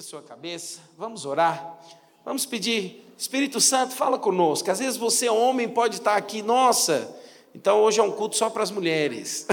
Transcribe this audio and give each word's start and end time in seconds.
Curva 0.00 0.02
sua 0.02 0.22
cabeça, 0.22 0.80
vamos 0.96 1.26
orar. 1.26 1.78
Vamos 2.24 2.46
pedir, 2.46 3.04
Espírito 3.18 3.60
Santo, 3.60 3.94
fala 3.94 4.18
conosco. 4.18 4.70
Às 4.70 4.78
vezes 4.78 4.96
você, 4.96 5.28
homem, 5.28 5.68
pode 5.68 5.96
estar 5.96 6.16
aqui, 6.16 6.40
nossa, 6.40 7.14
então 7.54 7.82
hoje 7.82 8.00
é 8.00 8.02
um 8.02 8.10
culto 8.10 8.34
só 8.34 8.48
para 8.48 8.62
as 8.62 8.70
mulheres. 8.70 9.46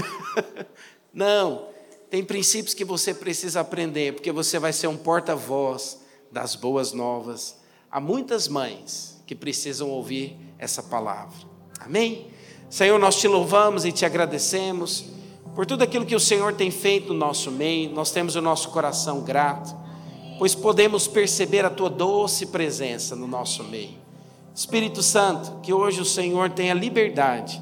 Não, 1.13 1.67
tem 2.09 2.23
princípios 2.23 2.73
que 2.73 2.85
você 2.85 3.13
precisa 3.13 3.59
aprender, 3.59 4.13
porque 4.13 4.31
você 4.31 4.57
vai 4.57 4.71
ser 4.71 4.87
um 4.87 4.95
porta-voz 4.95 5.99
das 6.31 6.55
boas 6.55 6.93
novas. 6.93 7.57
Há 7.91 7.99
muitas 7.99 8.47
mães 8.47 9.21
que 9.25 9.35
precisam 9.35 9.89
ouvir 9.89 10.37
essa 10.57 10.81
palavra. 10.81 11.37
Amém? 11.79 12.27
Senhor, 12.69 12.97
nós 12.97 13.19
te 13.19 13.27
louvamos 13.27 13.83
e 13.83 13.91
te 13.91 14.05
agradecemos 14.05 15.05
por 15.53 15.65
tudo 15.65 15.83
aquilo 15.83 16.05
que 16.05 16.15
o 16.15 16.19
Senhor 16.19 16.53
tem 16.53 16.71
feito 16.71 17.11
no 17.11 17.19
nosso 17.19 17.51
meio. 17.51 17.89
Nós 17.91 18.11
temos 18.11 18.35
o 18.35 18.41
nosso 18.41 18.69
coração 18.69 19.21
grato, 19.21 19.86
pois 20.37 20.53
podemos 20.53 21.07
perceber 21.07 21.65
a 21.65 21.69
tua 21.69 21.89
doce 21.89 22.47
presença 22.47 23.15
no 23.15 23.27
nosso 23.27 23.63
meio. 23.63 23.97
Espírito 24.53 25.03
Santo, 25.03 25.59
que 25.61 25.73
hoje 25.73 26.01
o 26.01 26.05
Senhor 26.05 26.49
tenha 26.49 26.73
liberdade 26.73 27.61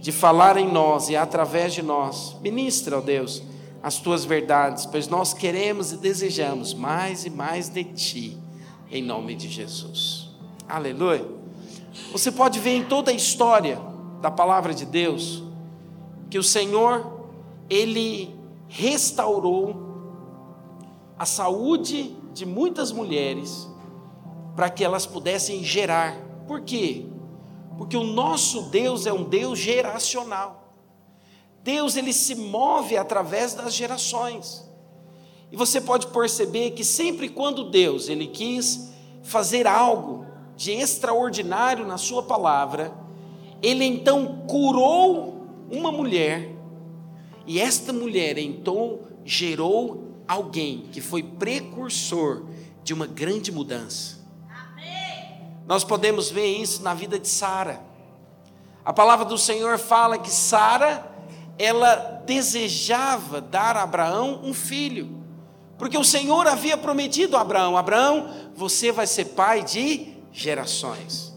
de 0.00 0.12
falar 0.12 0.56
em 0.56 0.70
nós 0.70 1.08
e 1.08 1.16
através 1.16 1.72
de 1.72 1.82
nós. 1.82 2.36
Ministra, 2.42 2.98
ó 2.98 3.00
Deus, 3.00 3.42
as 3.82 3.96
tuas 3.96 4.24
verdades, 4.24 4.84
pois 4.86 5.08
nós 5.08 5.32
queremos 5.32 5.92
e 5.92 5.96
desejamos 5.96 6.74
mais 6.74 7.24
e 7.24 7.30
mais 7.30 7.68
de 7.68 7.84
ti, 7.84 8.38
em 8.90 9.02
nome 9.02 9.34
de 9.34 9.48
Jesus. 9.48 10.30
Aleluia. 10.68 11.26
Você 12.12 12.30
pode 12.30 12.58
ver 12.60 12.76
em 12.76 12.84
toda 12.84 13.10
a 13.10 13.14
história 13.14 13.80
da 14.20 14.30
palavra 14.30 14.74
de 14.74 14.84
Deus 14.84 15.42
que 16.30 16.38
o 16.38 16.42
Senhor, 16.42 17.26
ele 17.70 18.34
restaurou 18.68 19.93
a 21.18 21.24
saúde 21.24 22.16
de 22.32 22.44
muitas 22.44 22.90
mulheres 22.90 23.68
para 24.56 24.70
que 24.70 24.84
elas 24.84 25.06
pudessem 25.06 25.62
gerar. 25.62 26.16
Por 26.46 26.62
quê? 26.62 27.06
Porque 27.76 27.96
o 27.96 28.04
nosso 28.04 28.62
Deus 28.70 29.06
é 29.06 29.12
um 29.12 29.24
Deus 29.24 29.58
geracional. 29.58 30.72
Deus 31.62 31.96
ele 31.96 32.12
se 32.12 32.34
move 32.34 32.96
através 32.96 33.54
das 33.54 33.74
gerações. 33.74 34.68
E 35.50 35.56
você 35.56 35.80
pode 35.80 36.08
perceber 36.08 36.72
que 36.72 36.84
sempre 36.84 37.28
quando 37.28 37.70
Deus 37.70 38.08
ele 38.08 38.26
quis 38.26 38.92
fazer 39.22 39.66
algo 39.66 40.26
de 40.56 40.72
extraordinário 40.72 41.86
na 41.86 41.96
sua 41.96 42.22
palavra, 42.22 42.92
ele 43.62 43.84
então 43.84 44.44
curou 44.46 45.46
uma 45.70 45.90
mulher, 45.90 46.54
e 47.46 47.58
esta 47.58 47.92
mulher 47.92 48.36
então 48.38 49.00
gerou 49.24 50.13
alguém 50.26 50.88
que 50.92 51.00
foi 51.00 51.22
precursor 51.22 52.44
de 52.82 52.92
uma 52.92 53.06
grande 53.06 53.50
mudança. 53.50 54.24
Nós 55.66 55.82
podemos 55.82 56.30
ver 56.30 56.46
isso 56.46 56.82
na 56.82 56.92
vida 56.92 57.18
de 57.18 57.28
Sara. 57.28 57.80
A 58.84 58.92
palavra 58.92 59.24
do 59.24 59.38
Senhor 59.38 59.78
fala 59.78 60.18
que 60.18 60.30
Sara 60.30 61.10
ela 61.58 62.22
desejava 62.26 63.40
dar 63.40 63.76
a 63.76 63.82
Abraão 63.82 64.40
um 64.42 64.52
filho, 64.52 65.22
porque 65.78 65.96
o 65.96 66.04
Senhor 66.04 66.46
havia 66.46 66.76
prometido 66.76 67.36
a 67.36 67.40
Abraão: 67.40 67.76
Abraão, 67.76 68.28
você 68.54 68.92
vai 68.92 69.06
ser 69.06 69.26
pai 69.26 69.62
de 69.62 70.14
gerações, 70.32 71.32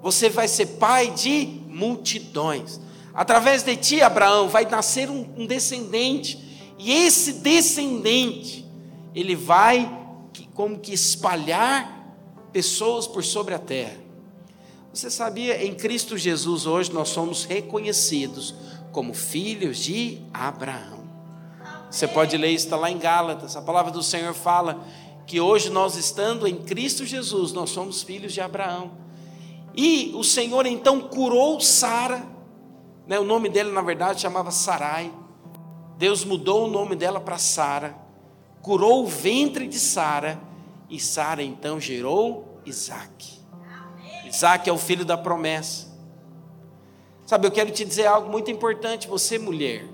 você 0.00 0.30
vai 0.30 0.48
ser 0.48 0.66
pai 0.78 1.10
de 1.10 1.60
multidões. 1.68 2.80
Através 3.12 3.62
de 3.62 3.76
ti, 3.76 4.02
Abraão, 4.02 4.48
vai 4.48 4.66
nascer 4.66 5.10
um 5.10 5.46
descendente, 5.46 6.45
e 6.78 6.92
esse 6.92 7.34
descendente, 7.34 8.66
ele 9.14 9.34
vai 9.34 10.04
como 10.54 10.78
que 10.78 10.92
espalhar 10.92 12.16
pessoas 12.52 13.06
por 13.06 13.22
sobre 13.22 13.54
a 13.54 13.58
terra. 13.58 13.98
Você 14.92 15.10
sabia, 15.10 15.62
em 15.62 15.74
Cristo 15.74 16.16
Jesus, 16.16 16.64
hoje 16.64 16.92
nós 16.92 17.10
somos 17.10 17.44
reconhecidos 17.44 18.54
como 18.92 19.12
filhos 19.12 19.78
de 19.78 20.22
Abraão. 20.32 21.04
Você 21.90 22.08
pode 22.08 22.36
ler 22.36 22.50
isso, 22.50 22.64
está 22.64 22.76
lá 22.76 22.90
em 22.90 22.98
Gálatas. 22.98 23.56
A 23.56 23.62
palavra 23.62 23.92
do 23.92 24.02
Senhor 24.02 24.32
fala 24.32 24.82
que 25.26 25.40
hoje 25.40 25.68
nós, 25.68 25.96
estando 25.96 26.46
em 26.46 26.56
Cristo 26.56 27.04
Jesus, 27.04 27.52
nós 27.52 27.70
somos 27.70 28.02
filhos 28.02 28.32
de 28.32 28.40
Abraão. 28.40 28.92
E 29.74 30.12
o 30.14 30.24
Senhor 30.24 30.64
então 30.64 31.00
curou 31.00 31.60
Sara, 31.60 32.24
né, 33.06 33.20
o 33.20 33.24
nome 33.24 33.50
dela 33.50 33.70
na 33.70 33.82
verdade 33.82 34.22
chamava 34.22 34.50
Sarai. 34.50 35.12
Deus 35.96 36.24
mudou 36.24 36.66
o 36.66 36.70
nome 36.70 36.94
dela 36.94 37.20
para 37.20 37.38
Sara, 37.38 37.96
curou 38.60 39.04
o 39.04 39.06
ventre 39.06 39.66
de 39.66 39.78
Sara, 39.78 40.38
e 40.90 41.00
Sara 41.00 41.42
então 41.42 41.80
gerou 41.80 42.60
Isaac. 42.64 43.40
Isaac 44.26 44.68
é 44.68 44.72
o 44.72 44.78
filho 44.78 45.04
da 45.04 45.16
promessa. 45.16 45.86
Sabe, 47.24 47.46
eu 47.46 47.50
quero 47.50 47.70
te 47.70 47.84
dizer 47.84 48.06
algo 48.06 48.30
muito 48.30 48.50
importante, 48.50 49.08
você 49.08 49.38
mulher. 49.38 49.84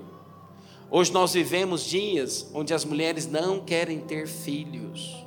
Hoje 0.91 1.11
nós 1.11 1.33
vivemos 1.33 1.83
dias 1.83 2.47
onde 2.53 2.73
as 2.73 2.85
mulheres 2.85 3.25
não 3.25 3.59
querem 3.59 3.99
ter 3.99 4.27
filhos. 4.27 5.25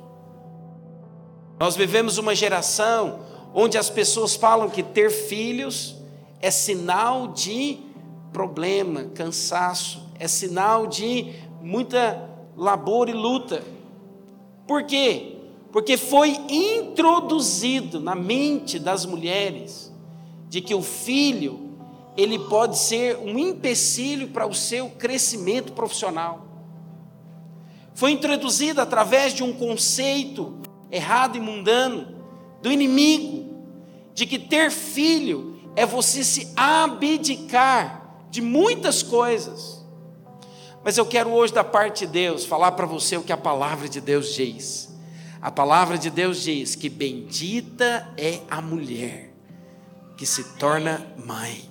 Nós 1.59 1.75
vivemos 1.75 2.17
uma 2.17 2.35
geração 2.35 3.25
onde 3.53 3.77
as 3.77 3.89
pessoas 3.89 4.35
falam 4.35 4.69
que 4.69 4.83
ter 4.83 5.09
filhos 5.09 5.95
é 6.39 6.51
sinal 6.51 7.29
de 7.29 7.79
problema, 8.31 9.05
cansaço, 9.15 10.06
é 10.19 10.27
sinal 10.27 10.87
de 10.87 11.33
muita 11.61 12.29
labor 12.55 13.09
e 13.09 13.13
luta. 13.13 13.63
Por 14.67 14.83
quê? 14.83 15.37
Porque 15.71 15.97
foi 15.97 16.37
introduzido 16.49 17.99
na 17.99 18.15
mente 18.15 18.79
das 18.79 19.05
mulheres 19.05 19.93
de 20.49 20.61
que 20.61 20.73
o 20.73 20.81
filho 20.81 21.67
ele 22.15 22.39
pode 22.39 22.77
ser 22.77 23.17
um 23.17 23.37
empecilho 23.37 24.29
para 24.29 24.47
o 24.47 24.53
seu 24.53 24.89
crescimento 24.89 25.73
profissional. 25.73 26.47
Foi 27.93 28.11
introduzido 28.11 28.81
através 28.81 29.33
de 29.33 29.43
um 29.43 29.53
conceito 29.53 30.57
errado 30.91 31.35
e 31.35 31.39
mundano 31.39 32.07
do 32.61 32.71
inimigo, 32.71 33.55
de 34.13 34.25
que 34.25 34.39
ter 34.39 34.71
filho 34.71 35.59
é 35.75 35.85
você 35.85 36.23
se 36.23 36.51
abdicar 36.55 38.25
de 38.31 38.41
muitas 38.41 39.03
coisas. 39.03 39.76
Mas 40.87 40.97
eu 40.97 41.05
quero 41.05 41.31
hoje, 41.31 41.51
da 41.51 41.65
parte 41.65 42.05
de 42.05 42.13
Deus, 42.13 42.45
falar 42.45 42.71
para 42.71 42.85
você 42.85 43.17
o 43.17 43.21
que 43.21 43.33
a 43.33 43.35
palavra 43.35 43.89
de 43.89 43.99
Deus 43.99 44.33
diz. 44.33 44.87
A 45.41 45.51
palavra 45.51 45.97
de 45.97 46.09
Deus 46.09 46.41
diz 46.41 46.75
que 46.75 46.87
bendita 46.87 48.09
é 48.15 48.39
a 48.49 48.61
mulher 48.61 49.33
que 50.15 50.25
se 50.25 50.45
torna 50.55 51.05
mãe. 51.17 51.69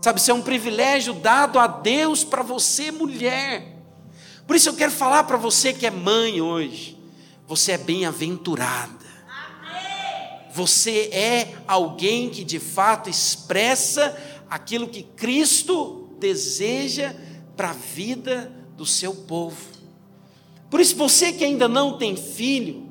Sabe, 0.00 0.20
isso 0.20 0.30
é 0.30 0.34
um 0.34 0.42
privilégio 0.42 1.12
dado 1.12 1.58
a 1.58 1.66
Deus 1.66 2.22
para 2.22 2.44
você, 2.44 2.92
mulher. 2.92 3.82
Por 4.46 4.54
isso 4.54 4.68
eu 4.68 4.74
quero 4.74 4.92
falar 4.92 5.24
para 5.24 5.36
você 5.36 5.72
que 5.72 5.84
é 5.84 5.90
mãe 5.90 6.40
hoje. 6.40 6.96
Você 7.48 7.72
é 7.72 7.78
bem-aventurada. 7.78 8.94
Você 10.52 11.10
é 11.12 11.52
alguém 11.66 12.30
que 12.30 12.44
de 12.44 12.60
fato 12.60 13.10
expressa 13.10 14.16
aquilo 14.48 14.86
que 14.86 15.02
Cristo 15.02 16.14
deseja 16.20 17.12
para 17.60 17.72
a 17.72 17.74
vida 17.74 18.50
do 18.74 18.86
seu 18.86 19.14
povo. 19.14 19.60
Por 20.70 20.80
isso, 20.80 20.96
você 20.96 21.30
que 21.30 21.44
ainda 21.44 21.68
não 21.68 21.98
tem 21.98 22.16
filho, 22.16 22.88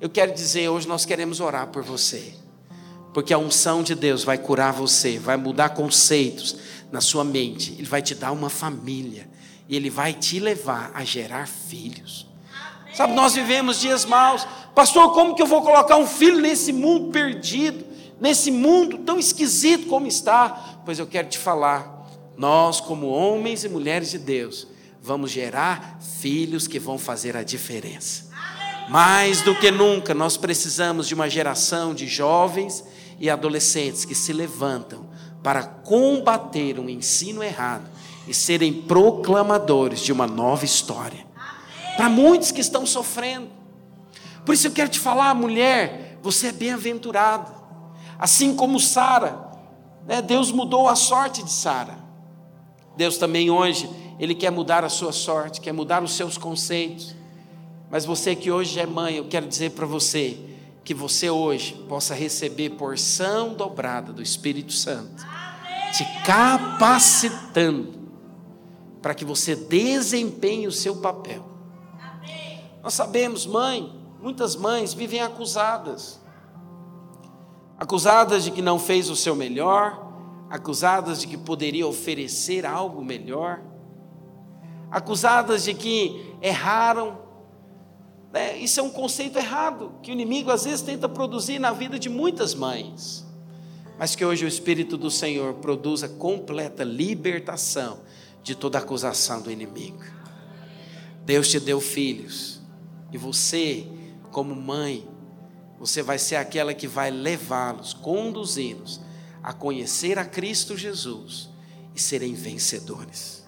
eu 0.00 0.10
quero 0.10 0.34
dizer, 0.34 0.68
hoje 0.68 0.88
nós 0.88 1.04
queremos 1.04 1.38
orar 1.38 1.68
por 1.68 1.84
você 1.84 2.34
porque 3.12 3.34
a 3.34 3.38
unção 3.38 3.82
de 3.82 3.96
Deus 3.96 4.22
vai 4.22 4.38
curar 4.38 4.72
você, 4.72 5.18
vai 5.18 5.36
mudar 5.36 5.70
conceitos 5.70 6.56
na 6.92 7.00
sua 7.00 7.24
mente, 7.24 7.72
Ele 7.72 7.88
vai 7.88 8.00
te 8.00 8.14
dar 8.14 8.30
uma 8.30 8.48
família, 8.48 9.28
e 9.68 9.74
Ele 9.74 9.90
vai 9.90 10.12
te 10.12 10.38
levar 10.38 10.92
a 10.94 11.02
gerar 11.02 11.48
filhos. 11.48 12.28
Amém. 12.80 12.94
Sabe, 12.94 13.14
nós 13.14 13.34
vivemos 13.34 13.80
dias 13.80 14.04
maus, 14.04 14.46
pastor, 14.72 15.12
como 15.14 15.34
que 15.34 15.42
eu 15.42 15.48
vou 15.48 15.62
colocar 15.62 15.96
um 15.96 16.06
filho 16.06 16.40
nesse 16.40 16.72
mundo 16.72 17.10
perdido, 17.10 17.84
nesse 18.20 18.52
mundo 18.52 18.98
tão 18.98 19.18
esquisito 19.18 19.86
como 19.88 20.06
está? 20.06 20.80
Pois 20.84 21.00
eu 21.00 21.06
quero 21.06 21.28
te 21.28 21.38
falar, 21.38 21.97
nós, 22.38 22.80
como 22.80 23.08
homens 23.08 23.64
e 23.64 23.68
mulheres 23.68 24.12
de 24.12 24.18
Deus, 24.18 24.68
vamos 25.02 25.32
gerar 25.32 25.98
filhos 26.00 26.68
que 26.68 26.78
vão 26.78 26.96
fazer 26.96 27.36
a 27.36 27.42
diferença. 27.42 28.28
Mais 28.88 29.42
do 29.42 29.54
que 29.56 29.72
nunca, 29.72 30.14
nós 30.14 30.36
precisamos 30.36 31.08
de 31.08 31.14
uma 31.14 31.28
geração 31.28 31.92
de 31.92 32.06
jovens 32.06 32.84
e 33.18 33.28
adolescentes 33.28 34.04
que 34.04 34.14
se 34.14 34.32
levantam 34.32 35.10
para 35.42 35.64
combater 35.64 36.78
um 36.78 36.88
ensino 36.88 37.42
errado 37.42 37.90
e 38.26 38.32
serem 38.32 38.72
proclamadores 38.72 40.00
de 40.00 40.12
uma 40.12 40.26
nova 40.26 40.64
história. 40.64 41.26
Para 41.96 42.08
muitos 42.08 42.52
que 42.52 42.60
estão 42.60 42.86
sofrendo. 42.86 43.48
Por 44.46 44.54
isso 44.54 44.68
eu 44.68 44.72
quero 44.72 44.88
te 44.88 45.00
falar, 45.00 45.34
mulher, 45.34 46.18
você 46.22 46.48
é 46.48 46.52
bem-aventurada. 46.52 47.52
Assim 48.16 48.54
como 48.54 48.78
Sara, 48.78 49.50
né, 50.06 50.22
Deus 50.22 50.52
mudou 50.52 50.88
a 50.88 50.94
sorte 50.94 51.42
de 51.42 51.50
Sara. 51.50 52.07
Deus 52.98 53.16
também 53.16 53.48
hoje, 53.48 53.88
Ele 54.18 54.34
quer 54.34 54.50
mudar 54.50 54.84
a 54.84 54.88
sua 54.88 55.12
sorte, 55.12 55.60
quer 55.60 55.72
mudar 55.72 56.02
os 56.02 56.16
seus 56.16 56.36
conceitos. 56.36 57.14
Mas 57.88 58.04
você 58.04 58.34
que 58.34 58.50
hoje 58.50 58.80
é 58.80 58.86
mãe, 58.86 59.14
eu 59.14 59.28
quero 59.28 59.46
dizer 59.46 59.70
para 59.70 59.86
você 59.86 60.36
que 60.82 60.92
você 60.92 61.30
hoje 61.30 61.74
possa 61.88 62.12
receber 62.12 62.70
porção 62.70 63.54
dobrada 63.54 64.12
do 64.12 64.20
Espírito 64.20 64.72
Santo, 64.72 65.24
te 65.92 66.04
capacitando 66.26 67.94
para 69.00 69.14
que 69.14 69.24
você 69.24 69.54
desempenhe 69.54 70.66
o 70.66 70.72
seu 70.72 70.96
papel. 70.96 71.48
Nós 72.82 72.94
sabemos, 72.94 73.46
mãe, 73.46 73.92
muitas 74.20 74.56
mães 74.56 74.92
vivem 74.92 75.20
acusadas. 75.20 76.20
Acusadas 77.78 78.42
de 78.42 78.50
que 78.50 78.60
não 78.60 78.76
fez 78.76 79.08
o 79.08 79.14
seu 79.14 79.36
melhor, 79.36 80.07
acusadas 80.50 81.20
de 81.20 81.26
que 81.26 81.36
poderia 81.36 81.86
oferecer 81.86 82.64
algo 82.64 83.04
melhor, 83.04 83.60
acusadas 84.90 85.64
de 85.64 85.74
que 85.74 86.34
erraram. 86.40 87.18
É, 88.32 88.56
isso 88.56 88.80
é 88.80 88.82
um 88.82 88.90
conceito 88.90 89.38
errado 89.38 89.94
que 90.02 90.10
o 90.10 90.12
inimigo 90.12 90.50
às 90.50 90.64
vezes 90.64 90.82
tenta 90.82 91.08
produzir 91.08 91.58
na 91.58 91.72
vida 91.72 91.98
de 91.98 92.08
muitas 92.08 92.54
mães, 92.54 93.26
mas 93.98 94.14
que 94.14 94.24
hoje 94.24 94.44
o 94.44 94.48
Espírito 94.48 94.96
do 94.96 95.10
Senhor 95.10 95.54
produza 95.54 96.08
completa 96.08 96.84
libertação 96.84 98.00
de 98.42 98.54
toda 98.54 98.78
acusação 98.78 99.40
do 99.42 99.50
inimigo. 99.50 100.04
Deus 101.24 101.48
te 101.50 101.58
deu 101.58 101.80
filhos 101.80 102.60
e 103.12 103.18
você, 103.18 103.86
como 104.30 104.54
mãe, 104.54 105.06
você 105.78 106.02
vai 106.02 106.18
ser 106.18 106.36
aquela 106.36 106.74
que 106.74 106.86
vai 106.86 107.10
levá-los, 107.10 107.92
conduzi-los 107.92 109.00
a 109.48 109.52
conhecer 109.54 110.18
a 110.18 110.26
Cristo 110.26 110.76
Jesus 110.76 111.48
e 111.94 111.98
serem 111.98 112.34
vencedores. 112.34 113.42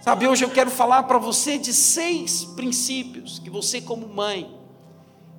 Sabe, 0.00 0.26
hoje 0.26 0.44
eu 0.44 0.50
quero 0.50 0.72
falar 0.72 1.04
para 1.04 1.18
você 1.18 1.56
de 1.56 1.72
seis 1.72 2.44
princípios 2.44 3.38
que 3.38 3.48
você, 3.48 3.80
como 3.80 4.08
mãe, 4.08 4.58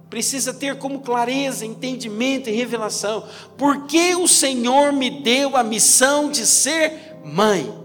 precisa 0.10 0.54
ter 0.54 0.78
como 0.78 1.02
clareza, 1.02 1.66
entendimento 1.66 2.50
e 2.50 2.54
revelação. 2.54 3.28
Porque 3.58 4.16
o 4.16 4.30
Senhor 4.30 4.94
me 4.94 5.10
deu 5.10 5.58
a 5.58 5.64
missão 5.64 6.32
de 6.32 6.46
ser 6.46 7.18
mãe. 7.26 7.78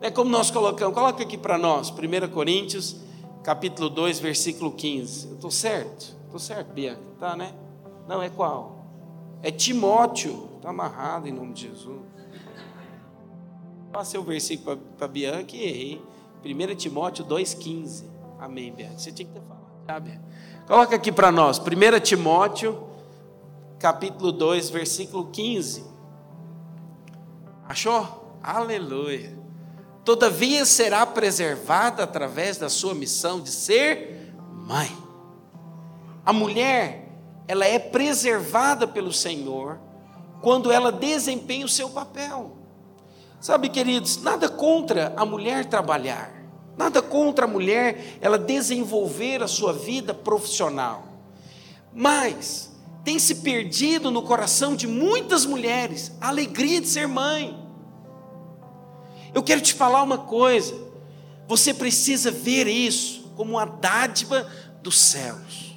É 0.00 0.12
como 0.12 0.30
nós 0.30 0.48
colocamos, 0.48 0.94
coloca 0.94 1.24
aqui 1.24 1.36
para 1.36 1.58
nós, 1.58 1.90
1 1.90 2.28
Coríntios, 2.32 2.94
capítulo 3.42 3.90
2, 3.90 4.20
versículo 4.20 4.70
15. 4.70 5.26
Eu 5.26 5.34
estou 5.34 5.50
certo? 5.50 6.14
Estou 6.26 6.38
certo, 6.38 6.72
Bianca? 6.72 7.02
Tá, 7.18 7.34
né? 7.34 7.52
Não, 8.06 8.22
é 8.22 8.30
qual? 8.30 8.77
É 9.42 9.50
Timóteo, 9.50 10.50
está 10.56 10.70
amarrado 10.70 11.28
em 11.28 11.32
nome 11.32 11.52
de 11.52 11.68
Jesus. 11.68 12.02
Passei 13.92 14.18
o 14.18 14.22
versículo 14.22 14.76
para 14.96 15.08
Bianca 15.08 15.56
e 15.56 15.62
errei. 15.62 16.02
1 16.44 16.74
Timóteo 16.76 17.24
2,15. 17.24 18.04
Amém, 18.38 18.72
Bianca. 18.72 18.98
Você 18.98 19.12
tinha 19.12 19.26
que 19.26 19.34
ter 19.34 19.46
falado 19.46 19.66
já, 19.86 19.98
Bianca. 19.98 20.24
Coloca 20.66 20.96
aqui 20.96 21.10
para 21.10 21.32
nós, 21.32 21.58
1 21.58 22.00
Timóteo, 22.00 22.88
capítulo 23.78 24.30
2, 24.32 24.70
versículo 24.70 25.28
15. 25.28 25.84
Achou? 27.66 28.36
Aleluia. 28.42 29.38
Todavia 30.04 30.64
será 30.64 31.04
preservada 31.04 32.02
através 32.02 32.56
da 32.56 32.68
sua 32.68 32.94
missão 32.94 33.40
de 33.40 33.50
ser 33.50 34.32
mãe. 34.52 34.90
A 36.24 36.32
mulher, 36.32 37.07
ela 37.48 37.66
é 37.66 37.78
preservada 37.78 38.86
pelo 38.86 39.12
Senhor 39.12 39.80
quando 40.42 40.70
ela 40.70 40.92
desempenha 40.92 41.64
o 41.64 41.68
seu 41.68 41.88
papel. 41.88 42.58
Sabe, 43.40 43.70
queridos, 43.70 44.22
nada 44.22 44.48
contra 44.48 45.14
a 45.16 45.24
mulher 45.24 45.64
trabalhar, 45.64 46.30
nada 46.76 47.00
contra 47.00 47.46
a 47.46 47.48
mulher 47.48 48.18
ela 48.20 48.38
desenvolver 48.38 49.42
a 49.42 49.48
sua 49.48 49.72
vida 49.72 50.12
profissional. 50.12 51.04
Mas 51.94 52.70
tem 53.02 53.18
se 53.18 53.36
perdido 53.36 54.10
no 54.10 54.22
coração 54.22 54.76
de 54.76 54.86
muitas 54.86 55.46
mulheres 55.46 56.12
a 56.20 56.28
alegria 56.28 56.80
de 56.80 56.88
ser 56.88 57.08
mãe. 57.08 57.58
Eu 59.32 59.42
quero 59.42 59.62
te 59.62 59.72
falar 59.72 60.02
uma 60.02 60.18
coisa, 60.18 60.76
você 61.46 61.72
precisa 61.72 62.30
ver 62.30 62.66
isso 62.66 63.32
como 63.34 63.52
uma 63.52 63.64
dádiva 63.64 64.46
dos 64.82 64.98
céus. 64.98 65.76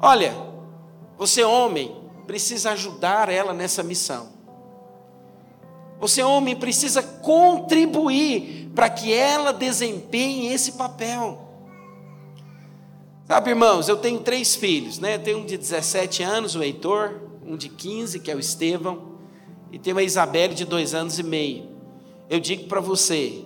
Olha, 0.00 0.53
você 1.16 1.44
homem, 1.44 1.96
precisa 2.26 2.72
ajudar 2.72 3.28
ela 3.28 3.52
nessa 3.52 3.82
missão. 3.82 4.28
Você, 6.00 6.22
homem, 6.22 6.56
precisa 6.56 7.02
contribuir 7.02 8.70
para 8.74 8.90
que 8.90 9.12
ela 9.12 9.52
desempenhe 9.52 10.48
esse 10.48 10.72
papel. 10.72 11.40
Sabe, 13.26 13.50
irmãos, 13.50 13.88
eu 13.88 13.96
tenho 13.96 14.20
três 14.20 14.54
filhos, 14.54 14.98
né? 14.98 15.14
Eu 15.14 15.22
tenho 15.22 15.38
um 15.38 15.46
de 15.46 15.56
17 15.56 16.22
anos, 16.22 16.54
o 16.54 16.62
Heitor, 16.62 17.20
um 17.46 17.56
de 17.56 17.68
15, 17.68 18.20
que 18.20 18.30
é 18.30 18.34
o 18.34 18.38
Estevão, 18.38 19.14
e 19.72 19.78
tenho 19.78 19.96
a 19.96 20.02
Isabelle 20.02 20.54
de 20.54 20.64
dois 20.64 20.94
anos 20.94 21.18
e 21.18 21.22
meio. 21.22 21.68
Eu 22.28 22.38
digo 22.38 22.68
para 22.68 22.80
você, 22.80 23.44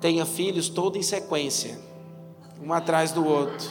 tenha 0.00 0.26
filhos 0.26 0.68
todo 0.68 0.98
em 0.98 1.02
sequência, 1.02 1.78
um 2.62 2.72
atrás 2.72 3.10
do 3.12 3.26
outro. 3.26 3.68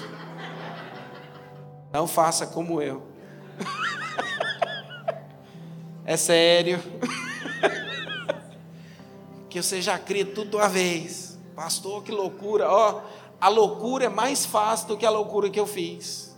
Não 1.93 2.07
faça 2.07 2.47
como 2.47 2.81
eu. 2.81 3.14
É 6.07 6.15
sério. 6.17 6.79
que 9.49 9.59
você 9.59 9.81
já 9.81 9.97
cria 9.97 10.23
tudo 10.23 10.51
de 10.51 10.55
uma 10.55 10.69
vez. 10.69 11.35
Pastor, 11.55 12.03
que 12.03 12.11
loucura. 12.11 12.69
Ó, 12.69 13.01
a 13.41 13.49
loucura 13.49 14.05
é 14.05 14.09
mais 14.09 14.45
fácil 14.45 14.89
do 14.89 14.97
que 14.97 15.05
a 15.05 15.09
loucura 15.09 15.49
que 15.49 15.59
eu 15.59 15.65
fiz. 15.65 16.35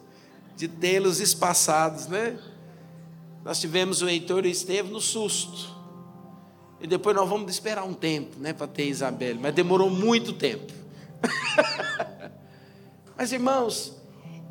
De 0.55 0.69
tê-los 0.69 1.19
espaçados, 1.19 2.07
né? 2.07 2.39
Nós 3.43 3.59
tivemos 3.59 4.01
o 4.01 4.07
Heitor 4.07 4.45
e 4.45 4.49
o 4.49 4.51
Estevam 4.51 4.91
no 4.91 5.01
susto. 5.01 5.75
E 6.79 6.87
depois 6.87 7.15
nós 7.15 7.27
vamos 7.27 7.51
esperar 7.51 7.83
um 7.83 7.93
tempo, 7.93 8.37
né, 8.39 8.53
para 8.53 8.67
ter 8.67 8.85
Isabel. 8.85 9.35
Mas 9.39 9.53
demorou 9.53 9.89
muito 9.89 10.33
tempo. 10.33 10.71
Mas 13.17 13.31
irmãos, 13.31 13.95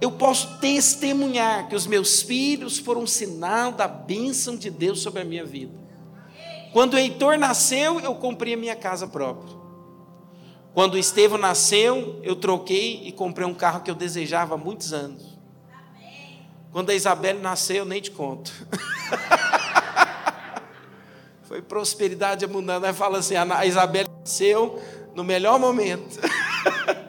eu 0.01 0.13
posso 0.13 0.59
testemunhar 0.59 1.69
que 1.69 1.75
os 1.75 1.87
meus 1.87 2.23
filhos 2.23 2.79
foram 2.79 3.03
um 3.03 3.07
sinal 3.07 3.73
da 3.73 3.89
bênção 3.89 4.57
de 4.57 4.71
Deus 4.71 5.01
sobre 5.01 5.23
a 5.23 5.25
minha 5.25 5.45
vida. 5.45 5.73
Quando 6.73 6.95
o 6.95 6.99
Heitor 6.99 7.39
nasceu, 7.39 7.99
eu 8.01 8.15
comprei 8.15 8.55
a 8.55 8.57
minha 8.57 8.77
casa 8.77 9.07
própria. 9.07 9.57
Quando 10.75 10.95
o 10.95 10.99
Estevão 10.99 11.39
nasceu, 11.39 12.21
eu 12.23 12.37
troquei 12.37 13.01
e 13.07 13.13
comprei 13.13 13.47
um 13.47 13.55
carro 13.55 13.81
que 13.81 13.91
eu 13.91 13.95
desejava 13.95 14.55
há 14.55 14.59
muitos 14.59 14.93
anos. 14.93 15.39
Quando 16.71 16.91
a 16.91 16.95
Isabelle 16.95 17.39
nasceu, 17.39 17.77
eu 17.77 17.85
nem 17.87 18.03
te 18.03 18.11
conto. 18.11 18.53
Foi 21.45 21.63
prosperidade 21.63 22.45
abundante. 22.45 22.85
Aí 22.85 22.93
fala 22.93 23.19
assim: 23.19 23.37
a 23.37 23.65
Isabelle 23.65 24.11
nasceu 24.21 24.79
no 25.15 25.25
melhor 25.25 25.59
momento. 25.59 26.21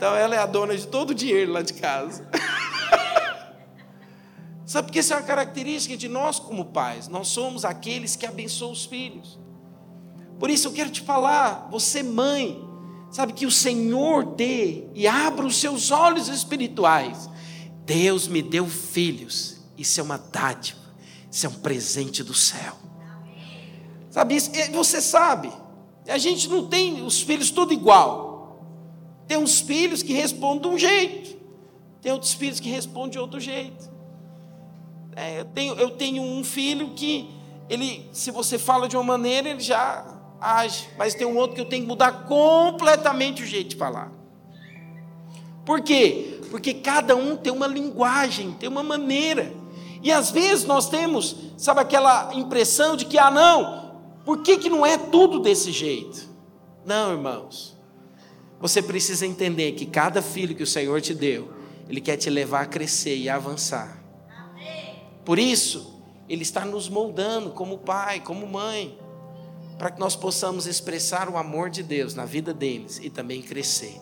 Então 0.00 0.16
ela 0.16 0.34
é 0.34 0.38
a 0.38 0.46
dona 0.46 0.74
de 0.74 0.86
todo 0.86 1.10
o 1.10 1.14
dinheiro 1.14 1.52
lá 1.52 1.60
de 1.60 1.74
casa. 1.74 2.26
Sabe 4.64 4.86
porque 4.86 5.00
isso 5.00 5.12
é 5.12 5.16
uma 5.16 5.22
característica 5.22 5.94
de 5.94 6.08
nós 6.08 6.38
como 6.38 6.64
pais. 6.64 7.06
Nós 7.06 7.28
somos 7.28 7.66
aqueles 7.66 8.16
que 8.16 8.24
abençoam 8.24 8.72
os 8.72 8.86
filhos. 8.86 9.38
Por 10.38 10.48
isso 10.48 10.68
eu 10.68 10.72
quero 10.72 10.88
te 10.88 11.02
falar, 11.02 11.68
você 11.70 12.02
mãe, 12.02 12.66
sabe 13.10 13.34
que 13.34 13.44
o 13.44 13.50
Senhor 13.50 14.24
dê 14.24 14.84
e 14.94 15.06
abra 15.06 15.44
os 15.44 15.60
seus 15.60 15.90
olhos 15.90 16.28
espirituais. 16.28 17.28
Deus 17.84 18.26
me 18.26 18.40
deu 18.40 18.66
filhos. 18.66 19.58
Isso 19.76 20.00
é 20.00 20.02
uma 20.02 20.16
dádiva. 20.16 20.80
Isso 21.30 21.44
é 21.44 21.48
um 21.50 21.56
presente 21.56 22.22
do 22.22 22.32
céu. 22.32 22.74
Sabe 24.08 24.34
isso? 24.34 24.50
Você 24.72 25.02
sabe. 25.02 25.52
A 26.08 26.16
gente 26.16 26.48
não 26.48 26.68
tem 26.68 27.04
os 27.04 27.20
filhos 27.20 27.50
tudo 27.50 27.74
igual. 27.74 28.29
Tem 29.30 29.38
uns 29.38 29.60
filhos 29.60 30.02
que 30.02 30.12
respondem 30.12 30.62
de 30.62 30.66
um 30.66 30.76
jeito, 30.76 31.38
tem 32.02 32.10
outros 32.10 32.32
filhos 32.32 32.58
que 32.58 32.68
respondem 32.68 33.10
de 33.10 33.18
outro 33.20 33.38
jeito. 33.38 33.88
É, 35.14 35.38
eu, 35.38 35.44
tenho, 35.44 35.74
eu 35.74 35.90
tenho 35.90 36.20
um 36.20 36.42
filho 36.42 36.90
que, 36.96 37.30
ele, 37.68 38.10
se 38.12 38.32
você 38.32 38.58
fala 38.58 38.88
de 38.88 38.96
uma 38.96 39.04
maneira, 39.04 39.50
ele 39.50 39.60
já 39.60 40.04
age, 40.40 40.88
mas 40.98 41.14
tem 41.14 41.28
um 41.28 41.36
outro 41.36 41.54
que 41.54 41.60
eu 41.60 41.64
tenho 41.64 41.82
que 41.82 41.88
mudar 41.88 42.24
completamente 42.26 43.44
o 43.44 43.46
jeito 43.46 43.68
de 43.68 43.76
falar. 43.76 44.10
Por 45.64 45.80
quê? 45.80 46.40
Porque 46.50 46.74
cada 46.74 47.14
um 47.14 47.36
tem 47.36 47.52
uma 47.52 47.68
linguagem, 47.68 48.50
tem 48.54 48.68
uma 48.68 48.82
maneira. 48.82 49.52
E 50.02 50.10
às 50.10 50.32
vezes 50.32 50.64
nós 50.64 50.88
temos, 50.88 51.36
sabe, 51.56 51.78
aquela 51.78 52.34
impressão 52.34 52.96
de 52.96 53.04
que, 53.04 53.16
ah, 53.16 53.30
não, 53.30 53.92
por 54.24 54.42
que, 54.42 54.58
que 54.58 54.68
não 54.68 54.84
é 54.84 54.98
tudo 54.98 55.38
desse 55.38 55.70
jeito? 55.70 56.28
Não, 56.84 57.12
irmãos. 57.12 57.78
Você 58.60 58.82
precisa 58.82 59.26
entender 59.26 59.72
que 59.72 59.86
cada 59.86 60.20
filho 60.20 60.54
que 60.54 60.62
o 60.62 60.66
Senhor 60.66 61.00
te 61.00 61.14
deu, 61.14 61.50
Ele 61.88 62.00
quer 62.00 62.18
te 62.18 62.28
levar 62.28 62.60
a 62.60 62.66
crescer 62.66 63.16
e 63.16 63.28
a 63.28 63.36
avançar. 63.36 64.04
Por 65.24 65.38
isso, 65.38 66.02
Ele 66.28 66.42
está 66.42 66.64
nos 66.64 66.88
moldando 66.88 67.50
como 67.50 67.78
pai, 67.78 68.20
como 68.20 68.46
mãe, 68.46 68.98
para 69.78 69.90
que 69.90 69.98
nós 69.98 70.14
possamos 70.14 70.66
expressar 70.66 71.30
o 71.30 71.38
amor 71.38 71.70
de 71.70 71.82
Deus 71.82 72.14
na 72.14 72.26
vida 72.26 72.52
deles 72.52 73.00
e 73.02 73.08
também 73.08 73.40
crescer. 73.40 73.98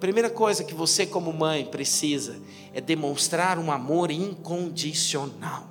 Primeira 0.00 0.28
coisa 0.28 0.64
que 0.64 0.74
você, 0.74 1.06
como 1.06 1.32
mãe, 1.32 1.64
precisa 1.64 2.42
é 2.74 2.80
demonstrar 2.80 3.58
um 3.58 3.70
amor 3.70 4.10
incondicional. 4.10 5.70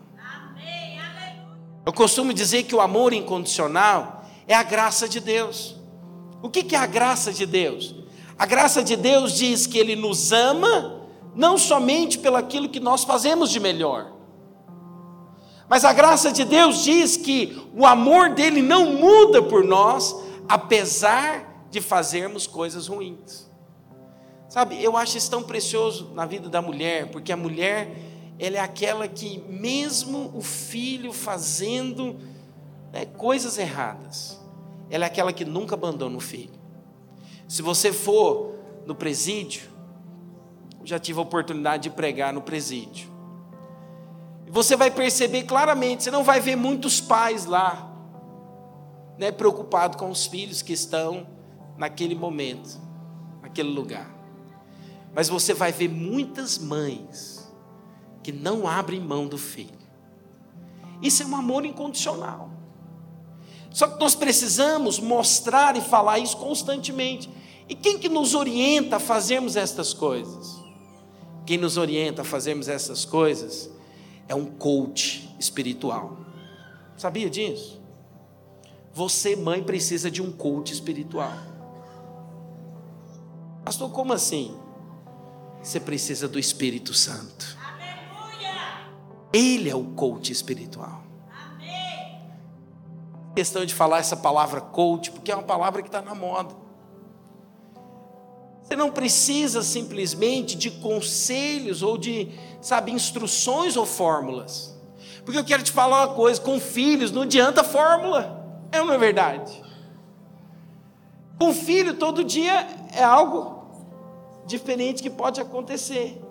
Eu 1.85 1.93
costumo 1.93 2.33
dizer 2.33 2.63
que 2.63 2.73
o 2.73 2.81
amor 2.81 3.13
incondicional 3.13 4.25
é 4.47 4.55
a 4.55 4.63
graça 4.63 5.07
de 5.07 5.19
Deus. 5.19 5.75
O 6.45 6.49
que 6.51 6.75
é 6.75 6.77
a 6.77 6.85
graça 6.85 7.33
de 7.33 7.43
Deus? 7.43 7.95
A 8.37 8.45
graça 8.45 8.83
de 8.83 8.95
Deus 8.95 9.35
diz 9.35 9.65
que 9.65 9.79
Ele 9.79 9.95
nos 9.95 10.31
ama, 10.31 11.01
não 11.33 11.57
somente 11.57 12.19
pelo 12.19 12.35
aquilo 12.35 12.69
que 12.69 12.79
nós 12.79 13.03
fazemos 13.03 13.49
de 13.49 13.59
melhor, 13.59 14.13
mas 15.67 15.83
a 15.83 15.91
graça 15.91 16.31
de 16.31 16.45
Deus 16.45 16.83
diz 16.83 17.17
que 17.17 17.59
o 17.73 17.83
amor 17.83 18.35
dele 18.35 18.61
não 18.61 18.93
muda 18.93 19.41
por 19.41 19.63
nós, 19.63 20.15
apesar 20.47 21.65
de 21.71 21.81
fazermos 21.81 22.45
coisas 22.45 22.85
ruins. 22.85 23.49
Sabe, 24.47 24.83
eu 24.83 24.95
acho 24.95 25.17
isso 25.17 25.31
tão 25.31 25.41
precioso 25.41 26.11
na 26.13 26.27
vida 26.27 26.47
da 26.47 26.61
mulher, 26.61 27.07
porque 27.07 27.31
a 27.31 27.37
mulher, 27.37 27.89
ela 28.37 28.57
é 28.57 28.59
aquela 28.59 29.07
que, 29.07 29.39
mesmo 29.49 30.31
o 30.35 30.41
filho 30.43 31.11
fazendo 31.11 32.15
né, 32.93 33.07
coisas 33.17 33.57
erradas, 33.57 34.44
ela 34.89 35.05
é 35.05 35.07
aquela 35.07 35.33
que 35.33 35.45
nunca 35.45 35.75
abandona 35.75 36.15
o 36.15 36.19
filho. 36.19 36.59
Se 37.47 37.61
você 37.61 37.91
for 37.93 38.55
no 38.85 38.95
presídio, 38.95 39.69
já 40.83 40.99
tive 40.99 41.19
a 41.19 41.23
oportunidade 41.23 41.83
de 41.83 41.89
pregar 41.89 42.33
no 42.33 42.41
presídio 42.41 43.15
você 44.55 44.77
vai 44.77 44.89
perceber 44.89 45.43
claramente, 45.43 46.03
você 46.03 46.11
não 46.11 46.23
vai 46.23 46.39
ver 46.39 46.55
muitos 46.55 47.01
pais 47.01 47.45
lá, 47.45 47.91
né, 49.17 49.29
preocupados 49.29 49.97
com 49.97 50.09
os 50.09 50.25
filhos 50.25 50.61
que 50.61 50.71
estão 50.71 51.27
naquele 51.77 52.15
momento, 52.15 52.79
naquele 53.41 53.67
lugar. 53.67 54.09
Mas 55.13 55.27
você 55.27 55.53
vai 55.53 55.73
ver 55.73 55.89
muitas 55.89 56.57
mães 56.57 57.53
que 58.23 58.31
não 58.31 58.65
abrem 58.65 59.01
mão 59.01 59.27
do 59.27 59.37
filho. 59.37 59.77
Isso 61.01 61.21
é 61.21 61.25
um 61.25 61.35
amor 61.35 61.65
incondicional. 61.65 62.44
Só 63.75 63.89
que 63.89 63.99
nós 63.99 64.15
precisamos 64.15 64.99
mostrar 64.99 65.75
e 65.75 65.81
falar 65.81 66.17
isso 66.17 66.37
constantemente. 66.37 67.29
E 67.67 67.75
quem 67.75 67.99
que 67.99 68.07
nos 68.07 68.33
orienta 68.33 68.95
a 68.95 68.99
fazermos 69.01 69.57
estas 69.57 69.93
coisas? 69.93 70.55
Quem 71.45 71.57
nos 71.57 71.75
orienta 71.75 72.21
a 72.21 72.25
fazermos 72.25 72.69
essas 72.69 73.03
coisas 73.03 73.69
é 74.29 74.33
um 74.33 74.45
coach 74.45 75.29
espiritual. 75.37 76.17
Sabia 76.95 77.29
disso? 77.29 77.81
Você, 78.93 79.35
mãe, 79.35 79.61
precisa 79.61 80.09
de 80.09 80.21
um 80.21 80.31
coach 80.31 80.71
espiritual. 80.71 81.33
Pastor, 83.65 83.91
como 83.91 84.13
assim? 84.13 84.55
Você 85.61 85.81
precisa 85.81 86.29
do 86.29 86.39
Espírito 86.39 86.93
Santo. 86.93 87.57
Ele 89.33 89.69
é 89.69 89.75
o 89.75 89.83
coach 89.83 90.31
espiritual. 90.31 91.04
Questão 93.35 93.65
de 93.65 93.73
falar 93.73 93.99
essa 93.99 94.15
palavra 94.15 94.61
coach, 94.61 95.11
porque 95.11 95.31
é 95.31 95.35
uma 95.35 95.43
palavra 95.43 95.81
que 95.81 95.89
está 95.89 96.01
na 96.01 96.15
moda. 96.15 96.55
Você 98.63 98.75
não 98.75 98.89
precisa 98.89 99.61
simplesmente 99.61 100.57
de 100.57 100.71
conselhos 100.71 101.83
ou 101.83 101.97
de, 101.97 102.31
sabe, 102.61 102.91
instruções 102.91 103.75
ou 103.77 103.85
fórmulas. 103.85 104.75
Porque 105.23 105.37
eu 105.37 105.43
quero 105.43 105.61
te 105.61 105.71
falar 105.71 106.07
uma 106.07 106.15
coisa: 106.15 106.41
com 106.41 106.59
filhos 106.59 107.11
não 107.11 107.23
adianta 107.23 107.63
fórmula, 107.63 108.63
é 108.71 108.81
uma 108.81 108.97
verdade. 108.97 109.63
Com 111.37 111.53
filho, 111.53 111.95
todo 111.95 112.23
dia 112.23 112.67
é 112.93 113.03
algo 113.03 113.65
diferente 114.45 115.03
que 115.03 115.09
pode 115.09 115.41
acontecer. 115.41 116.24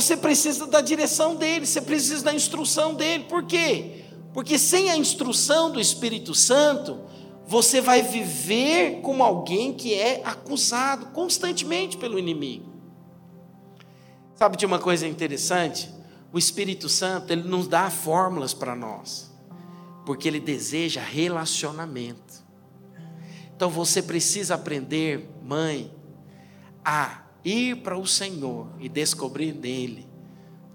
Você 0.00 0.16
precisa 0.16 0.66
da 0.66 0.80
direção 0.80 1.36
dele, 1.36 1.66
você 1.66 1.80
precisa 1.80 2.24
da 2.24 2.34
instrução 2.34 2.94
dele. 2.94 3.24
Por 3.24 3.44
quê? 3.44 4.04
Porque 4.32 4.58
sem 4.58 4.90
a 4.90 4.96
instrução 4.96 5.70
do 5.70 5.80
Espírito 5.80 6.34
Santo, 6.34 7.00
você 7.46 7.80
vai 7.80 8.02
viver 8.02 9.00
como 9.02 9.22
alguém 9.22 9.74
que 9.74 9.92
é 9.92 10.22
acusado 10.24 11.06
constantemente 11.06 11.96
pelo 11.96 12.18
inimigo. 12.18 12.72
Sabe 14.36 14.56
de 14.56 14.64
uma 14.64 14.78
coisa 14.78 15.06
interessante? 15.06 15.92
O 16.32 16.38
Espírito 16.38 16.88
Santo, 16.88 17.32
ele 17.32 17.42
nos 17.42 17.66
dá 17.66 17.90
fórmulas 17.90 18.54
para 18.54 18.74
nós, 18.74 19.30
porque 20.06 20.28
ele 20.28 20.40
deseja 20.40 21.02
relacionamento. 21.02 22.42
Então 23.54 23.68
você 23.68 24.00
precisa 24.00 24.54
aprender, 24.54 25.28
mãe, 25.42 25.92
a 26.84 27.22
ir 27.44 27.76
para 27.76 27.98
o 27.98 28.06
Senhor 28.06 28.68
e 28.78 28.88
descobrir 28.88 29.52
nele 29.54 30.08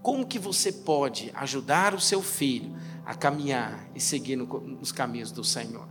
como 0.01 0.25
que 0.25 0.37
você 0.37 0.71
pode 0.71 1.31
ajudar 1.33 1.95
o 1.95 1.99
seu 1.99 2.21
filho 2.21 2.75
a 3.05 3.15
caminhar 3.15 3.89
e 3.95 3.99
seguir 3.99 4.35
nos 4.35 4.91
caminhos 4.91 5.31
do 5.31 5.43
Senhor. 5.43 5.87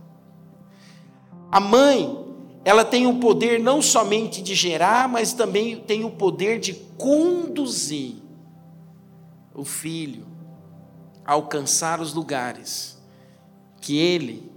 A 1.51 1.59
mãe, 1.59 2.25
ela 2.63 2.83
tem 2.83 3.07
o 3.07 3.19
poder 3.19 3.59
não 3.59 3.81
somente 3.81 4.41
de 4.41 4.55
gerar, 4.55 5.07
mas 5.07 5.33
também 5.33 5.81
tem 5.81 6.03
o 6.03 6.11
poder 6.11 6.59
de 6.59 6.73
conduzir 6.97 8.15
o 9.53 9.63
filho 9.63 10.25
a 11.25 11.33
alcançar 11.33 11.99
os 11.99 12.13
lugares 12.13 13.01
que 13.81 13.97
ele 13.97 14.51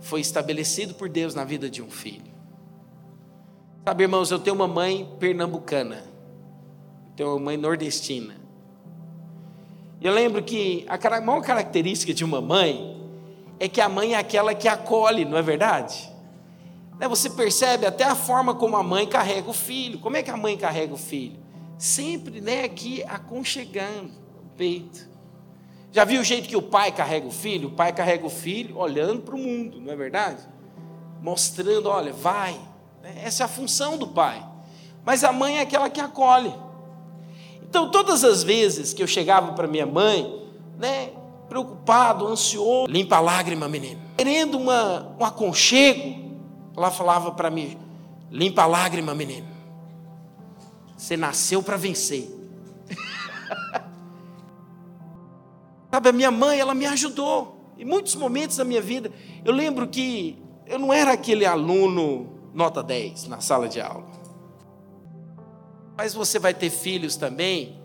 foi 0.00 0.20
estabelecido 0.20 0.94
por 0.94 1.08
Deus 1.08 1.34
na 1.34 1.44
vida 1.44 1.68
de 1.68 1.82
um 1.82 1.90
filho. 1.90 2.29
Sabe, 3.84 4.04
irmãos, 4.04 4.30
eu 4.30 4.38
tenho 4.38 4.54
uma 4.54 4.68
mãe 4.68 5.10
pernambucana, 5.18 5.96
eu 5.96 7.16
tenho 7.16 7.30
uma 7.30 7.40
mãe 7.40 7.56
nordestina. 7.56 8.36
Eu 10.00 10.12
lembro 10.12 10.42
que 10.42 10.86
a 10.88 11.20
maior 11.20 11.40
característica 11.42 12.12
de 12.12 12.24
uma 12.24 12.40
mãe 12.40 12.98
é 13.58 13.68
que 13.68 13.80
a 13.80 13.88
mãe 13.88 14.14
é 14.14 14.18
aquela 14.18 14.54
que 14.54 14.68
acolhe, 14.68 15.24
não 15.24 15.36
é 15.36 15.42
verdade? 15.42 16.10
Né, 16.98 17.08
você 17.08 17.30
percebe 17.30 17.86
até 17.86 18.04
a 18.04 18.14
forma 18.14 18.54
como 18.54 18.76
a 18.76 18.82
mãe 18.82 19.06
carrega 19.06 19.48
o 19.48 19.54
filho. 19.54 19.98
Como 19.98 20.16
é 20.16 20.22
que 20.22 20.30
a 20.30 20.36
mãe 20.36 20.56
carrega 20.56 20.92
o 20.92 20.98
filho? 20.98 21.38
Sempre 21.78 22.42
né, 22.42 22.64
aqui 22.64 23.02
aconchegando 23.04 24.12
o 24.38 24.56
peito. 24.56 25.08
Já 25.90 26.04
viu 26.04 26.20
o 26.20 26.24
jeito 26.24 26.48
que 26.48 26.56
o 26.56 26.62
pai 26.62 26.92
carrega 26.92 27.26
o 27.26 27.30
filho? 27.30 27.68
O 27.68 27.72
pai 27.72 27.92
carrega 27.92 28.26
o 28.26 28.30
filho 28.30 28.76
olhando 28.76 29.22
para 29.22 29.34
o 29.34 29.38
mundo, 29.38 29.80
não 29.80 29.90
é 29.90 29.96
verdade? 29.96 30.46
Mostrando, 31.22 31.88
olha, 31.88 32.12
vai. 32.12 32.60
Né, 33.02 33.22
essa 33.24 33.42
é 33.42 33.46
a 33.46 33.48
função 33.48 33.96
do 33.96 34.08
pai. 34.08 34.46
Mas 35.04 35.24
a 35.24 35.32
mãe 35.32 35.58
é 35.58 35.62
aquela 35.62 35.88
que 35.88 36.00
acolhe. 36.00 36.52
Então, 37.62 37.90
todas 37.90 38.24
as 38.24 38.42
vezes 38.42 38.92
que 38.92 39.02
eu 39.02 39.06
chegava 39.06 39.52
para 39.52 39.66
minha 39.68 39.86
mãe, 39.86 40.48
né, 40.78 41.10
preocupado, 41.48 42.26
ansioso, 42.26 42.90
limpa 42.90 43.16
a 43.16 43.20
lágrima, 43.20 43.68
menino, 43.68 44.00
querendo 44.16 44.58
uma, 44.58 45.14
um 45.18 45.24
aconchego, 45.24 46.36
ela 46.76 46.90
falava 46.90 47.32
para 47.32 47.50
mim: 47.50 47.78
limpa 48.30 48.62
a 48.62 48.66
lágrima, 48.66 49.14
menino. 49.14 49.48
Você 50.96 51.16
nasceu 51.16 51.62
para 51.62 51.76
vencer. 51.76 52.28
Sabe, 55.90 56.08
a 56.08 56.12
minha 56.12 56.30
mãe, 56.30 56.58
ela 56.58 56.74
me 56.74 56.86
ajudou. 56.86 57.72
Em 57.78 57.84
muitos 57.84 58.14
momentos 58.14 58.56
da 58.56 58.64
minha 58.64 58.82
vida, 58.82 59.10
eu 59.44 59.52
lembro 59.52 59.88
que 59.88 60.38
eu 60.66 60.78
não 60.78 60.92
era 60.92 61.12
aquele 61.12 61.46
aluno 61.46 62.39
nota 62.52 62.82
10 62.82 63.28
na 63.28 63.40
sala 63.40 63.68
de 63.68 63.80
aula. 63.80 64.06
Mas 65.96 66.14
você 66.14 66.38
vai 66.38 66.54
ter 66.54 66.70
filhos 66.70 67.16
também 67.16 67.78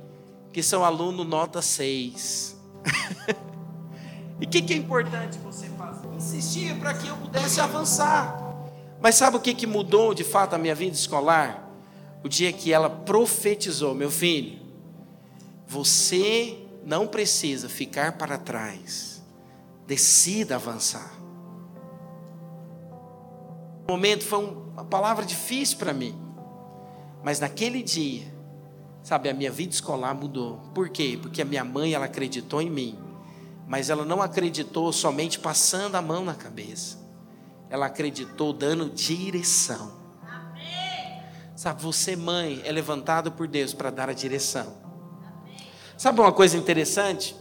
que 0.54 0.64
são 0.64 0.86
aluno 0.86 1.24
nota 1.24 1.62
6. 1.62 2.56
e 4.40 4.46
o 4.46 4.50
que, 4.50 4.62
que, 4.62 4.74
é 4.74 4.78
importante 4.78 5.38
você 5.40 5.68
fazer? 5.70 6.08
Insistir 6.16 6.80
para 6.80 6.94
que 6.94 7.08
eu 7.08 7.18
pudesse 7.18 7.60
avançar. 7.60 8.42
Mas 9.02 9.16
sabe 9.16 9.36
o 9.36 9.40
que, 9.42 9.54
que 9.54 9.68
mudou 9.68 10.14
de 10.14 10.24
fato 10.24 10.54
a 10.54 10.58
minha 10.58 10.74
vida 10.74 10.96
escolar? 10.96 11.70
O 12.24 12.30
dia 12.30 12.54
que 12.54 12.72
ela 12.72 12.90
profetizou, 12.90 13.94
meu 13.94 14.10
filho, 14.10 14.60
você 15.68 16.58
não 16.86 17.06
precisa 17.06 17.68
ficar 17.68 18.14
para 18.14 18.38
trás, 18.38 19.22
decida 19.86 20.56
avançar. 20.56 21.15
Momento 23.88 24.24
foi 24.24 24.40
uma 24.40 24.86
palavra 24.86 25.26
difícil 25.26 25.78
para 25.78 25.94
mim. 25.94 26.16
Mas 27.24 27.40
naquele 27.40 27.84
dia, 27.84 28.24
sabe, 29.04 29.30
a 29.30 29.34
minha 29.34 29.52
vida 29.52 29.74
escolar 29.74 30.14
mudou. 30.14 30.60
Por 30.74 30.90
quê? 30.90 31.18
Porque 31.22 31.42
a 31.42 31.46
minha 31.46 31.64
mãe, 31.64 31.94
ela 31.94 32.06
acreditou 32.06 32.62
em 32.62 32.70
mim. 32.70 32.98
Mas 33.68 33.90
ela 33.90 34.06
não 34.06 34.22
acreditou 34.22 34.92
somente 34.92 35.40
passando 35.40 35.96
a 35.96 36.02
mão 36.02 36.24
na 36.24 36.34
cabeça. 36.34 37.00
Ela 37.70 37.88
acreditou 37.88 38.54
dando 38.54 38.90
direção. 38.90 39.94
Sabe, 41.56 41.82
você, 41.82 42.16
mãe, 42.16 42.62
é 42.66 42.72
levantado 42.72 43.32
por 43.32 43.48
Deus 43.48 43.74
para 43.74 43.90
dar 43.90 44.10
a 44.10 44.14
direção. 44.14 44.76
Sabe 45.98 46.20
uma 46.20 46.32
coisa 46.32 46.58
interessante? 46.58 47.36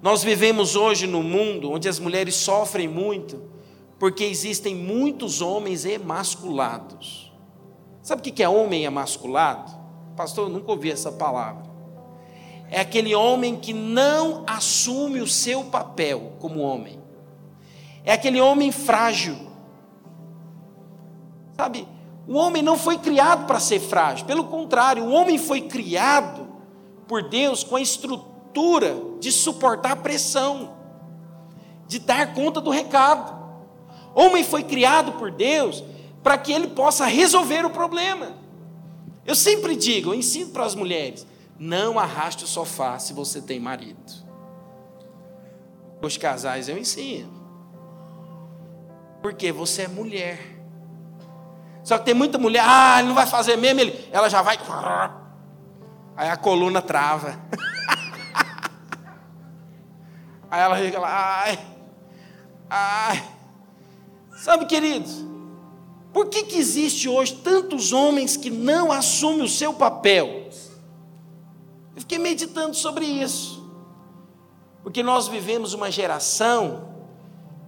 Nós 0.00 0.22
vivemos 0.22 0.74
hoje 0.74 1.06
num 1.06 1.22
mundo 1.22 1.70
onde 1.70 1.88
as 1.88 1.98
mulheres 1.98 2.34
sofrem 2.34 2.88
muito, 2.88 3.42
porque 3.98 4.24
existem 4.24 4.74
muitos 4.74 5.40
homens 5.40 5.84
emasculados. 5.84 7.32
Sabe 8.02 8.20
o 8.20 8.32
que 8.32 8.42
é 8.42 8.48
homem 8.48 8.84
emasculado? 8.84 9.72
Pastor, 10.16 10.48
eu 10.48 10.52
nunca 10.52 10.70
ouvi 10.70 10.90
essa 10.90 11.12
palavra. 11.12 11.68
É 12.70 12.80
aquele 12.80 13.14
homem 13.14 13.56
que 13.56 13.72
não 13.72 14.44
assume 14.46 15.20
o 15.20 15.26
seu 15.26 15.64
papel 15.64 16.34
como 16.38 16.60
homem. 16.60 16.98
É 18.04 18.12
aquele 18.12 18.40
homem 18.40 18.70
frágil. 18.70 19.36
Sabe, 21.56 21.88
o 22.26 22.34
homem 22.34 22.62
não 22.62 22.76
foi 22.76 22.98
criado 22.98 23.46
para 23.46 23.58
ser 23.58 23.80
frágil, 23.80 24.26
pelo 24.26 24.44
contrário, 24.44 25.04
o 25.04 25.10
homem 25.10 25.38
foi 25.38 25.62
criado 25.62 26.46
por 27.06 27.28
Deus 27.28 27.64
com 27.64 27.74
a 27.74 27.80
estrutura 27.80 28.96
de 29.18 29.32
suportar 29.32 29.96
pressão, 29.96 30.74
de 31.86 31.98
dar 31.98 32.34
conta 32.34 32.60
do 32.60 32.70
recado. 32.70 33.37
Homem 34.14 34.42
foi 34.44 34.62
criado 34.62 35.12
por 35.12 35.30
Deus 35.30 35.84
para 36.22 36.36
que 36.36 36.52
ele 36.52 36.68
possa 36.68 37.06
resolver 37.06 37.64
o 37.64 37.70
problema. 37.70 38.32
Eu 39.24 39.34
sempre 39.34 39.76
digo, 39.76 40.10
eu 40.10 40.14
ensino 40.14 40.50
para 40.50 40.64
as 40.64 40.74
mulheres: 40.74 41.26
não 41.58 41.98
arraste 41.98 42.44
o 42.44 42.46
sofá 42.46 42.98
se 42.98 43.12
você 43.12 43.40
tem 43.40 43.60
marido. 43.60 44.26
Os 46.00 46.16
casais 46.16 46.68
eu 46.68 46.78
ensino. 46.78 47.38
Porque 49.20 49.50
você 49.50 49.82
é 49.82 49.88
mulher. 49.88 50.38
Só 51.82 51.98
que 51.98 52.04
tem 52.04 52.14
muita 52.14 52.38
mulher, 52.38 52.62
ah, 52.66 52.98
ele 52.98 53.08
não 53.08 53.14
vai 53.14 53.26
fazer 53.26 53.56
mesmo, 53.56 53.80
ele, 53.80 54.08
ela 54.12 54.28
já 54.28 54.42
vai. 54.42 54.58
Aí 56.16 56.28
a 56.28 56.36
coluna 56.36 56.82
trava. 56.82 57.38
Aí 60.50 60.60
ela 60.62 60.76
fica 60.76 60.98
lá, 60.98 61.42
ai, 61.42 61.58
ai. 62.70 63.37
Sabe, 64.38 64.66
queridos, 64.66 65.24
por 66.12 66.28
que, 66.28 66.44
que 66.44 66.56
existe 66.56 67.08
hoje 67.08 67.34
tantos 67.34 67.92
homens 67.92 68.36
que 68.36 68.50
não 68.50 68.92
assumem 68.92 69.42
o 69.42 69.48
seu 69.48 69.74
papel? 69.74 70.48
Eu 71.94 72.00
fiquei 72.00 72.18
meditando 72.18 72.74
sobre 72.76 73.04
isso. 73.04 73.58
Porque 74.82 75.02
nós 75.02 75.26
vivemos 75.26 75.74
uma 75.74 75.90
geração 75.90 76.88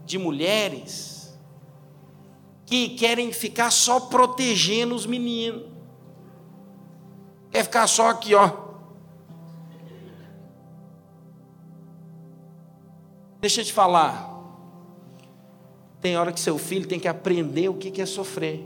de 0.07 0.17
mulheres 0.17 1.37
que 2.65 2.91
querem 2.91 3.33
ficar 3.33 3.73
só 3.73 3.99
protegendo 3.99 4.95
os 4.95 5.05
meninos. 5.05 5.65
Quer 7.51 7.65
ficar 7.65 7.89
só 7.89 8.11
aqui, 8.11 8.33
ó. 8.33 8.71
Deixa 13.41 13.61
eu 13.61 13.65
te 13.65 13.73
falar. 13.73 14.30
Tem 16.01 16.17
hora 16.17 16.33
que 16.33 16.41
seu 16.41 16.57
filho 16.59 16.87
tem 16.87 16.99
que 16.99 17.09
aprender 17.09 17.69
o 17.69 17.75
que 17.75 18.01
é 18.01 18.07
sofrer. 18.07 18.65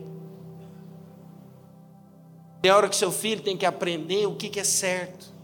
Tem 2.62 2.70
hora 2.70 2.88
que 2.88 2.96
seu 2.96 3.12
filho 3.12 3.42
tem 3.42 3.56
que 3.56 3.66
aprender 3.66 4.26
o 4.26 4.36
que 4.36 4.58
é 4.58 4.64
certo. 4.64 5.34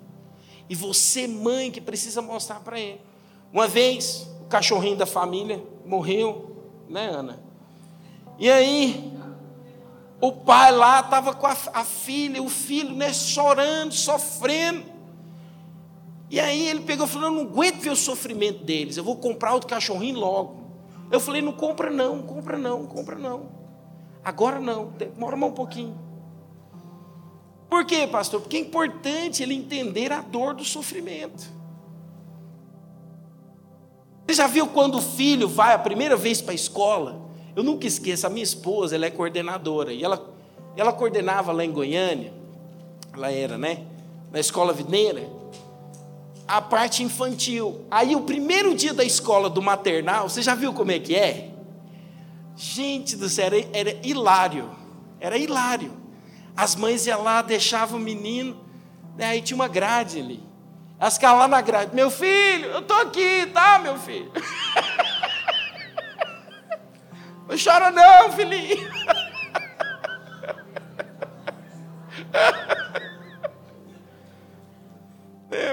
E 0.69 0.75
você, 0.75 1.27
mãe, 1.27 1.71
que 1.71 1.81
precisa 1.81 2.23
mostrar 2.23 2.61
para 2.61 2.79
ele. 2.79 3.01
Uma 3.53 3.67
vez, 3.67 4.27
o 4.43 4.45
cachorrinho 4.47 4.97
da 4.97 5.05
família 5.05 5.63
morreu, 5.85 6.65
né, 6.89 7.09
Ana? 7.09 7.43
E 8.39 8.49
aí, 8.49 9.13
o 10.21 10.33
pai 10.33 10.71
lá 10.71 11.01
estava 11.01 11.35
com 11.35 11.47
a, 11.47 11.57
a, 11.75 11.85
filha, 11.85 12.43
o 12.43 12.49
filho, 12.49 12.95
né, 12.95 13.13
chorando, 13.13 13.93
sofrendo. 13.93 14.85
E 16.31 16.39
aí 16.39 16.69
ele 16.69 16.81
pegou 16.81 17.07
e 17.07 17.09
falou: 17.09 17.29
Eu 17.29 17.35
não 17.35 17.43
aguento 17.43 17.81
ver 17.81 17.91
o 17.91 17.97
sofrimento 17.97 18.63
deles, 18.63 18.97
eu 18.97 19.05
vou 19.05 19.17
comprar 19.17 19.53
outro 19.53 19.69
cachorrinho 19.69 20.19
logo. 20.19 20.60
Eu 21.11 21.21
falei: 21.21 21.43
Não 21.43 21.53
compra, 21.53 21.91
não, 21.91 22.23
compra, 22.23 22.59
não, 22.59 22.87
compra, 22.87 23.17
não. 23.17 23.61
Agora 24.25 24.61
não, 24.61 24.87
demora 24.91 25.37
mais 25.37 25.53
um 25.53 25.55
pouquinho. 25.55 25.99
Por 27.69 27.85
quê, 27.85 28.07
pastor? 28.07 28.41
Porque 28.41 28.57
é 28.57 28.61
importante 28.61 29.43
ele 29.43 29.55
entender 29.55 30.13
a 30.13 30.21
dor 30.21 30.55
do 30.55 30.65
sofrimento. 30.65 31.49
Você 34.27 34.35
já 34.35 34.47
viu 34.47 34.67
quando 34.67 34.97
o 34.97 35.03
filho 35.03 35.49
vai 35.49 35.75
a 35.75 35.79
primeira 35.79 36.17
vez 36.17 36.43
para 36.43 36.53
a 36.53 36.55
escola? 36.55 37.21
Eu 37.55 37.63
nunca 37.63 37.87
esqueço, 37.87 38.27
a 38.27 38.31
minha 38.31 38.43
esposa, 38.43 38.95
ela 38.95 39.07
é 39.07 39.11
coordenadora, 39.11 39.93
e 39.93 40.05
ela, 40.05 40.33
ela 40.77 40.93
coordenava 40.93 41.51
lá 41.53 41.65
em 41.65 41.73
Goiânia, 41.73 42.33
ela 43.13 43.31
era, 43.33 43.59
né? 43.59 43.87
Na 44.31 44.39
escola 44.39 44.73
videira, 44.73 45.29
a 46.51 46.61
parte 46.61 47.05
infantil. 47.05 47.87
Aí 47.89 48.17
o 48.17 48.23
primeiro 48.23 48.75
dia 48.75 48.93
da 48.93 49.05
escola 49.05 49.49
do 49.49 49.63
maternal, 49.63 50.29
você 50.29 50.43
já 50.43 50.53
viu 50.53 50.73
como 50.73 50.91
é 50.91 50.99
que 50.99 51.15
é? 51.15 51.53
Gente 52.57 53.17
do 53.17 53.29
céu, 53.29 53.47
era, 53.47 53.57
era 53.73 54.01
hilário, 54.03 54.69
era 55.21 55.39
hilário. 55.39 55.93
As 56.57 56.75
mães 56.75 57.07
iam 57.07 57.23
lá, 57.23 57.41
deixavam 57.41 58.01
o 58.01 58.03
menino, 58.03 58.61
né? 59.17 59.27
aí 59.27 59.43
tinha 59.43 59.55
uma 59.55 59.69
grade 59.69 60.19
ali. 60.19 60.43
Elas 60.99 61.15
ficavam 61.15 61.39
lá 61.39 61.47
na 61.47 61.61
grade, 61.61 61.95
meu 61.95 62.11
filho, 62.11 62.67
eu 62.67 62.81
estou 62.81 62.97
aqui, 62.97 63.47
tá, 63.55 63.79
meu 63.79 63.97
filho? 63.97 64.33
Não 67.49 67.57
chora 67.57 67.93
não, 67.93 68.33
filhinho. 68.33 68.91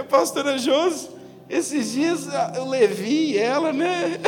pastora 0.08 0.58
Josi, 0.58 1.10
esses 1.50 1.92
dias 1.92 2.28
eu 2.56 2.68
levei 2.68 3.38
ela, 3.38 3.72
né? 3.72 4.20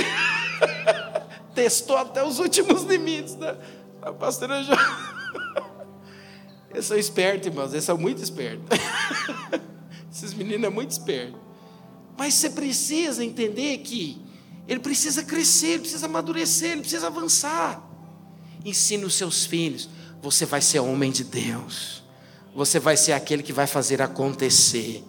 Testou 1.56 1.98
até 1.98 2.24
os 2.24 2.40
últimos 2.40 2.84
limites 2.84 3.36
da, 3.36 3.58
da 4.02 4.14
pastora 4.14 4.64
Josi. 4.64 4.80
Eles 6.72 6.86
são 6.86 6.98
espertos, 6.98 7.48
irmãos, 7.48 7.74
eles 7.74 7.84
são 7.84 7.98
muito 7.98 8.22
espertos. 8.22 8.68
Esses 10.14 10.36
meninos 10.36 10.62
são 10.62 10.72
muito 10.72 10.92
espertos. 10.92 11.40
Mas 12.16 12.36
você 12.36 12.52
precisa 12.52 13.26
entender 13.26 13.80
que 13.80 14.22
ele 14.68 14.80
precisa 14.80 15.24
crescer, 15.24 15.68
ele 15.68 15.80
precisa 15.80 16.06
amadurecer, 16.06 16.74
ele 16.74 16.82
precisa 16.82 17.08
avançar. 17.08 17.84
Ensine 18.64 19.04
os 19.04 19.16
seus 19.16 19.46
filhos. 19.46 19.90
Você 20.22 20.46
vai 20.46 20.62
ser 20.62 20.80
homem 20.80 21.12
de 21.12 21.24
Deus. 21.24 22.04
Você 22.54 22.80
vai 22.80 22.96
ser 22.96 23.14
aquele 23.14 23.42
que 23.42 23.54
vai 23.54 23.66
fazer 23.66 24.02
acontecer. 24.02 25.04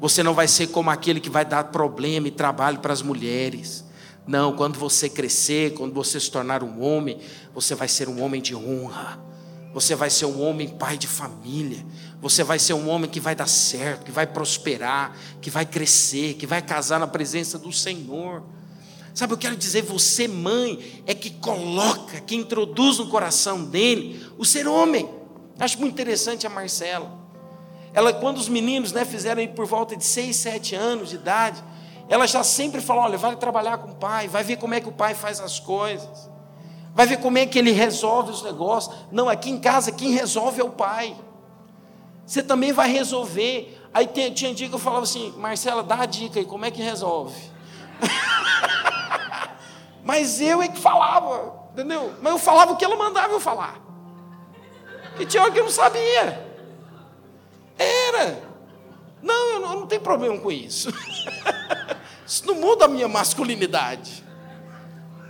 Você 0.00 0.22
não 0.22 0.34
vai 0.34 0.46
ser 0.46 0.68
como 0.68 0.90
aquele 0.90 1.20
que 1.20 1.30
vai 1.30 1.44
dar 1.44 1.64
problema 1.64 2.28
e 2.28 2.30
trabalho 2.30 2.78
para 2.78 2.92
as 2.92 3.02
mulheres. 3.02 3.84
Não, 4.26 4.54
quando 4.54 4.78
você 4.78 5.08
crescer, 5.08 5.74
quando 5.74 5.94
você 5.94 6.18
se 6.18 6.30
tornar 6.30 6.62
um 6.62 6.82
homem, 6.82 7.18
você 7.54 7.74
vai 7.74 7.88
ser 7.88 8.08
um 8.08 8.20
homem 8.22 8.42
de 8.42 8.54
honra. 8.54 9.24
Você 9.72 9.94
vai 9.94 10.10
ser 10.10 10.24
um 10.26 10.42
homem 10.42 10.68
pai 10.68 10.98
de 10.98 11.06
família. 11.06 11.84
Você 12.20 12.42
vai 12.42 12.58
ser 12.58 12.72
um 12.72 12.88
homem 12.88 13.08
que 13.08 13.20
vai 13.20 13.34
dar 13.34 13.46
certo, 13.46 14.04
que 14.04 14.10
vai 14.10 14.26
prosperar, 14.26 15.16
que 15.40 15.50
vai 15.50 15.64
crescer, 15.64 16.34
que 16.34 16.46
vai 16.46 16.60
casar 16.60 16.98
na 16.98 17.06
presença 17.06 17.58
do 17.58 17.72
Senhor. 17.72 18.42
Sabe, 19.14 19.32
eu 19.32 19.38
quero 19.38 19.56
dizer, 19.56 19.82
você, 19.82 20.28
mãe, 20.28 21.02
é 21.06 21.14
que 21.14 21.30
coloca, 21.30 22.20
que 22.20 22.34
introduz 22.34 22.98
no 22.98 23.08
coração 23.08 23.64
dele 23.64 24.26
o 24.36 24.44
ser 24.44 24.66
homem. 24.66 25.08
Acho 25.58 25.78
muito 25.78 25.92
interessante 25.92 26.46
a 26.46 26.50
Marcela. 26.50 27.25
Ela, 27.96 28.12
quando 28.12 28.36
os 28.36 28.46
meninos 28.46 28.92
né, 28.92 29.06
fizeram 29.06 29.40
aí 29.40 29.48
por 29.48 29.64
volta 29.64 29.96
de 29.96 30.04
6, 30.04 30.36
7 30.36 30.74
anos 30.74 31.08
de 31.08 31.14
idade, 31.14 31.64
ela 32.10 32.26
já 32.26 32.44
sempre 32.44 32.82
falou: 32.82 33.04
olha, 33.04 33.16
vai 33.16 33.34
trabalhar 33.36 33.78
com 33.78 33.92
o 33.92 33.94
pai, 33.94 34.28
vai 34.28 34.44
ver 34.44 34.56
como 34.56 34.74
é 34.74 34.82
que 34.82 34.88
o 34.88 34.92
pai 34.92 35.14
faz 35.14 35.40
as 35.40 35.58
coisas, 35.58 36.30
vai 36.94 37.06
ver 37.06 37.16
como 37.20 37.38
é 37.38 37.46
que 37.46 37.58
ele 37.58 37.72
resolve 37.72 38.32
os 38.32 38.42
negócios. 38.42 38.94
Não, 39.10 39.30
aqui 39.30 39.48
em 39.48 39.58
casa 39.58 39.90
quem 39.90 40.10
resolve 40.10 40.60
é 40.60 40.64
o 40.64 40.68
pai. 40.68 41.16
Você 42.26 42.42
também 42.42 42.70
vai 42.70 42.92
resolver. 42.92 43.82
Aí 43.94 44.06
tinha 44.06 44.52
dia 44.52 44.68
que 44.68 44.74
eu 44.74 44.78
falava 44.78 45.04
assim, 45.04 45.32
Marcela, 45.38 45.82
dá 45.82 46.02
a 46.02 46.06
dica 46.06 46.38
aí, 46.38 46.44
como 46.44 46.66
é 46.66 46.70
que 46.70 46.82
resolve? 46.82 47.40
Mas 50.04 50.38
eu 50.42 50.60
é 50.60 50.68
que 50.68 50.78
falava, 50.78 51.70
entendeu? 51.72 52.12
Mas 52.20 52.30
eu 52.30 52.38
falava 52.38 52.74
o 52.74 52.76
que 52.76 52.84
ela 52.84 52.94
mandava 52.94 53.32
eu 53.32 53.40
falar. 53.40 53.80
E 55.18 55.24
tinha 55.24 55.42
hora 55.42 55.50
que 55.50 55.58
eu 55.58 55.64
não 55.64 55.70
sabia. 55.70 56.45
Era. 57.78 58.42
Não, 59.22 59.54
eu 59.54 59.60
não, 59.60 59.72
eu 59.72 59.80
não 59.80 59.86
tenho 59.86 60.00
problema 60.00 60.38
com 60.38 60.50
isso. 60.50 60.88
isso 62.26 62.46
não 62.46 62.54
muda 62.54 62.84
a 62.84 62.88
minha 62.88 63.08
masculinidade. 63.08 64.24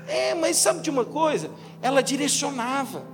É, 0.06 0.35
mas 0.35 0.56
sabe 0.56 0.80
de 0.80 0.90
uma 0.90 1.04
coisa? 1.04 1.50
Ela 1.82 2.00
direcionava, 2.02 3.04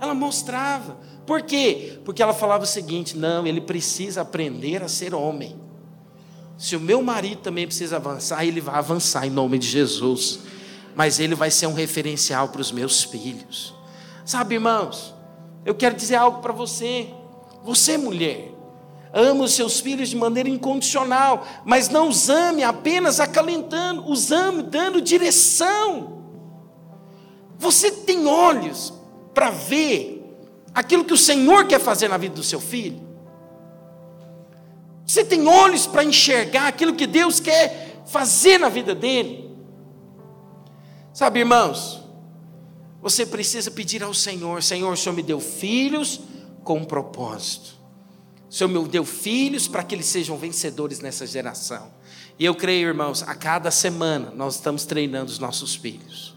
ela 0.00 0.14
mostrava. 0.14 0.98
Por 1.26 1.42
quê? 1.42 1.98
Porque 2.04 2.22
ela 2.22 2.34
falava 2.34 2.64
o 2.64 2.66
seguinte: 2.66 3.16
não, 3.16 3.46
ele 3.46 3.60
precisa 3.60 4.22
aprender 4.22 4.82
a 4.82 4.88
ser 4.88 5.14
homem. 5.14 5.58
Se 6.56 6.74
o 6.74 6.80
meu 6.80 7.00
marido 7.02 7.40
também 7.40 7.66
precisa 7.66 7.96
avançar, 7.96 8.44
ele 8.44 8.60
vai 8.60 8.74
avançar 8.74 9.26
em 9.26 9.30
nome 9.30 9.58
de 9.58 9.66
Jesus 9.66 10.40
mas 10.98 11.20
ele 11.20 11.36
vai 11.36 11.48
ser 11.48 11.68
um 11.68 11.74
referencial 11.74 12.48
para 12.48 12.60
os 12.60 12.72
meus 12.72 13.04
filhos. 13.04 13.72
Sabe, 14.24 14.56
irmãos, 14.56 15.14
eu 15.64 15.72
quero 15.72 15.94
dizer 15.94 16.16
algo 16.16 16.42
para 16.42 16.52
você. 16.52 17.08
Você, 17.62 17.96
mulher, 17.96 18.52
Ame 19.12 19.42
os 19.42 19.52
seus 19.52 19.80
filhos 19.80 20.10
de 20.10 20.16
maneira 20.16 20.48
incondicional, 20.48 21.46
mas 21.64 21.88
não 21.88 22.08
os 22.08 22.28
ame 22.28 22.62
apenas 22.62 23.20
acalentando, 23.20 24.10
os 24.10 24.30
ame 24.30 24.62
dando 24.62 25.00
direção. 25.00 26.18
Você 27.58 27.90
tem 27.90 28.26
olhos 28.26 28.92
para 29.32 29.50
ver 29.50 30.36
aquilo 30.74 31.04
que 31.04 31.12
o 31.12 31.18
Senhor 31.18 31.66
quer 31.66 31.80
fazer 31.80 32.08
na 32.08 32.16
vida 32.16 32.34
do 32.34 32.42
seu 32.42 32.60
filho? 32.60 33.00
Você 35.06 35.24
tem 35.24 35.46
olhos 35.48 35.86
para 35.86 36.04
enxergar 36.04 36.68
aquilo 36.68 36.94
que 36.94 37.06
Deus 37.06 37.40
quer 37.40 38.02
fazer 38.06 38.58
na 38.58 38.68
vida 38.68 38.94
dele? 38.94 39.50
Sabe, 41.14 41.40
irmãos, 41.40 42.02
você 43.00 43.24
precisa 43.24 43.70
pedir 43.70 44.02
ao 44.02 44.12
Senhor: 44.12 44.62
Senhor, 44.62 44.92
o 44.92 44.96
Senhor 44.96 45.14
me 45.14 45.22
deu 45.22 45.40
filhos 45.40 46.20
com 46.62 46.78
um 46.78 46.84
propósito. 46.84 47.77
O 48.48 48.52
Senhor 48.52 48.68
me 48.68 48.88
deu 48.88 49.04
filhos 49.04 49.68
para 49.68 49.82
que 49.82 49.94
eles 49.94 50.06
sejam 50.06 50.36
vencedores 50.36 51.00
nessa 51.00 51.26
geração. 51.26 51.92
E 52.38 52.44
eu 52.44 52.54
creio, 52.54 52.88
irmãos, 52.88 53.22
a 53.22 53.34
cada 53.34 53.70
semana 53.70 54.30
nós 54.30 54.54
estamos 54.54 54.84
treinando 54.84 55.30
os 55.30 55.38
nossos 55.38 55.74
filhos. 55.74 56.34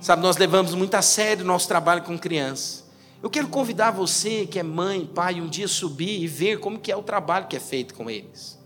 Sabe, 0.00 0.22
nós 0.22 0.36
levamos 0.36 0.74
muito 0.74 0.94
a 0.94 1.02
sério 1.02 1.44
o 1.44 1.46
nosso 1.46 1.68
trabalho 1.68 2.02
com 2.02 2.18
crianças. 2.18 2.84
Eu 3.22 3.30
quero 3.30 3.48
convidar 3.48 3.92
você 3.92 4.46
que 4.46 4.58
é 4.58 4.62
mãe, 4.62 5.06
pai, 5.06 5.40
um 5.40 5.48
dia 5.48 5.68
subir 5.68 6.20
e 6.20 6.26
ver 6.26 6.58
como 6.58 6.78
que 6.78 6.90
é 6.90 6.96
o 6.96 7.02
trabalho 7.02 7.46
que 7.46 7.56
é 7.56 7.60
feito 7.60 7.94
com 7.94 8.10
eles. 8.10 8.58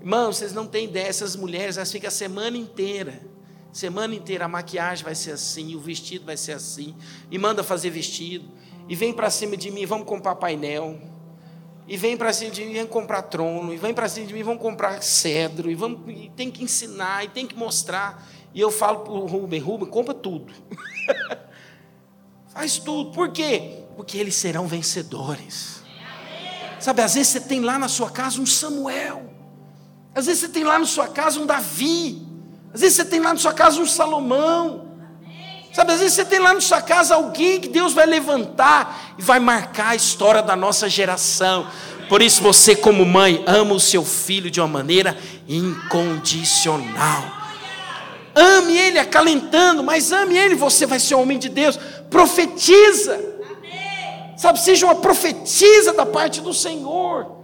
Irmãos, 0.00 0.36
vocês 0.36 0.52
não 0.52 0.66
têm 0.66 0.86
ideia, 0.86 1.06
essas 1.06 1.36
mulheres, 1.36 1.76
elas 1.76 1.90
ficam 1.90 2.08
a 2.08 2.10
semana 2.10 2.56
inteira 2.56 3.34
Semana 3.74 4.14
inteira 4.14 4.44
a 4.44 4.48
maquiagem 4.48 5.02
vai 5.04 5.16
ser 5.16 5.32
assim, 5.32 5.74
o 5.74 5.80
vestido 5.80 6.24
vai 6.24 6.36
ser 6.36 6.52
assim, 6.52 6.94
e 7.28 7.36
manda 7.36 7.64
fazer 7.64 7.90
vestido, 7.90 8.48
e 8.88 8.94
vem 8.94 9.12
para 9.12 9.28
cima 9.30 9.56
de 9.56 9.68
mim, 9.68 9.84
vamos 9.84 10.06
comprar 10.06 10.36
painel, 10.36 10.96
e 11.86 11.96
vem 11.96 12.16
para 12.16 12.32
cima 12.32 12.50
de 12.50 12.64
mim, 12.64 12.74
vamos 12.74 12.90
comprar 12.90 13.22
trono, 13.22 13.72
e 13.72 13.76
vem 13.76 13.92
para 13.92 14.08
cima 14.08 14.26
de 14.26 14.32
mim, 14.32 14.42
vamos 14.42 14.62
comprar 14.62 15.02
cedro, 15.02 15.70
e, 15.70 15.74
vamos, 15.74 16.00
e 16.08 16.30
tem 16.34 16.50
que 16.50 16.64
ensinar, 16.64 17.24
e 17.24 17.28
tem 17.28 17.46
que 17.46 17.54
mostrar. 17.54 18.26
E 18.54 18.60
eu 18.60 18.70
falo 18.70 19.00
para 19.00 19.12
o 19.12 19.26
Rubem, 19.26 19.60
Rubem, 19.60 19.88
compra 19.88 20.14
tudo. 20.14 20.52
Faz 22.54 22.78
tudo. 22.78 23.10
Por 23.10 23.30
quê? 23.32 23.82
Porque 23.96 24.16
eles 24.16 24.34
serão 24.36 24.66
vencedores. 24.66 25.82
Sabe, 26.78 27.02
às 27.02 27.14
vezes 27.14 27.32
você 27.32 27.40
tem 27.40 27.60
lá 27.60 27.78
na 27.78 27.88
sua 27.88 28.10
casa 28.10 28.40
um 28.40 28.46
Samuel. 28.46 29.24
Às 30.14 30.26
vezes 30.26 30.42
você 30.42 30.48
tem 30.48 30.62
lá 30.62 30.78
na 30.78 30.86
sua 30.86 31.08
casa 31.08 31.40
um 31.40 31.46
Davi. 31.46 32.24
Às 32.72 32.80
vezes 32.80 32.96
você 32.96 33.04
tem 33.04 33.20
lá 33.20 33.32
na 33.32 33.40
sua 33.40 33.52
casa 33.52 33.80
um 33.80 33.86
Salomão. 33.86 34.93
Sabe, 35.74 35.92
às 35.92 35.98
vezes 35.98 36.14
você 36.14 36.24
tem 36.24 36.38
lá 36.38 36.54
na 36.54 36.60
sua 36.60 36.80
casa 36.80 37.16
alguém 37.16 37.60
que 37.60 37.66
Deus 37.66 37.92
vai 37.92 38.06
levantar 38.06 39.16
e 39.18 39.22
vai 39.22 39.40
marcar 39.40 39.88
a 39.88 39.96
história 39.96 40.40
da 40.40 40.54
nossa 40.54 40.88
geração. 40.88 41.66
Por 42.08 42.22
isso 42.22 42.40
você, 42.40 42.76
como 42.76 43.04
mãe, 43.04 43.42
ama 43.44 43.74
o 43.74 43.80
seu 43.80 44.04
filho 44.04 44.52
de 44.52 44.60
uma 44.60 44.68
maneira 44.68 45.18
incondicional. 45.48 47.24
Ame 48.36 48.78
ele 48.78 49.00
acalentando, 49.00 49.82
mas 49.82 50.12
ame 50.12 50.38
ele, 50.38 50.54
você 50.54 50.86
vai 50.86 51.00
ser 51.00 51.16
um 51.16 51.22
homem 51.22 51.40
de 51.40 51.48
Deus. 51.48 51.76
Profetiza. 52.08 53.20
Sabe, 54.36 54.60
seja 54.60 54.86
uma 54.86 54.94
profetisa 54.94 55.92
da 55.92 56.06
parte 56.06 56.40
do 56.40 56.54
Senhor. 56.54 57.34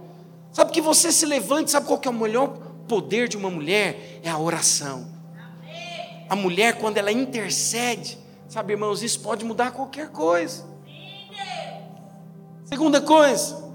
Sabe 0.53 0.71
que 0.71 0.79
você 0.79 1.11
se 1.11 1.25
levante, 1.25 1.69
sabe 1.69 1.85
qual 1.85 1.99
que 1.99 2.07
é 2.07 2.11
o 2.11 2.13
melhor 2.13 2.47
poder 2.87 3.27
de 3.27 3.35
uma 3.35 3.49
mulher? 3.49 4.21
É 4.23 4.29
a 4.29 4.37
oração. 4.37 5.05
A 6.29 6.35
mulher, 6.37 6.77
quando 6.77 6.97
ela 6.97 7.11
intercede, 7.11 8.20
sabe, 8.51 8.73
irmãos, 8.73 9.01
isso 9.01 9.21
pode 9.21 9.45
mudar 9.45 9.71
qualquer 9.71 10.09
coisa. 10.09 10.65
Segunda 12.65 12.99
coisa, 13.01 13.71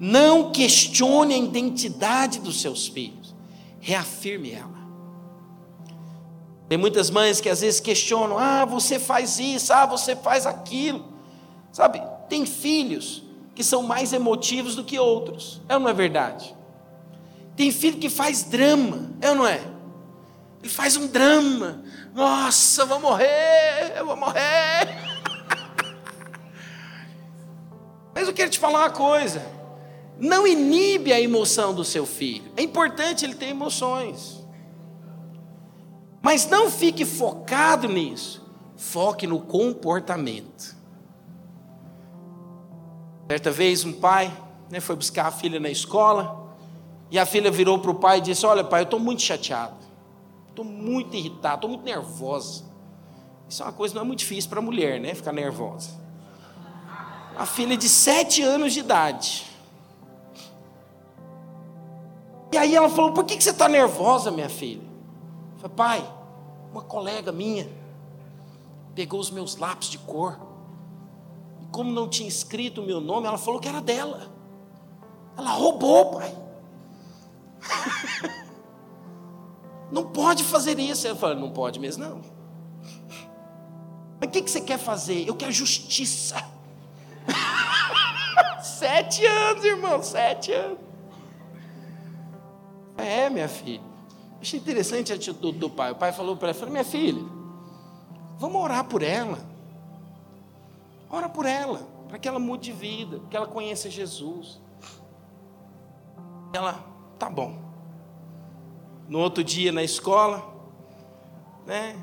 não 0.00 0.50
questione 0.50 1.32
a 1.32 1.38
identidade 1.38 2.40
dos 2.40 2.60
seus 2.60 2.88
filhos, 2.88 3.34
reafirme 3.78 4.50
ela. 4.50 4.78
Tem 6.68 6.76
muitas 6.76 7.08
mães 7.08 7.40
que 7.40 7.48
às 7.48 7.60
vezes 7.60 7.78
questionam: 7.78 8.36
ah, 8.36 8.64
você 8.64 8.98
faz 8.98 9.38
isso, 9.38 9.72
ah, 9.72 9.86
você 9.86 10.16
faz 10.16 10.44
aquilo. 10.44 11.04
Sabe, 11.70 12.02
tem 12.28 12.44
filhos 12.44 13.22
que 13.54 13.62
são 13.62 13.84
mais 13.84 14.12
emotivos 14.12 14.74
do 14.74 14.82
que 14.82 14.98
outros, 14.98 15.60
é 15.68 15.74
ou 15.74 15.80
não 15.80 15.88
é 15.88 15.94
verdade? 15.94 16.54
Tem 17.54 17.70
filho 17.70 17.98
que 17.98 18.08
faz 18.08 18.42
drama, 18.42 19.12
é 19.20 19.30
ou 19.30 19.36
não 19.36 19.46
é? 19.46 19.60
Ele 20.60 20.68
faz 20.68 20.96
um 20.96 21.06
drama. 21.06 21.84
Nossa, 22.18 22.82
eu 22.82 22.86
vou 22.88 22.98
morrer, 22.98 23.94
eu 23.96 24.04
vou 24.04 24.16
morrer. 24.16 24.88
Mas 28.12 28.26
eu 28.26 28.34
quero 28.34 28.50
te 28.50 28.58
falar 28.58 28.80
uma 28.80 28.90
coisa. 28.90 29.40
Não 30.18 30.44
inibe 30.44 31.12
a 31.12 31.20
emoção 31.20 31.72
do 31.72 31.84
seu 31.84 32.04
filho. 32.04 32.50
É 32.56 32.62
importante 32.62 33.24
ele 33.24 33.36
ter 33.36 33.46
emoções. 33.46 34.44
Mas 36.20 36.44
não 36.44 36.68
fique 36.68 37.04
focado 37.04 37.86
nisso. 37.86 38.44
Foque 38.76 39.24
no 39.24 39.40
comportamento. 39.40 40.76
Certa 43.30 43.52
vez 43.52 43.84
um 43.84 43.92
pai 43.92 44.36
né, 44.68 44.80
foi 44.80 44.96
buscar 44.96 45.26
a 45.26 45.30
filha 45.30 45.60
na 45.60 45.70
escola. 45.70 46.52
E 47.12 47.18
a 47.18 47.24
filha 47.24 47.48
virou 47.48 47.78
para 47.78 47.92
o 47.92 47.94
pai 47.94 48.18
e 48.18 48.22
disse: 48.22 48.44
Olha, 48.44 48.64
pai, 48.64 48.80
eu 48.80 48.86
estou 48.86 48.98
muito 48.98 49.22
chateado. 49.22 49.77
Estou 50.58 50.72
muito 50.72 51.14
irritado, 51.14 51.54
estou 51.54 51.70
muito 51.70 51.84
nervosa. 51.84 52.64
Isso 53.48 53.62
é 53.62 53.66
uma 53.66 53.72
coisa 53.72 53.94
não 53.94 54.02
é 54.02 54.04
muito 54.04 54.18
difícil 54.18 54.50
para 54.50 54.58
a 54.58 54.62
mulher, 54.62 54.98
né? 54.98 55.14
Ficar 55.14 55.32
nervosa. 55.32 55.90
A 57.36 57.46
filha 57.46 57.76
de 57.76 57.88
sete 57.88 58.42
anos 58.42 58.72
de 58.72 58.80
idade. 58.80 59.46
E 62.50 62.58
aí 62.58 62.74
ela 62.74 62.88
falou: 62.88 63.12
Por 63.12 63.24
que, 63.24 63.36
que 63.36 63.44
você 63.44 63.50
está 63.50 63.68
nervosa, 63.68 64.32
minha 64.32 64.48
filha? 64.48 64.82
Eu 65.52 65.58
falei, 65.60 65.76
pai, 65.76 66.14
uma 66.72 66.82
colega 66.82 67.30
minha 67.30 67.70
pegou 68.96 69.20
os 69.20 69.30
meus 69.30 69.54
lápis 69.54 69.88
de 69.88 69.98
cor. 69.98 70.40
E 71.62 71.66
como 71.66 71.92
não 71.92 72.08
tinha 72.08 72.28
escrito 72.28 72.80
o 72.80 72.84
meu 72.84 73.00
nome, 73.00 73.28
ela 73.28 73.38
falou 73.38 73.60
que 73.60 73.68
era 73.68 73.80
dela. 73.80 74.28
Ela 75.36 75.50
roubou, 75.52 76.18
pai. 76.18 76.36
Não 79.90 80.04
pode 80.04 80.44
fazer 80.44 80.78
isso. 80.78 81.06
Eu 81.06 81.16
falei, 81.16 81.38
não 81.38 81.50
pode 81.50 81.78
mesmo, 81.80 82.04
não. 82.04 82.20
Mas 84.20 84.28
o 84.28 84.32
que, 84.32 84.42
que 84.42 84.50
você 84.50 84.60
quer 84.60 84.78
fazer? 84.78 85.26
Eu 85.26 85.34
quero 85.34 85.52
justiça. 85.52 86.36
sete 88.62 89.24
anos, 89.24 89.64
irmão, 89.64 90.02
sete 90.02 90.52
anos. 90.52 90.78
É, 92.96 93.30
minha 93.30 93.48
filha. 93.48 93.86
Achei 94.40 94.58
interessante 94.58 95.12
a 95.12 95.16
atitude 95.16 95.58
do 95.58 95.70
pai. 95.70 95.92
O 95.92 95.96
pai 95.96 96.12
falou 96.12 96.36
para 96.36 96.48
ela, 96.48 96.54
falou, 96.54 96.72
minha 96.72 96.84
filha, 96.84 97.22
vamos 98.38 98.60
orar 98.60 98.84
por 98.84 99.02
ela. 99.02 99.38
Ora 101.10 101.28
por 101.28 101.46
ela, 101.46 101.88
para 102.08 102.18
que 102.18 102.28
ela 102.28 102.38
mude 102.38 102.64
de 102.64 102.72
vida, 102.72 103.20
que 103.30 103.36
ela 103.36 103.46
conheça 103.46 103.88
Jesus. 103.88 104.60
Ela, 106.52 106.84
tá 107.18 107.30
bom 107.30 107.67
no 109.08 109.18
outro 109.18 109.42
dia 109.42 109.72
na 109.72 109.82
escola, 109.82 110.46
né? 111.66 111.96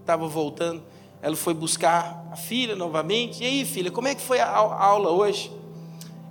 Estava 0.00 0.26
voltando, 0.26 0.82
ela 1.22 1.36
foi 1.36 1.54
buscar 1.54 2.28
a 2.32 2.36
filha 2.36 2.74
novamente. 2.74 3.42
E 3.42 3.46
aí, 3.46 3.64
filha, 3.64 3.90
como 3.90 4.08
é 4.08 4.14
que 4.14 4.20
foi 4.20 4.40
a 4.40 4.48
aula 4.48 5.10
hoje? 5.10 5.52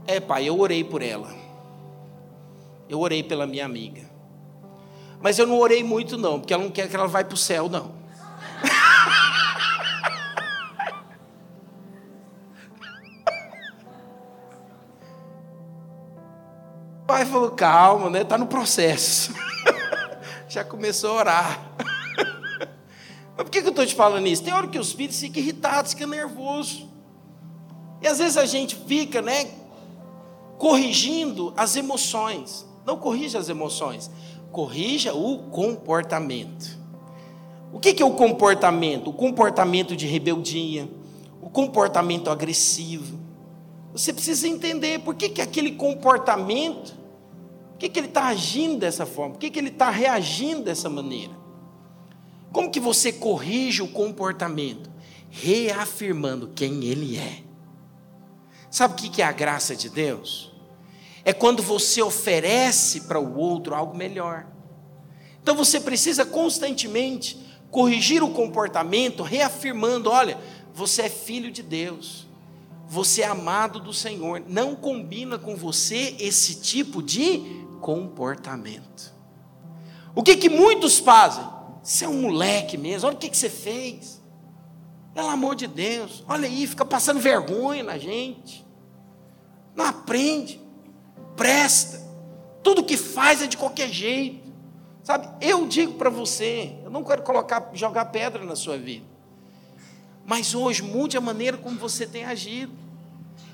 É, 0.06 0.20
pai, 0.20 0.48
eu 0.48 0.60
orei 0.60 0.84
por 0.84 1.02
ela. 1.02 1.34
Eu 2.90 3.00
orei 3.00 3.24
pela 3.24 3.46
minha 3.46 3.66
amiga. 3.66 4.10
Mas 5.22 5.40
eu 5.40 5.48
não 5.48 5.60
orei 5.60 5.84
muito, 5.84 6.18
não, 6.18 6.40
porque 6.40 6.54
ela 6.54 6.64
não 6.64 6.72
quer 6.72 6.90
que 6.90 6.96
ela 6.96 7.08
vá 7.08 7.24
para 7.24 7.34
o 7.34 7.38
céu, 7.38 7.68
não. 7.68 7.97
Pai 17.08 17.26
falou: 17.26 17.52
calma, 17.52 18.10
né? 18.10 18.22
Está 18.22 18.38
no 18.38 18.46
processo. 18.46 19.34
Já 20.50 20.64
começou 20.64 21.12
a 21.12 21.14
orar. 21.14 21.72
Mas 23.36 23.44
por 23.44 23.50
que, 23.50 23.62
que 23.62 23.68
eu 23.68 23.72
estou 23.72 23.86
te 23.86 23.96
falando 23.96 24.28
isso? 24.28 24.44
Tem 24.44 24.54
hora 24.54 24.68
que 24.68 24.78
os 24.78 24.92
filhos 24.92 25.20
ficam 25.20 25.42
irritados, 25.42 25.94
ficam 25.94 26.10
nervosos. 26.10 26.86
E 28.02 28.08
às 28.08 28.20
vezes 28.20 28.38
a 28.38 28.46
gente 28.46 28.76
fica, 28.76 29.22
né? 29.22 29.50
Corrigindo 30.58 31.54
as 31.56 31.76
emoções. 31.76 32.68
Não 32.86 32.98
corrija 32.98 33.38
as 33.38 33.50
emoções, 33.50 34.10
corrija 34.52 35.14
o 35.14 35.50
comportamento. 35.50 36.78
O 37.72 37.80
que, 37.80 37.94
que 37.94 38.02
é 38.02 38.06
o 38.06 38.14
comportamento? 38.14 39.10
O 39.10 39.14
comportamento 39.14 39.96
de 39.96 40.08
rebeldia, 40.08 40.90
o 41.42 41.50
comportamento 41.50 42.30
agressivo. 42.30 43.20
Você 43.92 44.14
precisa 44.14 44.48
entender 44.48 45.00
por 45.00 45.16
que, 45.16 45.28
que 45.28 45.42
aquele 45.42 45.74
comportamento 45.74 46.97
por 47.78 47.82
que, 47.82 47.90
que 47.90 48.00
ele 48.00 48.08
está 48.08 48.26
agindo 48.26 48.80
dessa 48.80 49.06
forma? 49.06 49.36
Por 49.36 49.40
que, 49.40 49.52
que 49.52 49.60
ele 49.60 49.70
está 49.70 49.92
reagindo 49.92 50.64
dessa 50.64 50.90
maneira? 50.90 51.32
Como 52.52 52.72
que 52.72 52.80
você 52.80 53.14
corrige 53.14 53.84
o 53.84 53.88
comportamento? 53.88 54.90
Reafirmando 55.30 56.48
quem 56.56 56.86
ele 56.86 57.20
é. 57.20 57.44
Sabe 58.72 58.96
o 58.96 58.98
que 58.98 59.22
é 59.22 59.26
a 59.26 59.32
graça 59.32 59.76
de 59.76 59.92
Deus? 59.92 60.52
É 61.24 61.32
quando 61.32 61.62
você 61.62 62.02
oferece 62.02 63.02
para 63.02 63.20
o 63.20 63.38
outro 63.38 63.76
algo 63.76 63.96
melhor. 63.96 64.48
Então 65.44 65.56
você 65.56 65.80
precisa 65.80 66.26
constantemente 66.26 67.38
corrigir 67.70 68.24
o 68.24 68.32
comportamento, 68.32 69.22
reafirmando: 69.22 70.10
olha, 70.10 70.36
você 70.74 71.04
é 71.04 71.10
filho 71.10 71.52
de 71.52 71.62
Deus, 71.62 72.26
você 72.88 73.22
é 73.22 73.28
amado 73.28 73.80
do 73.80 73.94
Senhor. 73.94 74.42
Não 74.48 74.76
combina 74.76 75.38
com 75.38 75.56
você 75.56 76.16
esse 76.20 76.56
tipo 76.56 77.04
de 77.04 77.67
comportamento. 77.78 79.14
O 80.16 80.24
que, 80.24 80.36
que 80.36 80.50
muitos 80.50 80.98
fazem? 80.98 81.46
Você 81.84 82.06
é 82.06 82.10
um 82.10 82.22
moleque 82.22 82.78
mesmo, 82.78 83.08
olha 83.08 83.16
o 83.16 83.20
que, 83.20 83.30
que 83.30 83.38
você 83.38 83.50
fez. 83.50 84.22
Pelo 85.14 85.30
amor 85.30 85.56
de 85.56 85.68
Deus, 85.68 86.24
olha 86.28 86.48
aí, 86.48 86.68
fica 86.68 86.86
passando 86.86 87.20
vergonha 87.20 87.84
na 87.84 87.98
gente. 87.98 88.66
Não 89.76 89.86
aprende, 89.86 90.62
presta. 91.36 92.06
Tudo 92.62 92.84
que 92.84 92.98
faz 92.98 93.42
é 93.42 93.48
de 93.48 93.58
qualquer 93.58 93.90
jeito. 93.90 94.48
Sabe, 95.04 95.30
eu 95.40 95.66
digo 95.66 95.94
para 95.94 96.10
você, 96.10 96.76
eu 96.84 96.90
não 96.90 97.04
quero 97.04 97.24
colocar, 97.24 97.70
jogar 97.74 98.06
pedra 98.06 98.44
na 98.44 98.56
sua 98.56 98.78
vida. 98.78 99.06
Mas 100.26 100.54
hoje 100.54 100.84
mude 100.84 101.16
a 101.16 101.22
maneira 101.22 101.58
como 101.58 101.80
você 101.80 102.06
tem 102.06 102.26
agido. 102.26 102.74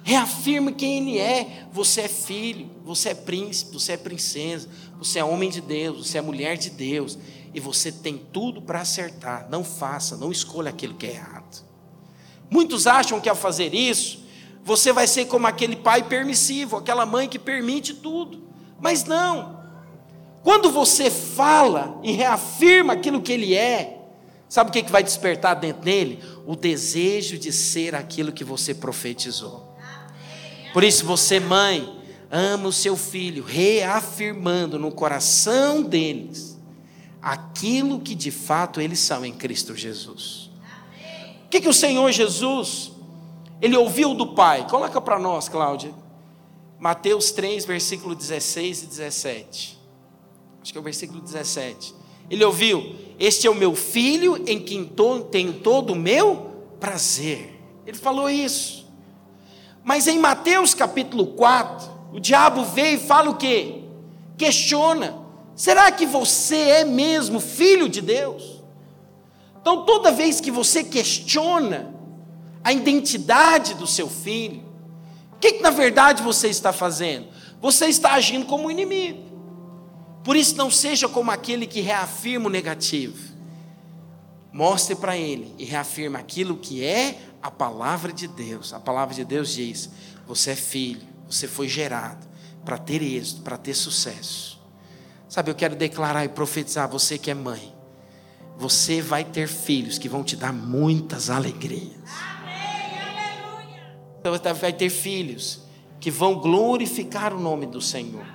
Reafirme 0.04 0.74
quem 0.74 0.98
Ele 0.98 1.18
é. 1.18 1.66
Você 1.72 2.02
é 2.02 2.08
filho, 2.08 2.70
você 2.84 3.10
é 3.10 3.16
príncipe, 3.16 3.74
você 3.74 3.94
é 3.94 3.98
princesa, 3.98 4.68
você 4.98 5.20
é 5.20 5.24
homem 5.24 5.50
de 5.50 5.62
Deus, 5.62 6.08
você 6.08 6.18
é 6.18 6.22
mulher 6.22 6.58
de 6.58 6.70
Deus. 6.70 7.18
E 7.54 7.60
você 7.60 7.92
tem 7.92 8.18
tudo 8.32 8.62
para 8.62 8.82
acertar. 8.82 9.48
Não 9.50 9.63
faça, 9.63 10.18
não 10.18 10.32
escolha 10.32 10.70
aquilo 10.70 10.96
que 10.96 11.06
é 11.06 11.12
errado. 11.12 11.63
Muitos 12.50 12.86
acham 12.86 13.20
que 13.20 13.30
ao 13.30 13.36
fazer 13.36 13.74
isso, 13.74 14.24
você 14.63 14.92
vai 14.92 15.08
ser 15.08 15.26
como 15.26 15.48
aquele 15.48 15.76
pai 15.76 16.04
permissivo, 16.04 16.78
aquela 16.78 17.06
mãe 17.06 17.28
que 17.28 17.39
permite 17.39 17.94
tudo. 17.94 18.44
Mas 18.80 19.06
não. 19.06 19.63
Quando 20.44 20.70
você 20.70 21.10
fala 21.10 22.00
e 22.04 22.12
reafirma 22.12 22.94
aquilo 22.94 23.22
que 23.22 23.32
ele 23.32 23.56
é, 23.56 24.02
sabe 24.50 24.70
o 24.70 24.74
que 24.74 24.92
vai 24.92 25.02
despertar 25.02 25.54
dentro 25.54 25.84
dele? 25.84 26.20
O 26.46 26.56
desejo 26.56 27.38
de 27.38 27.52
ser 27.52 27.96
aquilo 27.96 28.32
que 28.32 28.44
você 28.44 28.74
profetizou. 28.74 29.72
Por 30.73 30.83
isso, 30.83 31.05
você, 31.05 31.39
mãe, 31.39 32.01
ama 32.29 32.67
o 32.67 32.73
seu 32.73 32.97
filho, 32.97 33.43
reafirmando 33.43 34.77
no 34.77 34.91
coração 34.91 35.81
deles 35.81 36.59
aquilo 37.21 38.01
que 38.01 38.15
de 38.15 38.31
fato 38.31 38.81
eles 38.81 38.99
são 38.99 39.23
em 39.23 39.31
Cristo 39.31 39.75
Jesus. 39.75 40.49
O 41.45 41.49
que, 41.49 41.62
que 41.62 41.69
o 41.69 41.73
Senhor 41.73 42.12
Jesus, 42.12 42.91
ele 43.62 43.77
ouviu 43.77 44.13
do 44.13 44.33
Pai? 44.33 44.67
Coloca 44.67 44.99
para 44.99 45.19
nós, 45.19 45.47
Cláudia. 45.47 45.93
Mateus 46.79 47.31
3, 47.31 47.63
versículo 47.63 48.15
16 48.15 48.83
e 48.83 48.86
17 48.88 49.83
acho 50.63 50.71
que 50.71 50.77
é 50.77 50.81
o 50.81 50.83
versículo 50.83 51.21
17. 51.21 51.93
Ele 52.29 52.43
ouviu: 52.43 52.95
Este 53.19 53.45
é 53.45 53.51
o 53.51 53.55
meu 53.55 53.75
filho 53.75 54.41
em 54.47 54.59
quem 54.59 54.89
tenho 55.29 55.53
todo 55.55 55.91
o 55.91 55.95
meu 55.95 56.51
prazer. 56.79 57.59
Ele 57.86 57.97
falou 57.97 58.29
isso. 58.29 58.83
Mas 59.84 60.08
em 60.08 60.17
Mateus 60.17 60.74
capítulo 60.74 61.28
4, 61.28 61.91
o 62.13 62.19
diabo 62.19 62.63
veio 62.63 62.96
e 62.96 63.00
fala 63.00 63.30
o 63.30 63.36
quê? 63.36 63.84
Questiona: 64.38 65.15
será 65.56 65.91
que 65.91 66.06
você 66.06 66.56
é 66.56 66.86
mesmo 66.86 67.39
filho 67.39 67.89
de 67.89 68.02
Deus? 68.02 68.63
Então, 69.60 69.86
toda 69.86 70.12
vez 70.12 70.39
que 70.41 70.52
você 70.52 70.84
questiona 70.84 71.93
a 72.63 72.72
identidade 72.72 73.74
do 73.74 73.88
seu 73.88 74.10
filho, 74.10 74.63
o 75.34 75.38
que, 75.39 75.54
que 75.54 75.62
na 75.62 75.69
verdade 75.69 76.22
você 76.22 76.48
está 76.48 76.72
fazendo? 76.74 77.28
Você 77.62 77.86
está 77.86 78.13
agindo 78.13 78.46
como 78.46 78.69
inimigo. 78.69 79.24
Por 80.24 80.36
isso, 80.36 80.56
não 80.56 80.72
seja 80.72 81.08
como 81.08 81.32
aquele 81.32 81.65
que 81.67 81.82
reafirma 81.82 82.48
o 82.48 82.50
negativo. 82.50 83.34
Mostre 84.52 84.96
para 84.96 85.17
ele 85.17 85.54
e 85.58 85.65
reafirma 85.65 86.19
aquilo 86.19 86.58
que 86.58 86.84
é 86.84 87.17
a 87.43 87.51
palavra 87.51 88.13
de 88.13 88.25
Deus. 88.25 88.73
A 88.73 88.79
palavra 88.79 89.13
de 89.13 89.25
Deus 89.25 89.53
diz: 89.53 89.89
você 90.25 90.51
é 90.51 90.56
filho, 90.56 91.06
você 91.29 91.47
foi 91.47 91.67
gerado 91.67 92.25
para 92.63 92.77
ter 92.77 93.03
êxito, 93.03 93.41
para 93.41 93.58
ter 93.58 93.73
sucesso. 93.73 94.58
Sabe, 95.27 95.51
eu 95.51 95.56
quero 95.56 95.75
declarar 95.75 96.23
e 96.23 96.29
profetizar 96.29 96.88
você 96.88 97.17
que 97.17 97.29
é 97.29 97.34
mãe. 97.34 97.73
Você 98.58 99.01
vai 99.01 99.25
ter 99.25 99.47
filhos 99.47 99.97
que 99.97 100.08
vão 100.08 100.23
te 100.23 100.36
dar 100.36 100.53
muitas 100.53 101.29
alegrias. 101.29 101.97
Amém, 104.23 104.32
Você 104.39 104.53
vai 104.53 104.71
ter 104.71 104.89
filhos 104.89 105.63
que 105.99 106.12
vão 106.12 106.36
glorificar 106.36 107.34
o 107.34 107.39
nome 107.39 107.65
do 107.65 107.82
Senhor. 107.82 108.25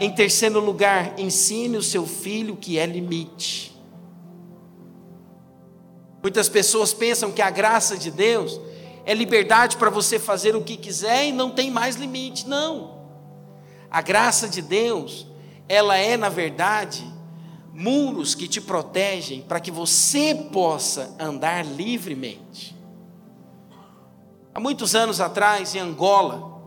Em 0.00 0.10
terceiro 0.10 0.58
lugar, 0.58 1.18
ensine 1.18 1.76
o 1.76 1.82
seu 1.82 2.06
filho 2.06 2.56
que 2.56 2.78
é 2.78 2.86
limite. 2.86 3.75
Muitas 6.26 6.48
pessoas 6.48 6.92
pensam 6.92 7.30
que 7.30 7.40
a 7.40 7.50
graça 7.50 7.96
de 7.96 8.10
Deus 8.10 8.60
é 9.04 9.14
liberdade 9.14 9.76
para 9.76 9.90
você 9.90 10.18
fazer 10.18 10.56
o 10.56 10.60
que 10.64 10.76
quiser 10.76 11.28
e 11.28 11.30
não 11.30 11.52
tem 11.52 11.70
mais 11.70 11.94
limite. 11.94 12.48
Não. 12.48 12.98
A 13.88 14.02
graça 14.02 14.48
de 14.48 14.60
Deus, 14.60 15.24
ela 15.68 15.96
é, 15.96 16.16
na 16.16 16.28
verdade, 16.28 17.08
muros 17.72 18.34
que 18.34 18.48
te 18.48 18.60
protegem 18.60 19.42
para 19.42 19.60
que 19.60 19.70
você 19.70 20.34
possa 20.34 21.14
andar 21.16 21.64
livremente. 21.64 22.76
Há 24.52 24.58
muitos 24.58 24.96
anos 24.96 25.20
atrás, 25.20 25.76
em 25.76 25.78
Angola, 25.78 26.60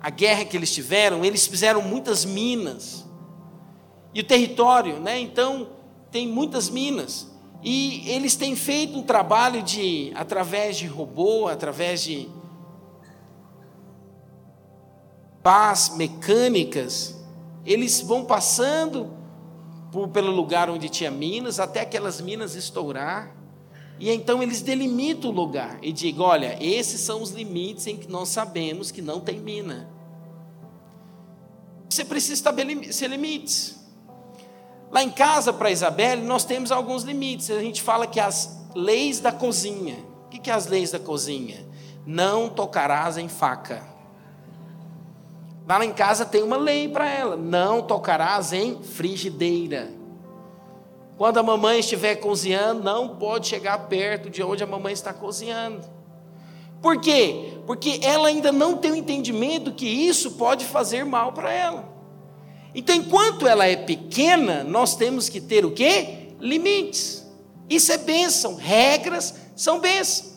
a 0.00 0.10
guerra 0.10 0.44
que 0.44 0.56
eles 0.56 0.74
tiveram, 0.74 1.24
eles 1.24 1.46
fizeram 1.46 1.80
muitas 1.80 2.24
minas. 2.24 3.06
E 4.12 4.18
o 4.18 4.24
território, 4.24 4.98
né? 4.98 5.20
Então, 5.20 5.68
tem 6.10 6.26
muitas 6.26 6.68
minas. 6.68 7.30
E 7.62 8.10
eles 8.10 8.34
têm 8.34 8.56
feito 8.56 8.98
um 8.98 9.02
trabalho 9.02 9.62
de, 9.62 10.12
através 10.16 10.76
de 10.76 10.86
robô, 10.86 11.46
através 11.46 12.02
de 12.02 12.28
pás 15.42 15.94
mecânicas, 15.96 17.16
eles 17.64 18.00
vão 18.00 18.24
passando 18.24 19.12
por, 19.92 20.08
pelo 20.08 20.32
lugar 20.32 20.70
onde 20.70 20.88
tinha 20.88 21.10
minas, 21.10 21.60
até 21.60 21.80
aquelas 21.80 22.20
minas 22.20 22.54
estourar. 22.54 23.36
E 24.00 24.10
então 24.10 24.42
eles 24.42 24.62
delimitam 24.62 25.30
o 25.30 25.32
lugar 25.32 25.78
e 25.82 25.92
digam: 25.92 26.24
olha, 26.24 26.56
esses 26.60 27.00
são 27.00 27.22
os 27.22 27.30
limites 27.30 27.86
em 27.86 27.96
que 27.96 28.10
nós 28.10 28.28
sabemos 28.28 28.90
que 28.90 29.02
não 29.02 29.20
tem 29.20 29.38
mina. 29.38 29.88
Você 31.88 32.04
precisa 32.04 32.34
estabelecer 32.34 33.08
limites. 33.08 33.81
Lá 34.92 35.02
em 35.02 35.10
casa, 35.10 35.54
para 35.54 35.70
Isabelle, 35.70 36.20
nós 36.20 36.44
temos 36.44 36.70
alguns 36.70 37.02
limites. 37.02 37.50
A 37.50 37.60
gente 37.60 37.80
fala 37.80 38.06
que 38.06 38.20
as 38.20 38.62
leis 38.74 39.20
da 39.20 39.32
cozinha. 39.32 39.96
O 40.26 40.28
que 40.28 40.50
é 40.50 40.52
as 40.52 40.66
leis 40.66 40.90
da 40.90 40.98
cozinha? 40.98 41.66
Não 42.06 42.50
tocarás 42.50 43.16
em 43.16 43.26
faca. 43.26 43.82
Lá 45.66 45.82
em 45.82 45.92
casa 45.92 46.26
tem 46.26 46.42
uma 46.42 46.58
lei 46.58 46.88
para 46.88 47.08
ela: 47.08 47.36
não 47.36 47.80
tocarás 47.80 48.52
em 48.52 48.82
frigideira. 48.82 49.88
Quando 51.16 51.38
a 51.38 51.42
mamãe 51.42 51.78
estiver 51.78 52.16
cozinhando, 52.16 52.82
não 52.82 53.16
pode 53.16 53.46
chegar 53.46 53.78
perto 53.86 54.28
de 54.28 54.42
onde 54.42 54.62
a 54.62 54.66
mamãe 54.66 54.92
está 54.92 55.14
cozinhando. 55.14 55.86
Por 56.82 57.00
quê? 57.00 57.58
Porque 57.66 58.00
ela 58.02 58.28
ainda 58.28 58.52
não 58.52 58.76
tem 58.76 58.90
o 58.90 58.96
entendimento 58.96 59.72
que 59.72 59.86
isso 59.86 60.32
pode 60.32 60.66
fazer 60.66 61.04
mal 61.04 61.32
para 61.32 61.50
ela. 61.50 61.91
Então, 62.74 62.94
enquanto 62.94 63.46
ela 63.46 63.66
é 63.66 63.76
pequena, 63.76 64.64
nós 64.64 64.96
temos 64.96 65.28
que 65.28 65.40
ter 65.40 65.64
o 65.64 65.72
quê? 65.72 66.28
Limites. 66.40 67.26
Isso 67.68 67.92
é 67.92 67.98
bênção, 67.98 68.54
regras 68.54 69.34
são 69.54 69.78
bênção. 69.78 70.32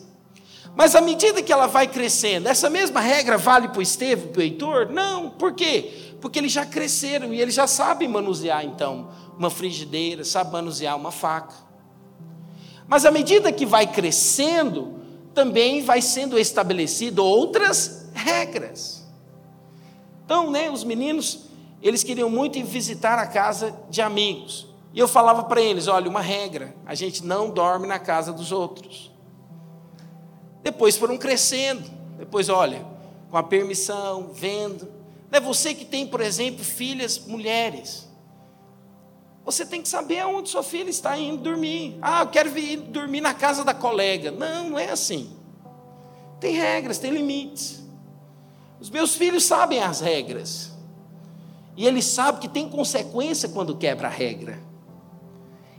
Mas 0.74 0.94
à 0.94 1.00
medida 1.00 1.42
que 1.42 1.52
ela 1.52 1.66
vai 1.66 1.88
crescendo, 1.88 2.48
essa 2.48 2.68
mesma 2.68 3.00
regra 3.00 3.38
vale 3.38 3.68
para 3.68 3.78
o 3.78 3.82
Estevão, 3.82 4.28
para 4.28 4.40
o 4.40 4.42
Heitor? 4.42 4.92
Não, 4.92 5.30
por 5.30 5.54
quê? 5.54 6.14
Porque 6.20 6.38
eles 6.38 6.52
já 6.52 6.66
cresceram 6.66 7.32
e 7.32 7.40
eles 7.40 7.54
já 7.54 7.66
sabem 7.66 8.06
manusear 8.06 8.64
então 8.64 9.08
uma 9.38 9.48
frigideira, 9.48 10.22
sabem 10.22 10.52
manusear 10.52 10.94
uma 10.96 11.10
faca. 11.10 11.54
Mas 12.86 13.06
à 13.06 13.10
medida 13.10 13.50
que 13.50 13.64
vai 13.64 13.86
crescendo, 13.86 15.00
também 15.34 15.82
vai 15.82 16.02
sendo 16.02 16.38
estabelecido 16.38 17.24
outras 17.24 18.08
regras. 18.14 19.06
Então, 20.24 20.50
né, 20.50 20.70
os 20.70 20.84
meninos, 20.84 21.45
eles 21.82 22.02
queriam 22.02 22.30
muito 22.30 22.58
ir 22.58 22.64
visitar 22.64 23.18
a 23.18 23.26
casa 23.26 23.76
de 23.90 24.00
amigos. 24.00 24.66
E 24.92 24.98
eu 24.98 25.06
falava 25.06 25.44
para 25.44 25.60
eles: 25.60 25.88
olha, 25.88 26.08
uma 26.08 26.20
regra, 26.20 26.74
a 26.86 26.94
gente 26.94 27.24
não 27.24 27.50
dorme 27.50 27.86
na 27.86 27.98
casa 27.98 28.32
dos 28.32 28.52
outros. 28.52 29.10
Depois 30.62 30.96
foram 30.96 31.16
crescendo. 31.16 31.84
Depois, 32.18 32.48
olha, 32.48 32.84
com 33.30 33.36
a 33.36 33.42
permissão, 33.42 34.30
vendo. 34.32 34.88
É 35.30 35.38
você 35.38 35.74
que 35.74 35.84
tem, 35.84 36.06
por 36.06 36.20
exemplo, 36.20 36.64
filhas 36.64 37.18
mulheres. 37.18 38.08
Você 39.44 39.64
tem 39.64 39.80
que 39.80 39.88
saber 39.88 40.18
aonde 40.18 40.48
sua 40.48 40.62
filha 40.62 40.90
está 40.90 41.16
indo 41.16 41.42
dormir. 41.42 41.98
Ah, 42.02 42.22
eu 42.22 42.28
quero 42.28 42.50
vir 42.50 42.78
dormir 42.78 43.20
na 43.20 43.32
casa 43.32 43.62
da 43.62 43.74
colega. 43.74 44.30
Não, 44.30 44.70
não 44.70 44.78
é 44.78 44.90
assim. 44.90 45.36
Tem 46.40 46.54
regras, 46.54 46.98
tem 46.98 47.12
limites. 47.12 47.82
Os 48.80 48.90
meus 48.90 49.14
filhos 49.14 49.44
sabem 49.44 49.80
as 49.80 50.00
regras. 50.00 50.72
E 51.76 51.86
eles 51.86 52.04
sabem 52.06 52.40
que 52.40 52.48
tem 52.48 52.68
consequência 52.68 53.48
quando 53.48 53.76
quebra 53.76 54.08
a 54.08 54.10
regra. 54.10 54.58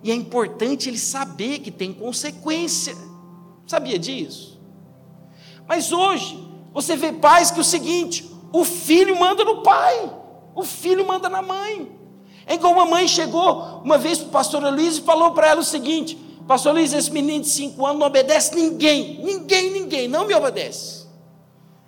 E 0.03 0.11
é 0.11 0.15
importante 0.15 0.87
ele 0.87 0.97
saber 0.97 1.59
que 1.59 1.71
tem 1.71 1.91
consequência. 1.91 2.95
Sabia 3.65 3.97
disso? 3.97 4.59
Mas 5.67 5.91
hoje, 5.91 6.47
você 6.73 6.95
vê 6.95 7.11
pais 7.11 7.49
que 7.49 7.57
é 7.57 7.61
o 7.61 7.65
seguinte: 7.65 8.29
o 8.53 8.63
filho 8.63 9.19
manda 9.19 9.43
no 9.43 9.63
pai, 9.63 10.13
o 10.55 10.63
filho 10.63 11.05
manda 11.05 11.27
na 11.27 11.41
mãe. 11.41 11.91
É 12.45 12.53
igual 12.53 12.73
uma 12.73 12.85
mãe 12.85 13.07
chegou 13.07 13.81
uma 13.83 13.97
vez 13.97 14.19
para 14.19 14.27
o 14.27 14.31
pastor 14.31 14.63
Luiz 14.63 14.97
e 14.97 15.01
falou 15.01 15.31
para 15.31 15.47
ela 15.47 15.61
o 15.61 15.65
seguinte: 15.65 16.15
Pastor 16.47 16.73
Luiz, 16.73 16.93
esse 16.93 17.11
menino 17.11 17.41
de 17.41 17.49
cinco 17.49 17.85
anos 17.85 17.99
não 17.99 18.07
obedece 18.07 18.55
ninguém, 18.55 19.21
ninguém, 19.21 19.69
ninguém, 19.69 20.07
não 20.07 20.25
me 20.25 20.33
obedece. 20.33 21.05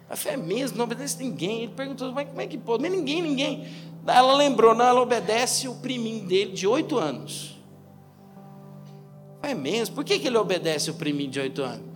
Eu 0.09 0.17
falei, 0.17 0.33
é 0.33 0.41
mesmo, 0.41 0.77
não 0.77 0.85
obedece 0.85 1.17
ninguém. 1.23 1.59
Ele 1.59 1.73
perguntou, 1.73 2.11
mas 2.11 2.27
como 2.27 2.41
é 2.41 2.47
que 2.47 2.57
pode? 2.57 2.81
Mas 2.81 2.91
ninguém, 2.91 3.21
ninguém. 3.21 3.67
Ela 4.11 4.33
lembrou, 4.35 4.75
não, 4.75 4.85
ela 4.85 5.01
obedece 5.01 5.67
o 5.67 5.75
priminho 5.75 6.25
dele 6.25 6.51
de 6.53 6.67
oito 6.67 6.97
anos. 6.97 7.57
É 9.41 9.53
mesmo? 9.53 9.95
Por 9.95 10.03
que, 10.03 10.19
que 10.19 10.27
ele 10.27 10.37
obedece 10.37 10.91
o 10.91 10.93
priminho 10.93 11.29
de 11.29 11.39
oito 11.39 11.63
anos? 11.63 11.87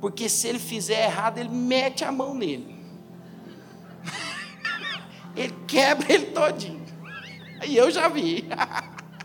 Porque 0.00 0.28
se 0.28 0.48
ele 0.48 0.58
fizer 0.58 1.04
errado, 1.04 1.38
ele 1.38 1.48
mete 1.48 2.04
a 2.04 2.12
mão 2.12 2.34
nele. 2.34 2.76
ele 5.36 5.54
quebra 5.66 6.12
ele 6.12 6.26
todinho. 6.26 6.82
E 7.66 7.76
eu 7.76 7.90
já 7.90 8.08
vi. 8.08 8.48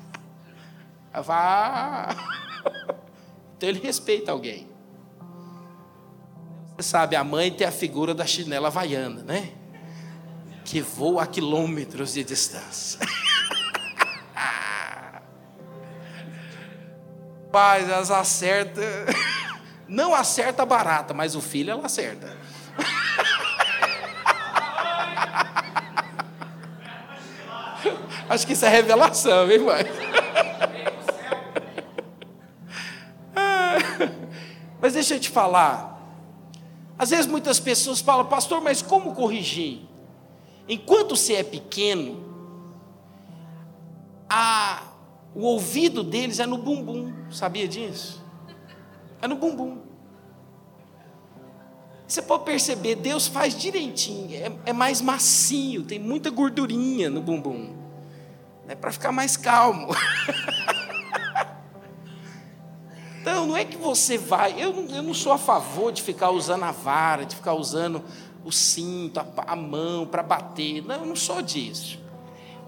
Vá. 1.23 2.15
Então 3.55 3.69
ele 3.69 3.79
respeita 3.79 4.31
alguém. 4.31 4.67
Você 6.75 6.89
sabe, 6.89 7.15
a 7.15 7.23
mãe 7.23 7.51
tem 7.51 7.65
a 7.65 7.71
figura 7.71 8.13
da 8.13 8.25
chinela 8.25 8.67
havaiana, 8.67 9.23
né? 9.23 9.56
Que 10.67 10.80
voa 10.82 11.23
a 11.23 11.25
quilômetros 11.25 12.12
de 12.12 12.25
distância. 12.25 12.99
Paz, 17.49 17.89
elas 17.89 18.12
acertam. 18.12 18.84
Não 19.88 20.13
acerta 20.13 20.65
barata, 20.65 21.13
mas 21.13 21.36
o 21.36 21.41
filho 21.41 21.71
ela 21.71 21.86
acerta. 21.86 22.36
Acho 28.27 28.45
que 28.45 28.51
isso 28.51 28.65
é 28.65 28.69
revelação, 28.69 29.49
hein, 29.49 29.60
mãe? 29.60 29.86
Mas 34.82 34.93
deixa 34.93 35.15
eu 35.15 35.19
te 35.19 35.30
falar. 35.30 35.97
Às 36.99 37.12
vezes 37.12 37.25
muitas 37.25 37.58
pessoas 37.58 38.01
falam, 38.01 38.25
pastor, 38.25 38.62
mas 38.62 38.82
como 38.82 39.15
corrigir? 39.15 39.88
Enquanto 40.67 41.15
você 41.15 41.36
é 41.36 41.43
pequeno, 41.43 42.23
a, 44.30 44.84
o 45.34 45.41
ouvido 45.41 46.03
deles 46.03 46.39
é 46.39 46.45
no 46.45 46.58
bumbum, 46.58 47.13
sabia 47.32 47.67
disso? 47.67 48.23
É 49.21 49.27
no 49.27 49.36
bumbum. 49.36 49.82
Você 52.08 52.21
pode 52.21 52.43
perceber, 52.43 52.95
Deus 52.95 53.27
faz 53.27 53.58
direitinho, 53.58 54.34
é, 54.34 54.69
é 54.69 54.73
mais 54.73 55.01
macio, 55.01 55.84
tem 55.84 55.99
muita 55.99 56.30
gordurinha 56.30 57.10
no 57.10 57.21
bumbum, 57.21 57.75
é 58.67 58.75
para 58.75 58.91
ficar 58.91 59.12
mais 59.12 59.36
calmo. 59.36 59.88
Então, 63.30 63.45
não 63.45 63.58
é 63.58 63.65
que 63.65 63.75
você 63.75 64.17
vai. 64.17 64.53
Eu, 64.53 64.88
eu 64.88 65.03
não 65.03 65.13
sou 65.13 65.34
a 65.34 65.38
favor 65.38 65.91
de 65.91 66.01
ficar 66.01 66.30
usando 66.30 66.63
a 66.63 66.71
vara, 66.71 67.25
de 67.25 67.36
ficar 67.36 67.56
usando 67.56 68.01
o 68.47 68.51
cinto, 68.51 69.19
a, 69.19 69.25
a 69.47 69.55
mão 69.55 70.05
para 70.05 70.23
bater. 70.23 70.83
Não, 70.83 70.95
eu 70.95 71.05
não 71.05 71.15
sou 71.15 71.41
disso. 71.41 71.99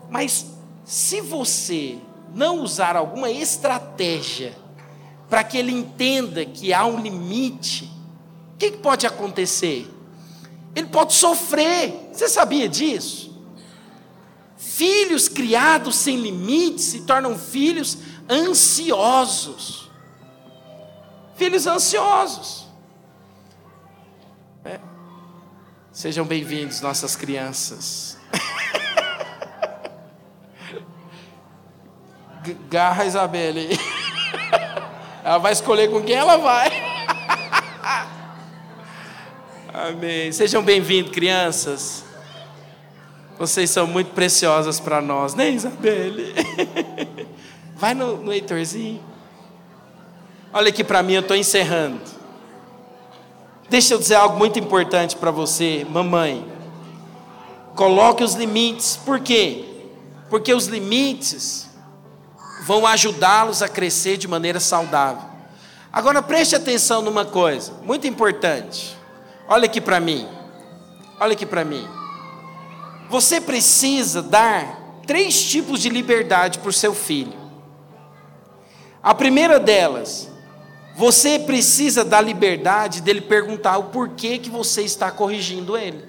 Mas 0.09 0.45
se 0.85 1.21
você 1.21 1.97
não 2.33 2.61
usar 2.61 2.95
alguma 2.95 3.29
estratégia 3.31 4.55
para 5.29 5.43
que 5.43 5.57
ele 5.57 5.71
entenda 5.71 6.45
que 6.45 6.73
há 6.73 6.85
um 6.85 6.99
limite, 6.99 7.85
o 8.53 8.57
que, 8.57 8.71
que 8.71 8.77
pode 8.77 9.05
acontecer? 9.07 9.87
Ele 10.75 10.87
pode 10.87 11.13
sofrer. 11.13 12.09
Você 12.11 12.27
sabia 12.27 12.67
disso? 12.67 13.29
Filhos 14.57 15.27
criados 15.27 15.95
sem 15.95 16.17
limites 16.17 16.85
se 16.85 17.01
tornam 17.01 17.37
filhos 17.37 17.97
ansiosos 18.29 19.89
filhos 21.39 21.65
ansiosos. 21.65 22.67
É. 24.65 24.77
Sejam 25.99 26.23
bem-vindos, 26.23 26.79
nossas 26.79 27.17
crianças. 27.17 28.17
Garra 32.71 33.03
a 33.03 33.05
Isabelle. 33.05 33.77
Ela 35.21 35.37
vai 35.39 35.51
escolher 35.51 35.91
com 35.91 36.01
quem 36.01 36.15
ela 36.15 36.37
vai. 36.37 36.71
Amém. 39.89 40.31
Sejam 40.31 40.63
bem-vindos, 40.63 41.11
crianças. 41.11 42.05
Vocês 43.37 43.69
são 43.69 43.85
muito 43.85 44.11
preciosas 44.11 44.79
para 44.79 45.01
nós, 45.01 45.35
né, 45.35 45.49
Isabelle? 45.49 46.33
Vai 47.75 47.93
no, 47.93 48.15
no 48.15 48.31
Heitorzinho. 48.31 49.03
Olha 50.53 50.69
aqui 50.69 50.81
para 50.81 51.03
mim, 51.03 51.15
eu 51.15 51.21
estou 51.21 51.35
encerrando. 51.35 52.18
Deixa 53.69 53.93
eu 53.93 53.99
dizer 53.99 54.15
algo 54.15 54.37
muito 54.37 54.57
importante 54.57 55.15
para 55.15 55.29
você, 55.29 55.85
mamãe. 55.87 56.45
Coloque 57.75 58.23
os 58.23 58.33
limites, 58.33 58.97
por 58.97 59.19
quê? 59.19 59.63
Porque 60.29 60.53
os 60.53 60.65
limites 60.65 61.69
vão 62.65 62.85
ajudá-los 62.87 63.61
a 63.61 63.69
crescer 63.69 64.17
de 64.17 64.27
maneira 64.27 64.59
saudável. 64.59 65.29
Agora 65.91 66.21
preste 66.21 66.55
atenção 66.55 67.01
numa 67.01 67.25
coisa, 67.25 67.73
muito 67.83 68.07
importante. 68.07 68.97
Olha 69.47 69.65
aqui 69.65 69.79
para 69.79 69.99
mim. 69.99 70.27
Olha 71.19 71.33
aqui 71.33 71.45
para 71.45 71.65
mim. 71.65 71.87
Você 73.09 73.41
precisa 73.41 74.21
dar 74.21 75.01
três 75.05 75.41
tipos 75.43 75.79
de 75.79 75.89
liberdade 75.89 76.59
para 76.59 76.69
o 76.69 76.73
seu 76.73 76.93
filho. 76.93 77.33
A 79.01 79.13
primeira 79.15 79.59
delas 79.59 80.28
você 80.99 81.39
precisa 81.39 82.03
da 82.03 82.19
liberdade 82.19 83.01
dele 83.01 83.21
perguntar 83.21 83.77
o 83.77 83.85
porquê 83.85 84.37
que 84.37 84.49
você 84.49 84.81
está 84.81 85.09
corrigindo 85.09 85.77
ele. 85.77 86.03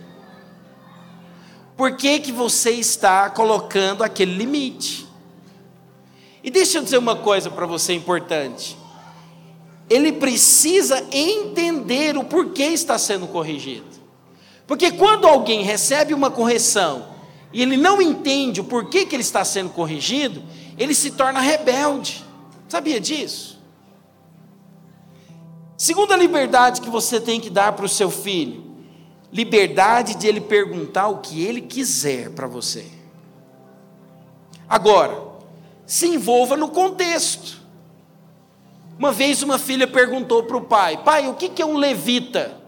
Por 1.77 1.97
que, 1.97 2.19
que 2.19 2.33
você 2.33 2.73
está 2.73 3.31
colocando 3.31 4.03
aquele 4.03 4.35
limite? 4.35 5.07
E 6.43 6.51
deixa 6.51 6.79
eu 6.79 6.83
dizer 6.83 6.99
uma 6.99 7.15
coisa 7.15 7.49
para 7.49 7.67
você 7.67 7.93
importante. 7.93 8.77
Ele 9.89 10.11
precisa 10.11 11.07
entender 11.13 12.17
o 12.17 12.25
porquê 12.25 12.65
está 12.65 12.99
sendo 12.99 13.29
corrigido. 13.29 13.87
Porque 14.67 14.91
quando 14.91 15.29
alguém 15.29 15.63
recebe 15.63 16.13
uma 16.13 16.33
correção 16.33 17.11
e 17.53 17.63
ele 17.63 17.77
não 17.77 18.03
entende 18.03 18.61
o 18.61 18.65
porquê 18.65 19.07
que 19.07 19.15
ele 19.15 19.23
está 19.23 19.45
sendo 19.45 19.71
corrigido, 19.71 20.43
ele 20.77 20.95
se 20.97 21.13
torna 21.13 21.39
rebelde. 21.39 22.25
Sabia 22.69 22.99
disso? 22.99 23.50
Segunda 25.81 26.15
liberdade 26.15 26.83
que 26.83 26.91
você 26.91 27.19
tem 27.19 27.41
que 27.41 27.49
dar 27.49 27.73
para 27.73 27.87
o 27.87 27.89
seu 27.89 28.11
filho: 28.11 28.63
liberdade 29.33 30.15
de 30.15 30.27
ele 30.27 30.43
perguntar 30.43 31.09
o 31.09 31.21
que 31.21 31.43
ele 31.43 31.63
quiser 31.63 32.29
para 32.33 32.47
você. 32.47 32.85
Agora, 34.69 35.19
se 35.87 36.07
envolva 36.07 36.55
no 36.55 36.69
contexto. 36.69 37.63
Uma 38.99 39.11
vez 39.11 39.43
uma 39.43 39.59
filha 39.59 39.87
perguntou 39.87 40.43
para 40.43 40.59
o 40.59 40.61
pai: 40.61 41.03
Pai, 41.03 41.27
o 41.29 41.35
que 41.35 41.63
é 41.63 41.65
um 41.65 41.79
levita? 41.79 42.61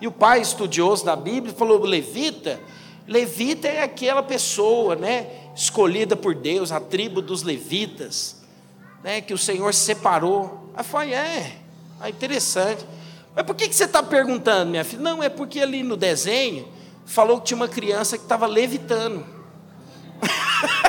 E 0.00 0.06
o 0.06 0.10
pai, 0.10 0.40
estudioso 0.40 1.04
da 1.04 1.14
Bíblia, 1.14 1.52
falou: 1.52 1.78
Levita? 1.80 2.58
Levita 3.06 3.68
é 3.68 3.82
aquela 3.82 4.22
pessoa, 4.22 4.96
né, 4.96 5.26
escolhida 5.54 6.16
por 6.16 6.34
Deus, 6.34 6.72
a 6.72 6.80
tribo 6.80 7.20
dos 7.20 7.42
levitas, 7.42 8.42
né, 9.02 9.20
que 9.20 9.34
o 9.34 9.38
Senhor 9.38 9.74
separou. 9.74 10.70
Aí 10.74 10.82
foi, 10.82 11.12
é. 11.12 11.63
Ah, 12.04 12.10
interessante. 12.10 12.84
Mas 13.34 13.46
por 13.46 13.56
que, 13.56 13.66
que 13.66 13.74
você 13.74 13.84
está 13.84 14.02
perguntando, 14.02 14.70
minha 14.70 14.84
filha? 14.84 15.00
Não, 15.00 15.22
é 15.22 15.30
porque 15.30 15.58
ali 15.58 15.82
no 15.82 15.96
desenho 15.96 16.68
falou 17.06 17.40
que 17.40 17.46
tinha 17.46 17.56
uma 17.56 17.66
criança 17.66 18.18
que 18.18 18.24
estava 18.24 18.46
levitando. 18.46 19.24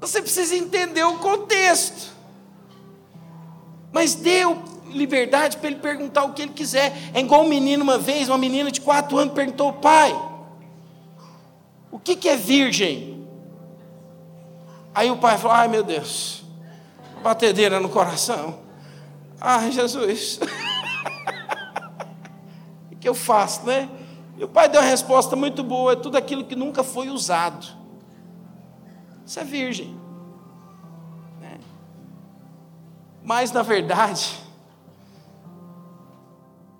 Você 0.00 0.20
precisa 0.20 0.56
entender 0.56 1.04
o 1.04 1.18
contexto. 1.18 2.10
Mas 3.92 4.16
deu 4.16 4.64
liberdade 4.88 5.56
para 5.58 5.68
ele 5.68 5.78
perguntar 5.78 6.24
o 6.24 6.32
que 6.32 6.42
ele 6.42 6.52
quiser. 6.52 6.92
É 7.14 7.20
igual 7.20 7.44
um 7.44 7.48
menino 7.48 7.84
uma 7.84 7.96
vez, 7.96 8.28
uma 8.28 8.38
menina 8.38 8.72
de 8.72 8.80
quatro 8.80 9.16
anos 9.16 9.34
perguntou, 9.34 9.74
pai, 9.74 10.12
o 11.92 11.98
que, 12.00 12.16
que 12.16 12.28
é 12.28 12.36
virgem? 12.36 13.24
Aí 14.92 15.08
o 15.12 15.16
pai 15.16 15.38
falou, 15.38 15.56
ai 15.56 15.68
meu 15.68 15.84
Deus, 15.84 16.39
batedeira 17.22 17.78
no 17.80 17.88
coração. 17.88 18.60
Ah, 19.40 19.70
Jesus. 19.70 20.40
o 22.92 22.96
que 23.00 23.08
eu 23.08 23.14
faço, 23.14 23.64
né? 23.64 23.88
E 24.36 24.44
o 24.44 24.48
pai 24.48 24.68
deu 24.68 24.80
uma 24.80 24.86
resposta 24.86 25.34
muito 25.36 25.62
boa: 25.62 25.92
é 25.92 25.96
tudo 25.96 26.16
aquilo 26.16 26.44
que 26.44 26.56
nunca 26.56 26.82
foi 26.82 27.08
usado. 27.08 27.66
Isso 29.24 29.38
é 29.38 29.44
virgem. 29.44 29.96
Né? 31.40 31.58
Mas, 33.22 33.52
na 33.52 33.62
verdade, 33.62 34.38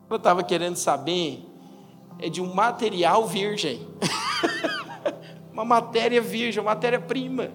eu 0.08 0.16
estava 0.16 0.42
querendo 0.42 0.76
saber 0.76 1.46
é 2.18 2.28
de 2.28 2.42
um 2.42 2.52
material 2.52 3.26
virgem. 3.26 3.88
uma 5.52 5.64
matéria 5.64 6.20
virgem, 6.20 6.60
uma 6.60 6.74
matéria-prima. 6.74 7.50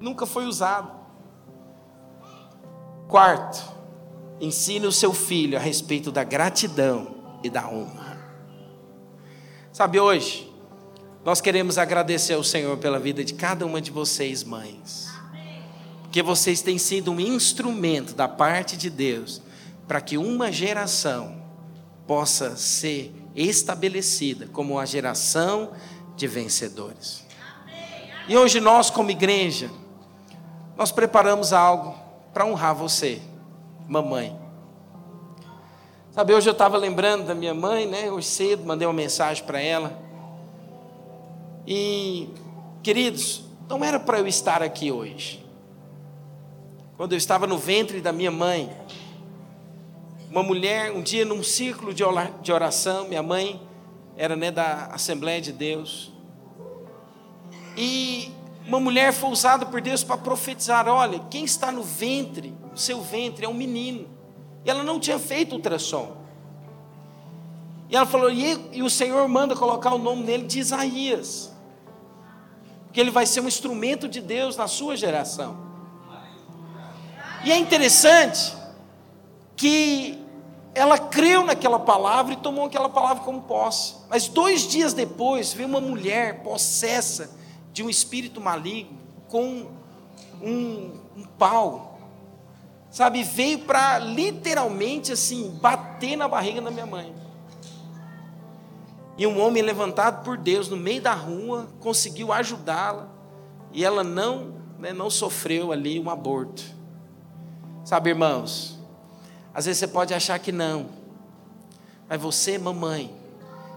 Nunca 0.00 0.26
foi 0.26 0.46
usado. 0.46 0.90
Quarto, 3.08 3.62
ensine 4.40 4.86
o 4.86 4.92
seu 4.92 5.12
filho 5.12 5.56
a 5.56 5.60
respeito 5.60 6.10
da 6.10 6.24
gratidão 6.24 7.14
e 7.42 7.50
da 7.50 7.68
honra. 7.68 8.18
Sabe, 9.72 9.98
hoje, 10.00 10.52
nós 11.24 11.40
queremos 11.40 11.78
agradecer 11.78 12.34
ao 12.34 12.44
Senhor 12.44 12.76
pela 12.78 12.98
vida 12.98 13.24
de 13.24 13.34
cada 13.34 13.64
uma 13.64 13.80
de 13.80 13.90
vocês, 13.90 14.44
mães. 14.44 15.08
Porque 16.02 16.22
vocês 16.22 16.62
têm 16.62 16.78
sido 16.78 17.10
um 17.10 17.18
instrumento 17.18 18.14
da 18.14 18.28
parte 18.28 18.76
de 18.76 18.88
Deus 18.88 19.42
para 19.88 20.00
que 20.00 20.16
uma 20.16 20.52
geração 20.52 21.42
possa 22.06 22.56
ser 22.56 23.12
estabelecida 23.34 24.46
como 24.52 24.74
uma 24.74 24.86
geração 24.86 25.72
de 26.16 26.26
vencedores. 26.26 27.24
E 28.28 28.36
hoje 28.36 28.60
nós, 28.60 28.90
como 28.90 29.10
igreja, 29.10 29.70
nós 30.76 30.90
preparamos 30.90 31.52
algo 31.52 31.94
para 32.32 32.44
honrar 32.44 32.74
você, 32.74 33.20
mamãe. 33.86 34.36
Sabe, 36.10 36.34
hoje 36.34 36.48
eu 36.48 36.52
estava 36.52 36.76
lembrando 36.76 37.26
da 37.26 37.34
minha 37.34 37.54
mãe, 37.54 37.86
né? 37.86 38.10
Hoje 38.10 38.26
cedo 38.26 38.64
mandei 38.64 38.86
uma 38.86 38.94
mensagem 38.94 39.44
para 39.44 39.60
ela. 39.60 39.98
E, 41.66 42.28
queridos, 42.82 43.44
não 43.68 43.84
era 43.84 43.98
para 43.98 44.18
eu 44.18 44.26
estar 44.26 44.62
aqui 44.62 44.92
hoje. 44.92 45.44
Quando 46.96 47.12
eu 47.12 47.18
estava 47.18 47.46
no 47.46 47.58
ventre 47.58 48.00
da 48.00 48.12
minha 48.12 48.30
mãe, 48.30 48.70
uma 50.30 50.42
mulher, 50.42 50.92
um 50.92 51.02
dia 51.02 51.24
num 51.24 51.42
círculo 51.42 51.92
de 51.94 52.52
oração, 52.52 53.08
minha 53.08 53.22
mãe 53.22 53.60
era 54.16 54.36
né, 54.36 54.50
da 54.50 54.86
Assembleia 54.86 55.40
de 55.40 55.52
Deus, 55.52 56.12
e 57.76 58.33
uma 58.66 58.80
mulher 58.80 59.12
foi 59.12 59.30
usada 59.30 59.66
por 59.66 59.80
Deus 59.80 60.02
para 60.02 60.16
profetizar: 60.16 60.88
olha, 60.88 61.18
quem 61.30 61.44
está 61.44 61.70
no 61.70 61.82
ventre, 61.82 62.54
o 62.72 62.78
seu 62.78 63.00
ventre 63.02 63.44
é 63.44 63.48
um 63.48 63.54
menino. 63.54 64.08
E 64.64 64.70
ela 64.70 64.82
não 64.82 64.98
tinha 64.98 65.18
feito 65.18 65.54
ultrassom. 65.54 66.16
E 67.90 67.96
ela 67.96 68.06
falou: 68.06 68.30
e, 68.30 68.70
e 68.72 68.82
o 68.82 68.88
Senhor 68.88 69.28
manda 69.28 69.54
colocar 69.54 69.92
o 69.94 69.98
nome 69.98 70.22
dele 70.22 70.44
de 70.44 70.58
Isaías, 70.58 71.52
porque 72.86 72.98
ele 72.98 73.10
vai 73.10 73.26
ser 73.26 73.40
um 73.40 73.48
instrumento 73.48 74.08
de 74.08 74.20
Deus 74.20 74.56
na 74.56 74.66
sua 74.66 74.96
geração. 74.96 75.62
E 77.44 77.52
é 77.52 77.58
interessante 77.58 78.54
que 79.54 80.18
ela 80.74 80.98
creu 80.98 81.44
naquela 81.44 81.78
palavra 81.78 82.32
e 82.32 82.36
tomou 82.36 82.64
aquela 82.64 82.88
palavra 82.88 83.22
como 83.22 83.42
posse. 83.42 83.96
Mas 84.08 84.26
dois 84.26 84.66
dias 84.66 84.94
depois, 84.94 85.52
veio 85.52 85.68
uma 85.68 85.80
mulher 85.80 86.42
possessa 86.42 87.43
de 87.74 87.82
um 87.82 87.90
espírito 87.90 88.40
maligno 88.40 88.96
com 89.26 89.66
um, 90.40 90.92
um 91.16 91.24
pau, 91.36 91.98
sabe? 92.88 93.24
Veio 93.24 93.58
para 93.58 93.98
literalmente 93.98 95.12
assim 95.12 95.50
bater 95.60 96.14
na 96.16 96.28
barriga 96.28 96.62
da 96.62 96.70
minha 96.70 96.86
mãe. 96.86 97.12
E 99.18 99.26
um 99.26 99.40
homem 99.40 99.60
levantado 99.60 100.22
por 100.22 100.38
Deus 100.38 100.68
no 100.68 100.76
meio 100.76 101.02
da 101.02 101.14
rua 101.14 101.68
conseguiu 101.80 102.32
ajudá-la 102.32 103.08
e 103.72 103.84
ela 103.84 104.04
não, 104.04 104.54
né, 104.78 104.92
não 104.92 105.10
sofreu 105.10 105.72
ali 105.72 105.98
um 105.98 106.08
aborto. 106.08 106.62
Sabe, 107.84 108.10
irmãos? 108.10 108.78
Às 109.52 109.66
vezes 109.66 109.80
você 109.80 109.88
pode 109.88 110.14
achar 110.14 110.38
que 110.38 110.52
não, 110.52 110.90
mas 112.08 112.20
você, 112.20 112.56
mamãe, 112.56 113.12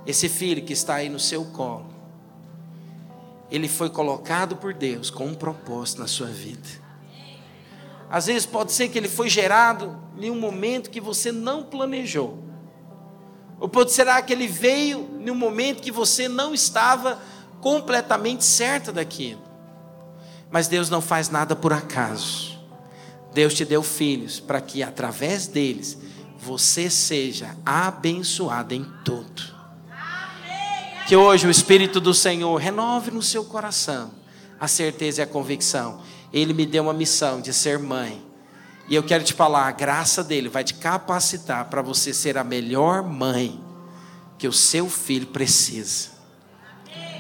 esse 0.06 0.30
filho 0.30 0.64
que 0.64 0.74
está 0.74 0.96
aí 0.96 1.10
no 1.10 1.20
seu 1.20 1.46
colo, 1.46 1.97
ele 3.50 3.68
foi 3.68 3.90
colocado 3.90 4.56
por 4.56 4.74
Deus 4.74 5.10
com 5.10 5.26
um 5.26 5.36
propósito 5.36 6.00
na 6.00 6.08
sua 6.08 6.28
vida. 6.28 6.68
Às 8.10 8.28
vezes 8.28 8.46
pode 8.46 8.72
ser 8.72 8.90
que 8.90 8.98
ele 8.98 9.10
foi 9.10 9.30
gerado 9.30 9.98
em 10.20 10.32
um 10.32 10.40
momento 10.40 10.90
que 10.90 11.02
você 11.02 11.32
não 11.32 11.64
planejou. 11.64 12.38
Ou 13.60 13.68
pode 13.68 13.92
ser 13.92 14.08
que 14.24 14.34
ele 14.34 14.48
veio 14.48 15.10
em 15.20 15.30
um 15.30 15.36
momento 15.36 15.82
que 15.82 15.92
você 15.92 16.28
não 16.28 16.54
estava 16.54 17.20
completamente 17.60 18.46
certa 18.46 18.92
daquilo. 18.92 19.42
Mas 20.50 20.68
Deus 20.68 20.90
não 20.90 21.02
faz 21.02 21.30
nada 21.30 21.56
por 21.56 21.74
acaso. 21.74 22.58
Deus 23.34 23.54
te 23.54 23.66
deu 23.66 23.84
filhos 23.84 24.40
para 24.40 24.62
que 24.62 24.82
através 24.82 25.48
deles 25.48 25.98
você 26.38 26.90
seja 26.90 27.58
abençoado 27.66 28.74
em 28.74 28.86
tudo. 29.04 29.57
Que 31.08 31.16
hoje 31.16 31.48
o 31.48 31.50
Espírito 31.50 32.02
do 32.02 32.14
Senhor 32.14 32.58
renove 32.58 33.12
no 33.12 33.22
seu 33.24 33.46
coração 33.46 34.12
a 34.60 34.68
certeza 34.68 35.22
e 35.22 35.24
a 35.24 35.28
convicção. 35.28 36.02
Ele 36.34 36.54
me 36.54 36.66
deu 36.66 36.84
uma 36.84 36.94
missão 36.94 37.40
de 37.40 37.54
ser 37.54 37.80
mãe. 37.80 38.22
E 38.90 38.96
eu 38.96 39.02
quero 39.02 39.24
te 39.24 39.34
falar, 39.34 39.70
a 39.70 39.72
graça 39.72 40.22
dele 40.22 40.50
vai 40.50 40.66
te 40.66 40.74
capacitar 40.74 41.70
para 41.70 41.82
você 41.82 42.14
ser 42.14 42.38
a 42.38 42.44
melhor 42.44 43.04
mãe 43.04 43.58
que 44.38 44.50
o 44.50 44.52
seu 44.52 44.90
filho 44.90 45.28
precisa. 45.28 46.10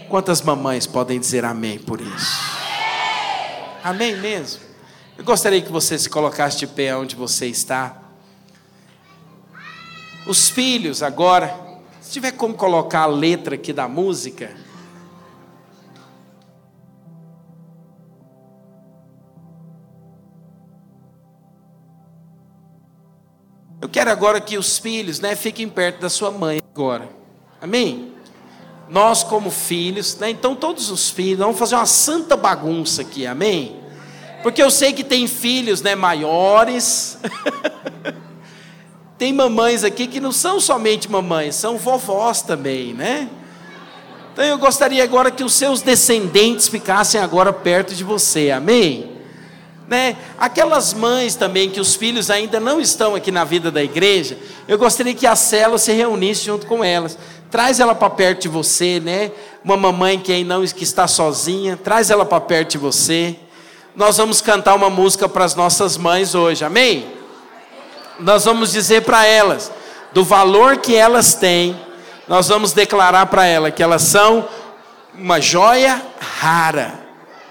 Quantas 0.10 0.42
mamães 0.42 0.86
podem 0.86 1.18
dizer 1.18 1.46
amém 1.46 1.80
por 1.80 2.02
isso? 2.02 2.42
Amém 3.82 4.18
mesmo? 4.18 4.64
Eu 5.18 5.24
gostaria 5.24 5.62
que 5.62 5.72
você 5.72 5.98
se 5.98 6.10
colocasse 6.10 6.58
de 6.58 6.68
pé 6.68 6.94
onde 6.94 7.16
você 7.16 7.48
está. 7.48 8.02
Os 10.26 10.50
filhos 10.50 11.02
agora 11.02 11.67
se 12.08 12.14
tiver 12.14 12.32
como 12.32 12.54
colocar 12.54 13.02
a 13.02 13.06
letra 13.06 13.56
aqui 13.56 13.74
da 13.74 13.86
música. 13.86 14.56
Eu 23.82 23.90
quero 23.90 24.10
agora 24.10 24.40
que 24.40 24.58
os 24.58 24.80
filhos, 24.80 25.20
né, 25.20 25.36
fiquem 25.36 25.68
perto 25.68 26.00
da 26.00 26.10
sua 26.10 26.32
mãe 26.32 26.62
agora. 26.74 27.10
Amém? 27.60 28.14
Nós 28.88 29.22
como 29.22 29.52
filhos, 29.52 30.16
né, 30.16 30.30
então 30.30 30.56
todos 30.56 30.90
os 30.90 31.10
filhos, 31.10 31.40
vamos 31.40 31.60
fazer 31.60 31.76
uma 31.76 31.86
santa 31.86 32.38
bagunça 32.38 33.02
aqui, 33.02 33.28
amém? 33.28 33.82
Porque 34.42 34.64
eu 34.64 34.72
sei 34.72 34.94
que 34.94 35.04
tem 35.04 35.28
filhos, 35.28 35.82
né, 35.82 35.94
maiores. 35.94 37.20
Tem 39.18 39.34
mamães 39.34 39.84
aqui 39.84 40.06
que 40.06 40.20
não 40.20 40.32
são 40.32 40.60
somente 40.60 41.10
mamães, 41.10 41.56
são 41.56 41.78
vovós 41.78 42.44
também, 42.44 42.94
né? 42.94 43.28
Então 44.32 44.46
eu 44.46 44.60
gostaria 44.60 45.04
agora 45.04 45.32
que 45.32 45.44
os 45.44 45.54
seus 45.54 45.82
descendentes 45.82 46.68
ficassem 46.68 47.20
agora 47.20 47.52
perto 47.52 47.96
de 47.96 48.04
você, 48.04 48.52
amém? 48.52 49.14
Né? 49.88 50.16
Aquelas 50.38 50.94
mães 50.94 51.34
também 51.34 51.72
que 51.72 51.80
os 51.80 51.96
filhos 51.96 52.30
ainda 52.30 52.60
não 52.60 52.80
estão 52.80 53.16
aqui 53.16 53.32
na 53.32 53.44
vida 53.44 53.72
da 53.72 53.84
igreja, 53.84 54.38
eu 54.68 54.78
gostaria 54.78 55.16
que 55.16 55.26
a 55.26 55.36
célula 55.36 55.80
se 55.80 55.92
reunisse 55.94 56.46
junto 56.46 56.68
com 56.68 56.84
elas. 56.84 57.18
Traz 57.50 57.80
ela 57.80 57.96
para 57.96 58.12
perto 58.12 58.42
de 58.42 58.50
você, 58.50 59.00
né? 59.00 59.32
Uma 59.64 59.78
mamãe 59.78 60.20
que 60.20 60.32
ainda 60.32 60.60
não 60.60 60.66
que 60.68 60.84
está 60.84 61.08
sozinha, 61.08 61.76
traz 61.76 62.12
ela 62.12 62.26
para 62.26 62.42
perto 62.42 62.72
de 62.72 62.78
você. 62.78 63.36
Nós 63.96 64.18
vamos 64.18 64.42
cantar 64.42 64.76
uma 64.76 64.92
música 64.92 65.28
para 65.28 65.46
as 65.46 65.56
nossas 65.56 65.98
mães 65.98 66.36
hoje, 66.36 66.64
amém? 66.64 67.17
Nós 68.20 68.46
vamos 68.46 68.72
dizer 68.72 69.04
para 69.04 69.26
elas 69.26 69.72
do 70.12 70.24
valor 70.24 70.78
que 70.78 70.96
elas 70.96 71.34
têm, 71.34 71.80
nós 72.28 72.48
vamos 72.48 72.74
declarar 72.74 73.26
para 73.28 73.46
elas 73.46 73.74
que 73.74 73.84
elas 73.84 74.02
são 74.02 74.48
uma 75.14 75.40
joia 75.40 76.02
rara. 76.20 77.00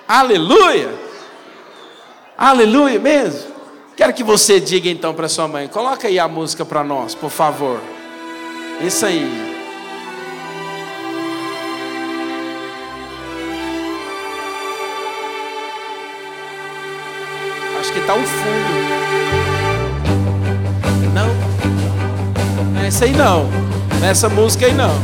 Aleluia! 0.07 1.07
Aleluia 2.37 2.99
mesmo. 2.99 3.57
Quero 3.97 4.13
que 4.13 4.23
você 4.23 4.61
diga 4.61 4.91
então 4.91 5.15
para 5.15 5.29
sua 5.29 5.49
mãe, 5.49 5.69
coloca 5.69 6.07
aí 6.07 6.19
a 6.19 6.29
música 6.29 6.65
para 6.65 6.85
nós, 6.85 7.15
por 7.15 7.31
favor. 7.31 7.81
Isso 8.81 9.07
aí. 9.07 9.57
Acho 17.81 17.93
que 17.93 18.01
está 18.01 18.15
o 18.15 18.23
fundo. 18.23 18.96
Nessa 22.75 23.05
aí 23.05 23.13
não. 23.13 23.49
Nessa 24.01 24.29
música 24.29 24.67
aí 24.67 24.75
não. 24.75 24.95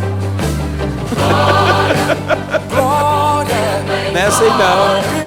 Nessa 4.12 4.42
aí 4.42 4.50
não. 4.50 5.22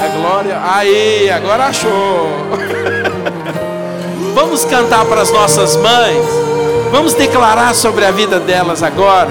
A 0.00 0.08
glória 0.08 0.38
glória. 0.38 0.60
Aí, 0.64 1.30
agora 1.30 1.66
achou. 1.66 2.28
Vamos 4.34 4.64
cantar 4.64 5.04
para 5.06 5.22
as 5.22 5.32
nossas 5.32 5.76
mães. 5.76 6.24
Vamos 6.90 7.14
declarar 7.14 7.74
sobre 7.74 8.04
a 8.04 8.10
vida 8.10 8.38
delas 8.38 8.82
agora. 8.82 9.30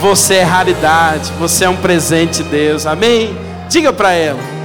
Você 0.00 0.34
é 0.34 0.42
raridade, 0.42 1.32
você 1.38 1.64
é 1.64 1.68
um 1.68 1.76
presente 1.76 2.42
de 2.42 2.50
Deus. 2.50 2.86
Amém? 2.86 3.36
Diga 3.68 3.92
para 3.92 4.12
ela. 4.12 4.57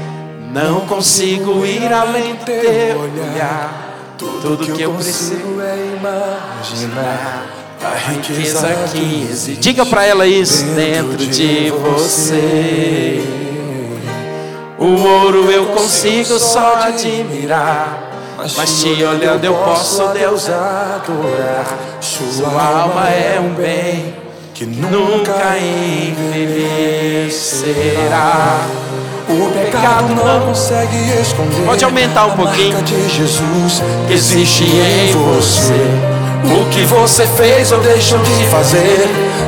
Não 0.54 0.82
consigo 0.82 1.66
ir 1.66 1.92
além 1.92 2.36
do 2.36 2.46
teu 2.46 3.00
olhar. 3.00 4.16
Tudo 4.20 4.58
que 4.72 4.84
eu 4.84 4.94
preciso 4.94 5.60
é 5.60 5.98
imaginar 5.98 7.44
a 7.84 7.96
riqueza 8.12 8.68
que 8.92 9.28
existe. 9.32 9.60
Diga 9.60 9.84
para 9.84 10.06
ela 10.06 10.28
isso 10.28 10.64
dentro 10.76 11.18
de 11.18 11.72
você. 11.72 13.20
O 14.78 15.02
ouro 15.02 15.50
eu 15.50 15.66
consigo 15.68 16.38
só 16.38 16.76
admirar. 16.84 18.12
Mas 18.38 18.80
te 18.80 19.04
olhando 19.04 19.44
eu 19.44 19.56
posso, 19.56 20.08
Deus, 20.10 20.48
adorar. 20.50 21.66
Sua 22.00 22.62
alma 22.62 23.10
é 23.10 23.40
um 23.40 23.56
bem 23.56 24.14
que 24.54 24.68
nunca 24.68 25.58
envelhecerá. 25.58 26.84
O 29.30 29.52
pecado 29.52 30.14
não 30.16 30.48
consegue 30.48 30.98
esconder. 31.22 31.66
Pode 31.66 31.84
aumentar 31.86 32.26
um 32.28 32.32
pouquinho. 32.32 32.82
de 32.84 33.10
Jesus 33.10 33.82
que 34.08 34.14
existe 34.14 34.64
em 34.64 35.12
você. 35.14 35.74
O 36.44 36.70
que 36.70 36.84
você 36.84 37.26
fez 37.26 37.72
ou 37.72 37.80
deixou 37.80 38.20
de 38.20 38.46
fazer 38.48 39.08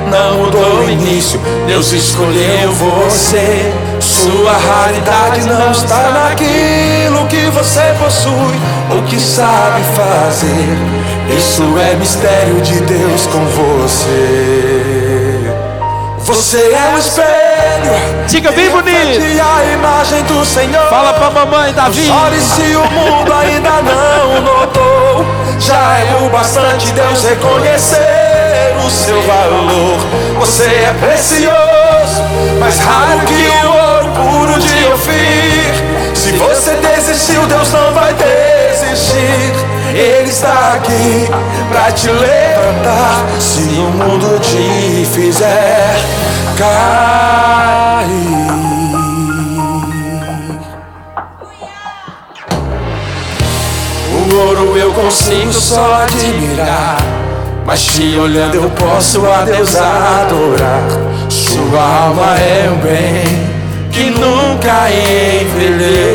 não 0.09 0.37
mudou 0.37 0.85
o 0.85 0.89
início. 0.89 1.39
Deus 1.67 1.91
escolheu 1.91 2.71
você. 2.71 3.73
Sua 3.99 4.53
raridade 4.53 5.45
não 5.45 5.71
está 5.71 6.11
naquilo 6.11 7.25
que 7.27 7.49
você 7.51 7.81
possui 8.01 8.55
ou 8.91 9.01
que 9.03 9.19
sabe 9.19 9.81
fazer. 9.95 10.77
Isso 11.37 11.63
é 11.79 11.95
mistério 11.95 12.61
de 12.61 12.79
Deus 12.81 13.27
com 13.27 13.43
você. 13.45 14.74
Você 16.25 16.57
é 16.57 16.91
um 16.91 16.97
espelho. 16.97 18.25
Diga 18.27 18.51
bem 18.51 18.67
bonito. 18.71 19.21
a 19.21 19.73
imagem 19.73 20.23
do 20.23 20.43
Senhor. 20.43 20.89
Fala 20.89 21.13
pra 21.13 21.29
mamãe, 21.29 21.71
Davi. 21.71 22.09
Olhe 22.09 22.41
se 22.41 22.75
o 22.75 22.83
mundo 22.91 23.31
ainda 23.31 23.69
não 23.83 24.41
notou. 24.41 25.23
Já 25.59 25.99
é 25.99 26.25
o 26.25 26.29
bastante 26.29 26.91
Deus 26.93 27.23
reconhecer 27.23 28.75
o 28.83 28.89
seu 28.89 29.21
valor. 29.21 29.99
Você 30.39 30.63
é 30.63 30.95
precioso, 30.99 32.23
mais 32.59 32.79
raro 32.79 33.19
que 33.27 33.65
o 33.65 33.71
ouro 33.71 34.07
puro 34.15 34.59
de 34.59 34.85
Ofir. 34.93 36.15
Se 36.15 36.31
você 36.31 36.71
desistiu, 36.71 37.45
Deus 37.45 37.71
não 37.71 37.93
vai 37.93 38.13
desistir. 38.13 39.74
Ele 39.95 40.29
está 40.29 40.73
aqui 40.73 41.25
para 41.69 41.89
te 41.93 42.09
levantar. 42.09 43.25
Se 43.39 43.61
o 43.61 43.91
mundo 43.91 44.37
te 44.41 45.05
fizer 45.05 45.95
cair. 46.57 48.05
O 54.11 54.35
ouro 54.35 54.77
eu 54.77 54.91
consigo 54.91 55.53
só 55.53 56.03
admirar. 56.03 56.97
Mas 57.65 57.85
te 57.85 58.17
olhando 58.19 58.55
eu 58.55 58.69
posso 58.71 59.25
a 59.25 59.43
Deus 59.43 59.77
adorar. 59.77 60.83
Sua 61.29 61.81
alma 61.81 62.37
é 62.37 62.69
um 62.69 62.77
bem 62.81 63.45
que 63.93 64.09
nunca 64.09 64.89
envelhecerá 64.91 66.14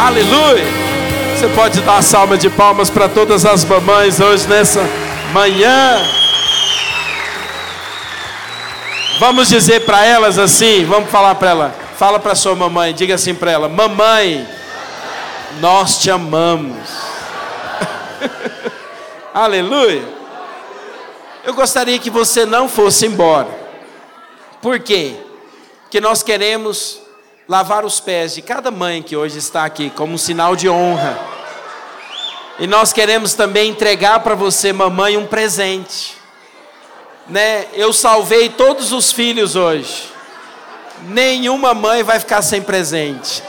Aleluia. 0.00 0.64
Você 1.36 1.46
pode 1.48 1.82
dar 1.82 1.92
uma 1.92 2.02
salva 2.02 2.38
de 2.38 2.48
palmas 2.48 2.88
para 2.88 3.06
todas 3.06 3.44
as 3.44 3.66
mamães 3.66 4.18
hoje 4.18 4.48
nessa 4.48 4.80
manhã. 5.30 6.00
Vamos 9.18 9.50
dizer 9.50 9.84
para 9.84 10.02
elas 10.02 10.38
assim, 10.38 10.86
vamos 10.86 11.10
falar 11.10 11.34
para 11.34 11.50
ela. 11.50 11.74
Fala 11.98 12.18
para 12.18 12.34
sua 12.34 12.54
mamãe, 12.54 12.94
diga 12.94 13.14
assim 13.14 13.34
para 13.34 13.50
ela: 13.50 13.68
Mamãe, 13.68 14.48
nós 15.60 15.98
te 15.98 16.10
amamos. 16.10 16.78
Aleluia. 19.34 20.02
Eu 21.44 21.52
gostaria 21.52 21.98
que 21.98 22.08
você 22.08 22.46
não 22.46 22.70
fosse 22.70 23.04
embora. 23.04 23.48
Por 24.62 24.80
quê? 24.80 25.14
Porque 25.82 26.00
nós 26.00 26.22
queremos 26.22 27.02
lavar 27.50 27.84
os 27.84 27.98
pés 27.98 28.32
de 28.32 28.42
cada 28.42 28.70
mãe 28.70 29.02
que 29.02 29.16
hoje 29.16 29.36
está 29.36 29.64
aqui, 29.64 29.90
como 29.90 30.12
um 30.12 30.18
sinal 30.18 30.54
de 30.54 30.68
honra. 30.68 31.18
E 32.60 32.66
nós 32.68 32.92
queremos 32.92 33.34
também 33.34 33.70
entregar 33.70 34.20
para 34.20 34.36
você, 34.36 34.72
mamãe, 34.72 35.16
um 35.16 35.26
presente. 35.26 36.16
Né? 37.26 37.66
Eu 37.72 37.92
salvei 37.92 38.50
todos 38.50 38.92
os 38.92 39.10
filhos 39.10 39.56
hoje. 39.56 40.12
Nenhuma 41.08 41.74
mãe 41.74 42.04
vai 42.04 42.20
ficar 42.20 42.40
sem 42.40 42.62
presente. 42.62 43.42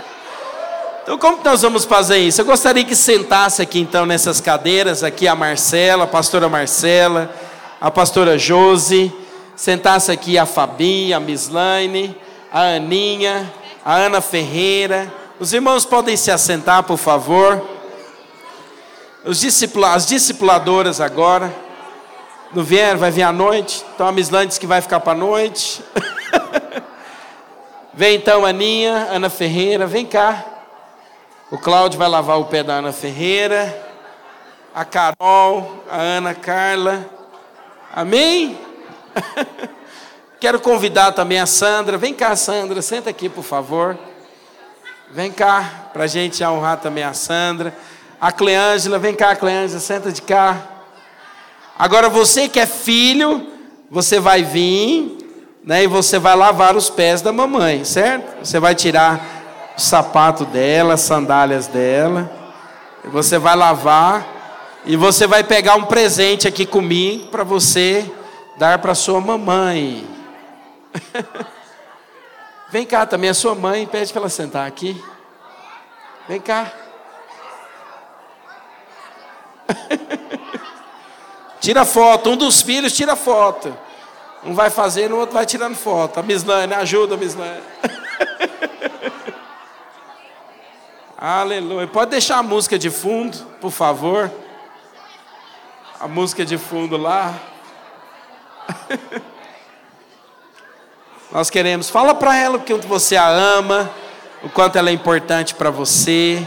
então, 1.04 1.18
como 1.18 1.36
que 1.36 1.44
nós 1.44 1.60
vamos 1.60 1.84
fazer 1.84 2.16
isso? 2.16 2.40
Eu 2.40 2.46
gostaria 2.46 2.86
que 2.86 2.96
sentasse 2.96 3.60
aqui 3.60 3.80
então 3.80 4.06
nessas 4.06 4.40
cadeiras, 4.40 5.04
aqui 5.04 5.28
a 5.28 5.34
Marcela, 5.34 6.04
a 6.04 6.06
pastora 6.06 6.48
Marcela, 6.48 7.30
a 7.78 7.90
pastora 7.90 8.38
Josi, 8.38 9.12
sentasse 9.54 10.10
aqui 10.10 10.38
a 10.38 10.46
Fabi, 10.46 11.12
a 11.12 11.20
Mislaine 11.20 12.16
a 12.52 12.76
Aninha, 12.76 13.52
a 13.84 13.94
Ana 13.94 14.20
Ferreira. 14.20 15.12
Os 15.38 15.52
irmãos 15.52 15.84
podem 15.84 16.16
se 16.16 16.30
assentar, 16.30 16.82
por 16.82 16.96
favor. 16.96 17.62
Os 19.24 19.40
discipula 19.40 19.92
as 19.92 20.06
discipuladoras 20.06 21.00
agora. 21.00 21.54
Não 22.54 22.64
vieram, 22.64 22.98
vai 22.98 23.10
vir 23.10 23.22
à 23.22 23.32
noite. 23.32 23.84
Então 23.94 24.08
a 24.08 24.44
disse 24.44 24.58
que 24.58 24.66
vai 24.66 24.80
ficar 24.80 25.00
para 25.00 25.12
a 25.12 25.16
noite. 25.16 25.82
vem 27.92 28.16
então 28.16 28.46
Aninha, 28.46 29.08
Ana 29.10 29.28
Ferreira, 29.28 29.86
vem 29.86 30.06
cá. 30.06 30.44
O 31.50 31.58
Cláudio 31.58 31.98
vai 31.98 32.08
lavar 32.08 32.38
o 32.38 32.46
pé 32.46 32.62
da 32.62 32.74
Ana 32.74 32.92
Ferreira. 32.92 33.86
A 34.74 34.84
Carol, 34.84 35.82
a 35.90 35.96
Ana 35.96 36.34
Carla. 36.34 37.04
Amém? 37.94 38.58
Quero 40.40 40.60
convidar 40.60 41.10
também 41.12 41.40
a 41.40 41.46
Sandra. 41.46 41.98
Vem 41.98 42.14
cá, 42.14 42.36
Sandra, 42.36 42.80
senta 42.80 43.10
aqui, 43.10 43.28
por 43.28 43.42
favor. 43.42 43.98
Vem 45.10 45.32
cá, 45.32 45.90
para 45.92 46.04
a 46.04 46.06
gente 46.06 46.44
honrar 46.44 46.76
também 46.76 47.02
a 47.02 47.12
Sandra. 47.12 47.74
A 48.20 48.30
Cleângela, 48.30 49.00
vem 49.00 49.14
cá, 49.14 49.34
Cleângela, 49.34 49.80
senta 49.80 50.12
de 50.12 50.22
cá. 50.22 50.64
Agora 51.76 52.08
você 52.08 52.48
que 52.48 52.60
é 52.60 52.66
filho, 52.66 53.48
você 53.90 54.20
vai 54.20 54.44
vir, 54.44 55.18
né, 55.64 55.82
e 55.82 55.86
você 55.88 56.20
vai 56.20 56.36
lavar 56.36 56.76
os 56.76 56.88
pés 56.88 57.20
da 57.20 57.32
mamãe, 57.32 57.84
certo? 57.84 58.44
Você 58.44 58.60
vai 58.60 58.76
tirar 58.76 59.74
o 59.76 59.80
sapato 59.80 60.44
dela, 60.44 60.94
as 60.94 61.00
sandálias 61.00 61.66
dela. 61.66 62.30
E 63.04 63.08
você 63.08 63.38
vai 63.38 63.56
lavar 63.56 64.24
e 64.84 64.96
você 64.96 65.26
vai 65.26 65.42
pegar 65.42 65.74
um 65.74 65.84
presente 65.84 66.46
aqui 66.46 66.64
comigo 66.64 67.26
para 67.26 67.42
você 67.42 68.08
dar 68.56 68.78
para 68.78 68.94
sua 68.94 69.20
mamãe. 69.20 70.17
Vem 72.70 72.84
cá 72.84 73.06
também, 73.06 73.30
a 73.30 73.34
sua 73.34 73.54
mãe, 73.54 73.86
pede 73.86 74.12
para 74.12 74.22
ela 74.22 74.28
sentar 74.28 74.66
aqui. 74.66 75.02
Vem 76.28 76.40
cá. 76.40 76.70
tira 81.60 81.84
foto, 81.84 82.30
um 82.30 82.36
dos 82.36 82.60
filhos 82.60 82.92
tira 82.92 83.16
foto. 83.16 83.76
Um 84.44 84.54
vai 84.54 84.70
fazendo, 84.70 85.14
o 85.14 85.18
outro 85.18 85.34
vai 85.34 85.46
tirando 85.46 85.74
foto. 85.74 86.20
A 86.20 86.22
Mislane, 86.22 86.74
ajuda 86.74 87.14
a 87.14 87.18
Mislane. 87.18 87.62
Aleluia. 91.16 91.88
Pode 91.88 92.12
deixar 92.12 92.38
a 92.38 92.42
música 92.42 92.78
de 92.78 92.90
fundo, 92.90 93.36
por 93.60 93.72
favor. 93.72 94.30
A 95.98 96.06
música 96.06 96.44
de 96.44 96.56
fundo 96.56 96.96
lá. 96.96 97.34
Nós 101.30 101.50
queremos. 101.50 101.90
Fala 101.90 102.14
para 102.14 102.34
ela 102.36 102.56
o 102.56 102.62
quanto 102.62 102.88
você 102.88 103.14
a 103.14 103.28
ama, 103.28 103.90
o 104.42 104.48
quanto 104.48 104.78
ela 104.78 104.88
é 104.88 104.92
importante 104.92 105.54
para 105.54 105.70
você, 105.70 106.42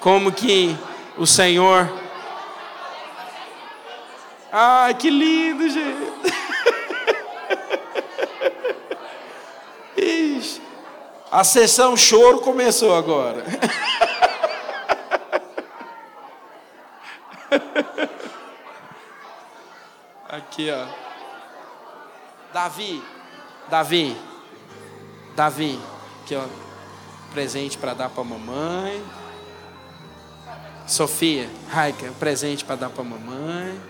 como 0.00 0.32
que 0.32 0.76
o 1.16 1.26
Senhor. 1.26 1.88
Ai, 4.50 4.94
que 4.94 5.08
lindo, 5.08 5.68
gente. 5.68 6.12
Ixi, 9.96 10.60
a 11.30 11.44
sessão 11.44 11.96
choro 11.96 12.40
começou 12.40 12.96
agora. 12.96 13.44
Aqui, 20.28 20.68
ó. 20.70 20.86
Davi, 22.52 23.02
Davi, 23.72 24.14
Davi, 25.34 25.80
aqui 26.22 26.36
presente 27.32 27.78
para 27.78 27.94
dar 27.94 28.10
para 28.10 28.22
mamãe. 28.22 29.02
Sofia, 30.86 31.48
Raika, 31.70 32.12
presente 32.20 32.66
para 32.66 32.76
dar 32.76 32.90
para 32.90 33.02
mamãe. 33.02 33.80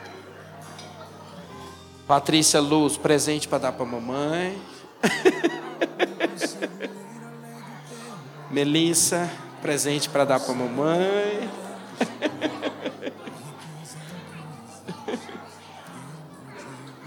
Patrícia 2.07 2.61
Luz, 2.61 2.97
presente 2.97 3.49
para 3.49 3.59
dar 3.59 3.73
para 3.73 3.85
mamãe. 3.85 4.57
Melissa, 8.53 9.29
presente 9.61 10.09
para 10.09 10.25
dar 10.25 10.39
para 10.39 10.55
mamãe. 10.55 11.51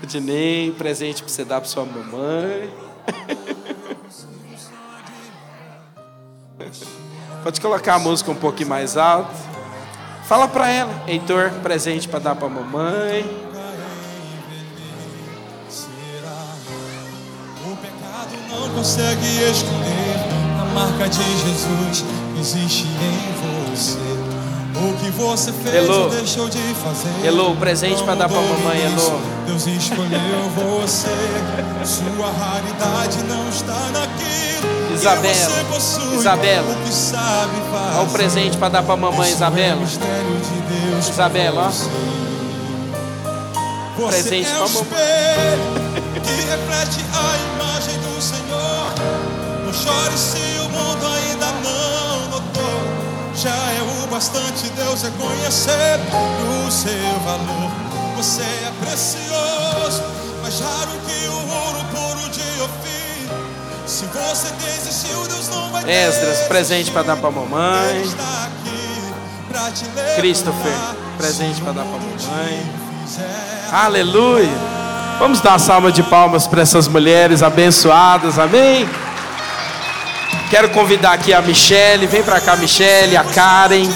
Dinei, 0.06 0.72
presente 0.72 1.24
para 1.24 1.32
você 1.32 1.44
dar 1.44 1.60
para 1.60 1.70
sua 1.70 1.86
mamãe. 1.86 2.74
Pode 7.44 7.62
colocar 7.62 7.96
a 7.96 8.00
música 8.00 8.32
um 8.32 8.36
pouquinho 8.36 8.70
mais 8.70 8.98
alto. 8.98 9.34
Fala 10.26 10.48
para 10.48 10.70
ela, 10.70 11.04
Heitor, 11.08 11.52
presente 11.62 12.08
para 12.08 12.20
dar 12.20 12.36
para 12.36 12.50
mamãe. 12.50 13.24
O 17.64 17.76
pecado 17.78 18.36
não 18.50 18.70
consegue 18.74 19.28
esconder 19.44 20.16
a 20.60 20.66
marca 20.74 21.08
de 21.08 21.22
Jesus 21.22 22.04
existe 22.40 22.86
em 22.86 23.72
você. 23.72 24.05
O 24.78 24.94
que 24.98 25.10
você 25.12 25.54
fez 25.54 25.76
Elô. 25.76 26.04
ou 26.04 26.10
deixou 26.10 26.50
de 26.50 26.60
fazer. 26.76 27.26
Elô, 27.26 27.56
presente 27.56 28.04
pra 28.04 28.14
dar 28.16 28.28
pra 28.28 28.42
Não 28.42 28.50
mamãe, 28.50 28.82
Elô. 28.86 29.20
Deus 29.48 29.68
escolheu 29.68 30.50
você. 30.82 31.08
Sua 31.86 32.30
raridade 32.32 33.24
não 33.24 33.48
está 33.50 33.80
naquilo. 33.94 34.94
Isabela, 34.94 35.36
Isabela. 36.14 36.68
O. 36.68 37.98
Olha 38.00 38.08
o 38.08 38.12
presente 38.12 38.58
para 38.58 38.70
dar 38.70 38.84
para 38.84 38.96
mamãe, 38.96 39.28
Isso 39.28 39.38
Isabela. 39.38 39.82
É 39.82 41.10
Isabela, 41.10 41.68
ó. 41.68 41.72
Você 43.98 44.24
Presente 44.24 44.50
é 44.50 44.56
pra 44.56 44.66
o 44.66 44.70
mamãe. 44.70 44.86
que 46.26 46.36
reflete 46.50 47.06
a 47.14 47.38
imagem 47.54 47.98
do 48.00 48.22
Senhor. 48.22 48.94
Não 49.66 49.74
chore 49.74 50.18
se 50.18 50.60
o 50.60 50.70
mundo 50.70 51.06
ainda 51.06 51.25
bastante 54.16 54.70
Deus 54.78 55.02
reconhecer 55.02 56.00
o 56.66 56.72
seu 56.72 57.20
valor. 57.26 57.70
Você 58.16 58.44
é 58.44 58.72
precioso, 58.80 60.04
mais 60.42 60.58
raro 60.62 60.92
que 61.06 61.28
o 61.28 61.34
ouro 61.34 61.84
puro 61.92 62.30
de 62.30 62.62
Ofir. 62.62 63.30
Se 63.86 64.06
você 64.06 64.54
desistiu, 64.54 65.22
Deus 65.28 65.50
não 65.50 65.70
vai 65.70 65.84
Esdras, 65.92 66.48
presente 66.48 66.92
para 66.92 67.02
dar 67.02 67.18
para 67.18 67.28
Ele 67.28 67.40
mamãe. 67.42 68.10
pra. 69.50 70.16
Christopher, 70.16 70.78
presente 71.18 71.60
para 71.60 71.74
dar 71.74 71.84
para 71.84 72.00
mamãe. 72.00 72.72
Fizer 73.06 73.70
Aleluia. 73.74 74.58
Vamos 75.20 75.42
dar 75.42 75.60
salva 75.60 75.92
de 75.92 76.04
palmas 76.04 76.48
para 76.48 76.62
essas 76.62 76.88
mulheres 76.88 77.44
abençoadas, 77.44 78.40
amém? 78.40 78.88
Quero 80.50 80.70
convidar 80.70 81.14
aqui 81.14 81.34
a 81.34 81.42
Michele, 81.42 82.08
vem 82.08 82.24
para 82.24 82.40
cá, 82.40 82.56
Michele, 82.56 83.18
a 83.18 83.24
Karen. 83.24 83.90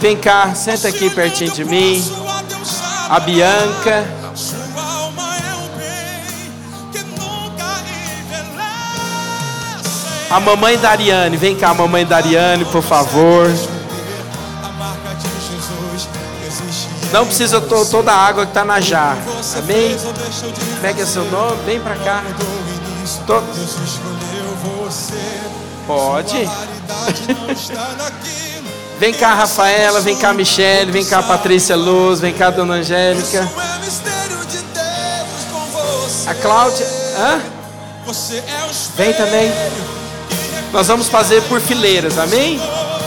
Vem 0.00 0.16
cá, 0.16 0.54
senta 0.54 0.88
aqui 0.88 1.10
pertinho 1.10 1.50
de 1.52 1.64
mim. 1.64 2.02
A 3.08 3.20
Bianca, 3.20 4.04
a 10.30 10.40
mamãe 10.40 10.76
Dariane, 10.78 11.36
vem 11.36 11.54
cá, 11.56 11.72
mamãe 11.72 12.04
Dariane, 12.04 12.64
por 12.66 12.82
favor. 12.82 13.48
Não 17.12 17.24
precisa 17.24 17.60
to- 17.60 17.86
toda 17.86 18.12
a 18.12 18.16
água 18.16 18.44
que 18.44 18.50
está 18.50 18.64
na 18.64 18.80
jarra, 18.80 19.18
amém? 19.58 19.96
Pega 20.82 21.06
seu 21.06 21.24
nome, 21.30 21.62
vem 21.64 21.80
para 21.80 21.94
cá. 21.96 22.22
Do 23.06 23.08
início, 23.08 23.22
To- 23.24 23.40
Deus 23.54 23.70
escolheu 23.84 24.56
você. 24.84 25.40
Pode? 25.86 26.50
Vem 28.98 29.12
cá, 29.12 29.34
Rafaela, 29.34 30.00
vem 30.00 30.16
cá, 30.16 30.32
Michele, 30.32 30.90
vem 30.90 31.04
cá, 31.04 31.22
Patrícia 31.22 31.76
Luz, 31.76 32.18
vem 32.18 32.32
cá, 32.32 32.48
Dona 32.48 32.76
Angélica. 32.76 33.46
É. 36.26 36.30
A 36.30 36.34
Cláudia, 36.34 36.86
hã? 37.18 37.38
É 37.38 38.42
Vem 38.96 39.12
também. 39.12 39.52
Nós 40.72 40.88
vamos 40.88 41.08
fazer 41.08 41.42
por 41.42 41.60
fileiras, 41.60 42.18
amém? 42.18 42.58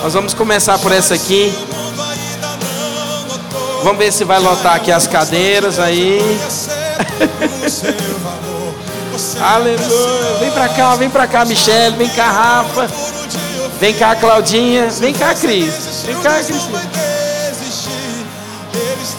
Nós 0.04 0.14
vamos 0.14 0.36
começar 0.36 0.78
por 0.78 0.92
essa 0.92 1.16
aqui. 1.16 1.52
Vamos 3.84 3.98
ver 3.98 4.14
se 4.14 4.24
vai 4.24 4.40
lotar 4.40 4.76
aqui 4.76 4.92
as 4.92 5.08
cadeiras 5.08 5.80
aí. 5.80 6.20
Aleluia. 9.42 10.38
Vem 10.40 10.52
pra 10.52 10.70
cá, 10.70 10.96
vem 10.96 11.10
pra 11.10 11.28
cá, 11.28 11.46
Michele, 11.46 11.96
vem 11.96 12.10
cá, 12.10 12.32
Rafa. 12.32 12.88
Vem 13.80 13.94
cá, 13.94 14.16
Claudinha. 14.16 14.90
Vem 14.90 15.14
cá, 15.14 15.34
Cris. 15.34 16.04
Vem 16.06 16.20
cá, 16.22 16.36
Cristina. 16.44 16.82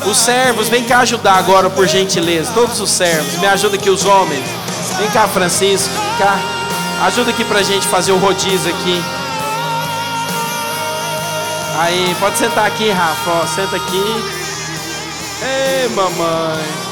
Os 0.04 0.16
servos, 0.16 0.68
vem 0.68 0.84
cá 0.84 1.00
ajudar 1.00 1.34
agora, 1.34 1.68
por 1.68 1.86
gentileza. 1.86 2.50
Todos 2.52 2.80
os 2.80 2.90
servos, 2.90 3.38
me 3.38 3.46
ajuda 3.46 3.76
aqui, 3.76 3.90
os 3.90 4.04
homens. 4.04 4.44
Vem 4.98 5.10
cá, 5.10 5.28
Francisco, 5.28 5.88
vem 5.88 6.18
cá. 6.18 6.38
Ajuda 7.06 7.30
aqui 7.30 7.44
pra 7.44 7.62
gente 7.62 7.86
fazer 7.86 8.12
o 8.12 8.18
rodízio 8.18 8.72
aqui. 8.74 9.02
Aí, 11.78 12.14
pode 12.20 12.38
sentar 12.38 12.66
aqui, 12.66 12.90
Rafa. 12.90 13.30
Ó, 13.30 13.46
senta 13.46 13.76
aqui. 13.76 14.24
Ei, 15.42 15.88
mamãe. 15.88 16.89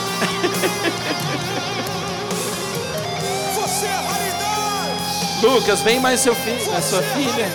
Lucas, 5.43 5.80
vem 5.82 6.01
mais 6.01 6.20
seu 6.20 6.34
filho, 6.34 6.76
a 6.76 6.82
sua 6.82 7.03
filha. 7.03 7.49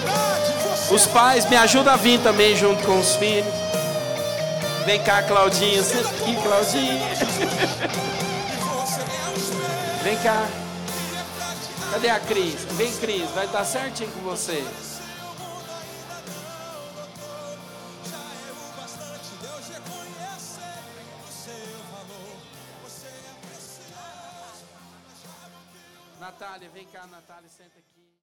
Os 0.89 1.05
pais, 1.07 1.45
me 1.49 1.55
ajudam 1.55 1.93
a 1.93 1.97
vir 1.97 2.19
também 2.21 2.55
junto 2.55 2.83
com 2.85 2.99
os 2.99 3.15
filhos. 3.15 3.45
Vem 4.85 5.01
cá, 5.01 5.23
Claudinha. 5.23 5.81
Aqui, 5.81 6.35
Claudinha. 6.41 7.09
Vem 10.03 10.17
cá. 10.17 10.45
Cadê 11.91 12.09
a 12.09 12.19
Cris? 12.19 12.55
Vem, 12.71 12.91
Cris. 12.93 13.29
Vai 13.33 13.45
estar 13.45 13.63
certinho 13.63 14.09
com 14.11 14.21
você. 14.21 14.63
Natália, 26.53 26.69
vem 26.69 26.85
cá, 26.85 27.07
Natália. 27.07 27.49
Senta 27.49 27.79
aqui. 27.79 27.92